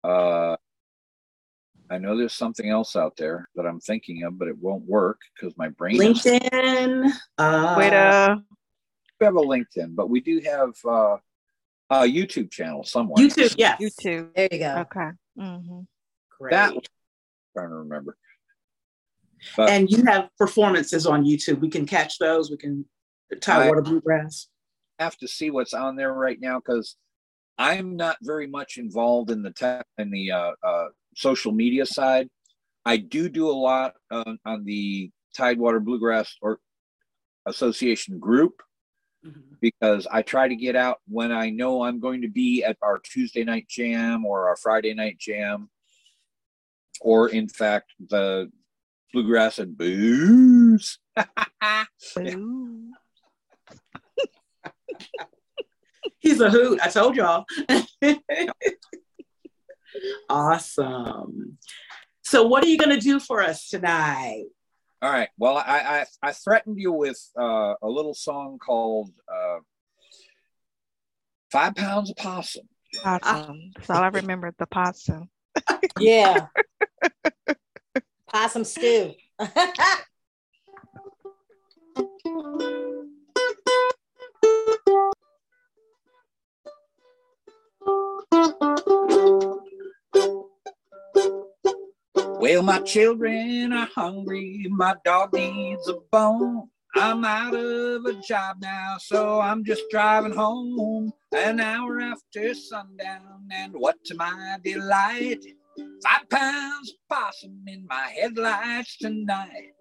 uh, 0.05 0.57
I 1.91 1.99
know 1.99 2.17
there's 2.17 2.35
something 2.35 2.69
else 2.69 2.97
out 2.97 3.17
there 3.17 3.49
that 3.55 3.67
I'm 3.67 3.81
thinking 3.81 4.25
of, 4.25 4.39
but 4.39 4.49
it 4.49 4.57
won't 4.59 4.85
work 4.85 5.21
because 5.35 5.57
my 5.57 5.69
brain 5.69 6.01
is 6.01 6.23
LinkedIn. 6.23 7.11
Uh, 7.39 7.75
Twitter. 7.75 8.37
we 9.21 9.25
have 9.25 9.37
a 9.37 9.41
LinkedIn, 9.41 9.95
but 9.95 10.09
we 10.09 10.21
do 10.21 10.41
have 10.45 10.75
uh, 10.87 11.17
a 11.91 12.03
YouTube 12.03 12.51
channel 12.51 12.85
somewhere. 12.85 13.17
YouTube, 13.17 13.55
yeah. 13.59 13.77
YouTube. 13.77 14.35
There 14.35 14.49
you 14.51 14.59
go. 14.59 14.87
Okay. 14.91 15.11
Mm-hmm. 15.39 15.81
Great. 16.39 16.51
That 16.51 16.73
I'm 16.73 16.81
trying 17.57 17.69
to 17.69 17.77
remember. 17.77 18.17
But 19.57 19.69
and 19.69 19.91
you 19.91 20.05
have 20.07 20.31
performances 20.39 21.07
on 21.07 21.25
YouTube. 21.25 21.61
We 21.61 21.69
can 21.69 21.87
catch 21.87 22.19
those. 22.19 22.51
We 22.51 22.57
can 22.57 22.87
Tidewater 23.41 23.83
Bluegrass. 23.83 24.49
have 24.99 25.17
to 25.19 25.29
see 25.29 25.51
what's 25.51 25.75
on 25.75 25.97
there 25.97 26.13
right 26.13 26.41
now 26.41 26.61
because 26.61 26.97
I'm 27.59 27.97
not 27.97 28.17
very 28.23 28.47
much 28.47 28.79
involved 28.79 29.31
in 29.31 29.43
the 29.43 29.51
tech 29.53 29.87
in 29.99 30.11
the 30.11 30.33
uh, 30.33 30.53
uh, 30.63 30.89
social 31.17 31.53
media 31.53 31.87
side. 31.87 32.29
I 32.85 32.97
do 32.97 33.29
do 33.29 33.49
a 33.49 33.53
lot 33.53 33.95
on, 34.11 34.39
on 34.45 34.65
the 34.65 35.11
Tidewater 35.37 35.81
Bluegrass 35.81 36.37
or 36.43 36.59
Association 37.47 38.19
group 38.19 38.63
Mhm. 39.25 39.59
because 39.61 40.07
I 40.11 40.21
try 40.21 40.49
to 40.49 40.57
get 40.57 40.77
out 40.77 41.01
when 41.09 41.33
I 41.33 41.49
know 41.49 41.83
I'm 41.83 41.99
going 41.99 42.21
to 42.23 42.29
be 42.29 42.63
at 42.63 42.77
our 42.83 42.99
Tuesday 42.99 43.43
night 43.43 43.67
jam 43.69 44.27
or 44.27 44.49
our 44.49 44.57
Friday 44.57 44.93
night 44.93 45.19
jam, 45.19 45.71
or 47.01 47.31
in 47.31 47.49
fact 47.49 47.95
the 48.09 48.53
bluegrass 49.15 49.59
and 49.59 49.79
booze. 49.79 50.99
He's 56.25 56.41
a 56.41 56.51
hoot. 56.51 56.81
I 56.83 56.89
told 56.89 57.17
y'all. 57.17 57.45
awesome. 60.31 61.59
So, 62.23 62.47
what 62.47 62.65
are 62.65 62.67
you 62.67 62.79
going 62.79 62.99
to 62.99 63.01
do 63.01 63.21
for 63.21 63.43
us 63.43 63.69
tonight? 63.69 64.47
All 65.03 65.13
right. 65.13 65.29
Well, 65.37 65.59
I 65.59 66.07
I, 66.23 66.23
I 66.23 66.33
threatened 66.33 66.79
you 66.79 66.93
with 66.93 67.21
uh, 67.39 67.75
a 67.83 67.89
little 67.89 68.15
song 68.15 68.59
called 68.59 69.11
uh, 69.29 69.59
Five 71.53 71.75
Pounds 71.75 72.11
of 72.11 72.17
Possum. 72.17 72.67
Possum. 73.03 73.73
That's 73.77 73.91
all 73.91 74.03
I 74.03 74.09
remember. 74.09 74.55
The 74.59 74.67
possum. 74.67 75.29
Yeah. 76.01 76.47
Possum 78.33 78.65
stew. 78.65 79.13
Well, 92.45 92.63
my 92.63 92.81
children 92.81 93.73
are 93.73 93.89
hungry. 93.95 94.67
My 94.69 94.95
dog 95.03 95.33
needs 95.33 95.89
a 95.89 95.95
bone. 96.13 96.69
I'm 96.95 97.25
out 97.25 97.55
of 97.55 98.05
a 98.05 98.13
job 98.21 98.59
now, 98.61 98.99
so 98.99 99.41
I'm 99.41 99.65
just 99.65 99.85
driving 99.91 100.35
home 100.35 101.11
an 101.35 101.59
hour 101.59 102.03
after 102.03 102.53
sundown. 102.53 103.49
And 103.51 103.73
what 103.73 103.97
to 104.05 104.15
my 104.17 104.59
delight, 104.63 105.43
five 106.05 106.29
pounds 106.29 106.91
of 106.91 106.97
possum 107.09 107.65
in 107.67 107.87
my 107.89 108.13
headlights 108.15 108.99
tonight. 108.99 109.73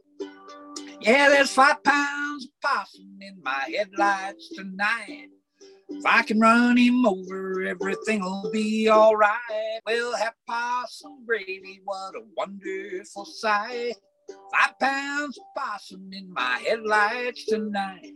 Yeah, 1.02 1.28
there's 1.28 1.52
five 1.52 1.84
pounds 1.84 2.46
of 2.46 2.52
possum 2.62 3.18
in 3.20 3.42
my 3.44 3.76
headlights 3.76 4.56
tonight. 4.56 5.28
If 5.96 6.06
I 6.06 6.24
can 6.24 6.40
run 6.40 6.76
him 6.78 7.06
over, 7.06 7.62
everything'll 7.64 8.50
be 8.52 8.90
all 8.90 9.16
right. 9.16 9.80
We'll 9.86 10.16
have 10.16 10.34
possum 10.48 11.26
gravy, 11.26 11.82
what 11.84 12.16
a 12.16 12.22
wonderful 12.36 13.26
sight. 13.26 13.96
Five 14.52 14.80
pounds 14.80 15.38
of 15.38 15.44
possum 15.56 16.10
in 16.12 16.34
my 16.34 16.60
headlights 16.66 17.46
tonight. 17.46 18.14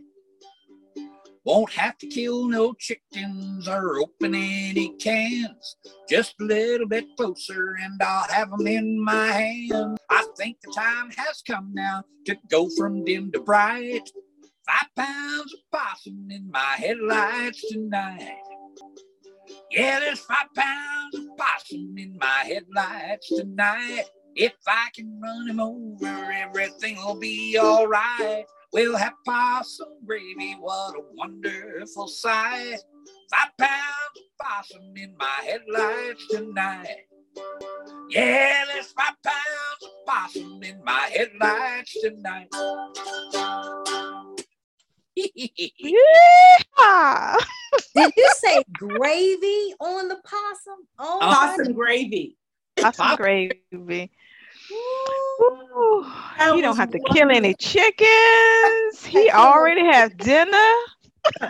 Won't 1.44 1.72
have 1.72 1.96
to 1.98 2.06
kill 2.08 2.46
no 2.46 2.74
chickens 2.74 3.68
or 3.68 4.00
open 4.00 4.34
any 4.34 4.90
cans. 4.98 5.76
Just 6.08 6.34
a 6.40 6.44
little 6.44 6.86
bit 6.86 7.06
closer 7.16 7.76
and 7.80 8.02
I'll 8.02 8.28
have 8.28 8.52
'em 8.52 8.66
in 8.66 9.02
my 9.02 9.28
hand. 9.28 9.98
I 10.10 10.26
think 10.36 10.58
the 10.62 10.72
time 10.72 11.10
has 11.16 11.42
come 11.46 11.72
now 11.72 12.04
to 12.26 12.36
go 12.50 12.68
from 12.76 13.04
dim 13.04 13.32
to 13.32 13.40
bright. 13.40 14.10
Five 14.68 14.94
pounds 14.96 15.54
of 15.54 15.60
possum 15.72 16.28
in 16.30 16.50
my 16.50 16.74
headlights 16.76 17.64
tonight. 17.72 18.36
Yeah, 19.70 19.98
there's 20.00 20.20
five 20.20 20.52
pounds 20.54 21.14
of 21.14 21.24
possum 21.38 21.94
in 21.96 22.18
my 22.20 22.44
headlights 22.44 23.28
tonight. 23.34 24.04
If 24.34 24.52
I 24.66 24.88
can 24.94 25.18
run 25.22 25.48
him 25.48 25.58
over, 25.58 26.06
everything'll 26.06 27.18
be 27.18 27.56
all 27.56 27.86
right. 27.86 28.44
We'll 28.74 28.98
have 28.98 29.14
possum 29.26 29.88
gravy, 30.04 30.52
what 30.60 30.96
a 30.96 31.00
wonderful 31.14 32.06
sight. 32.06 32.76
Five 33.30 33.56
pounds 33.58 34.16
of 34.16 34.46
possum 34.46 34.92
in 34.96 35.16
my 35.18 35.44
headlights 35.44 36.28
tonight. 36.28 37.06
Yeah, 38.10 38.64
there's 38.66 38.92
five 38.92 39.14
pounds 39.24 39.82
of 39.82 39.90
possum 40.06 40.62
in 40.62 40.84
my 40.84 41.10
headlights 41.10 41.96
tonight. 42.02 42.48
Yeah. 45.78 47.36
Did 47.94 48.12
you 48.16 48.30
say 48.36 48.64
gravy 48.72 49.74
on 49.80 50.08
the 50.08 50.16
possum? 50.24 50.86
Oh, 50.98 51.18
my 51.20 51.56
Possum 51.56 51.72
gravy. 51.74 52.36
Possum 52.76 53.16
gravy. 53.16 54.10
Ooh, 54.70 56.06
That 56.38 56.52
he 56.54 56.60
don't 56.62 56.76
have 56.76 56.90
to 56.90 57.00
kill 57.12 57.30
any 57.30 57.54
chickens. 57.54 59.04
He 59.04 59.30
already 59.30 59.84
has 59.84 60.12
dinner. 60.14 60.74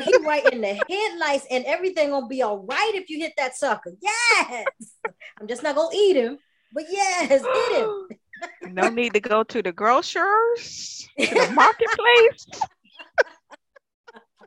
He 0.01 0.17
right 0.25 0.45
in 0.53 0.61
the 0.61 0.75
headlights, 0.89 1.47
and 1.51 1.65
everything 1.65 2.11
gonna 2.11 2.27
be 2.27 2.43
all 2.43 2.59
right 2.59 2.93
if 2.95 3.09
you 3.11 3.19
hit 3.19 3.33
that 3.37 3.57
sucker. 3.57 3.93
Yes, 4.01 4.67
I'm 5.41 5.47
just 5.47 5.63
not 5.63 5.77
gonna 5.77 5.95
eat 5.95 6.17
him, 6.17 6.39
but 6.73 6.85
yes, 6.91 7.29
hit 7.29 7.79
him. 7.79 8.09
No 8.71 8.89
need 8.89 9.15
to 9.15 9.21
go 9.21 9.43
to 9.43 9.63
the 9.63 9.73
grocers, 9.73 11.09
to 11.19 11.27
the 11.27 11.51
marketplace. 11.53 12.47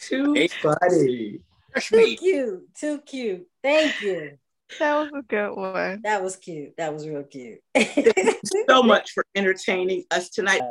Too 0.01 0.33
Hey. 0.35 0.47
funny. 0.47 1.39
Too 1.79 2.15
cute, 2.17 2.75
too 2.75 2.99
cute. 3.05 3.47
Thank 3.63 4.01
you. 4.01 4.37
That 4.79 4.95
was 4.95 5.11
a 5.13 5.21
good 5.21 5.55
one. 5.55 6.01
That 6.03 6.23
was 6.23 6.35
cute. 6.35 6.75
That 6.77 6.93
was 6.93 7.07
real 7.07 7.23
cute. 7.23 7.59
Thank 7.75 8.15
you 8.15 8.33
so 8.67 8.81
much 8.83 9.11
for 9.11 9.25
entertaining 9.35 10.03
us 10.11 10.29
tonight. 10.29 10.61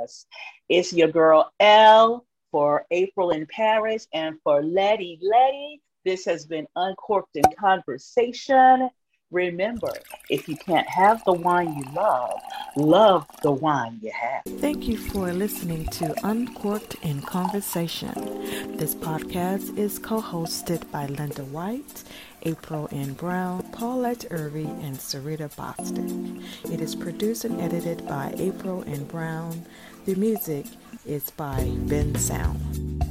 It's 0.69 0.93
your 0.93 1.09
girl 1.09 1.53
L 1.61 2.27
for 2.51 2.85
April 2.91 3.31
in 3.31 3.47
Paris 3.47 4.07
and 4.13 4.37
for 4.43 4.63
Letty 4.63 5.19
Letty. 5.23 5.81
This 6.05 6.25
has 6.25 6.47
been 6.47 6.67
Uncorked 6.77 7.37
in 7.37 7.45
Conversation. 7.59 8.91
Remember, 9.31 9.93
if 10.29 10.49
you 10.49 10.57
can't 10.57 10.89
have 10.89 11.23
the 11.25 11.33
wine 11.33 11.77
you 11.77 11.85
love, 11.95 12.41
love 12.75 13.27
the 13.43 13.53
wine 13.53 14.01
you 14.03 14.11
have. 14.11 14.43
Thank 14.61 14.89
you 14.89 14.97
for 14.97 15.33
listening 15.33 15.87
to 15.87 16.13
Uncorked 16.27 16.97
in 17.03 17.23
Conversation. 17.23 18.13
This 18.77 18.97
podcast 18.97 19.79
is 19.79 20.01
co 20.01 20.21
hosted 20.21 20.91
by 20.91 21.07
Linda 21.07 21.45
White, 21.45 22.03
April 22.43 22.89
N. 22.91 23.13
Brown, 23.13 23.63
Paulette 23.71 24.25
Irvy, 24.31 24.65
and 24.65 24.97
Sarita 24.97 25.55
Boston. 25.55 26.45
It 26.65 26.81
is 26.81 26.97
produced 26.97 27.45
and 27.45 27.61
edited 27.61 28.09
by 28.09 28.35
April 28.37 28.83
N. 28.85 29.05
Brown. 29.05 29.65
The 30.07 30.17
music 30.17 30.67
is 31.07 31.31
by 31.31 31.61
Bensound. 31.87 33.10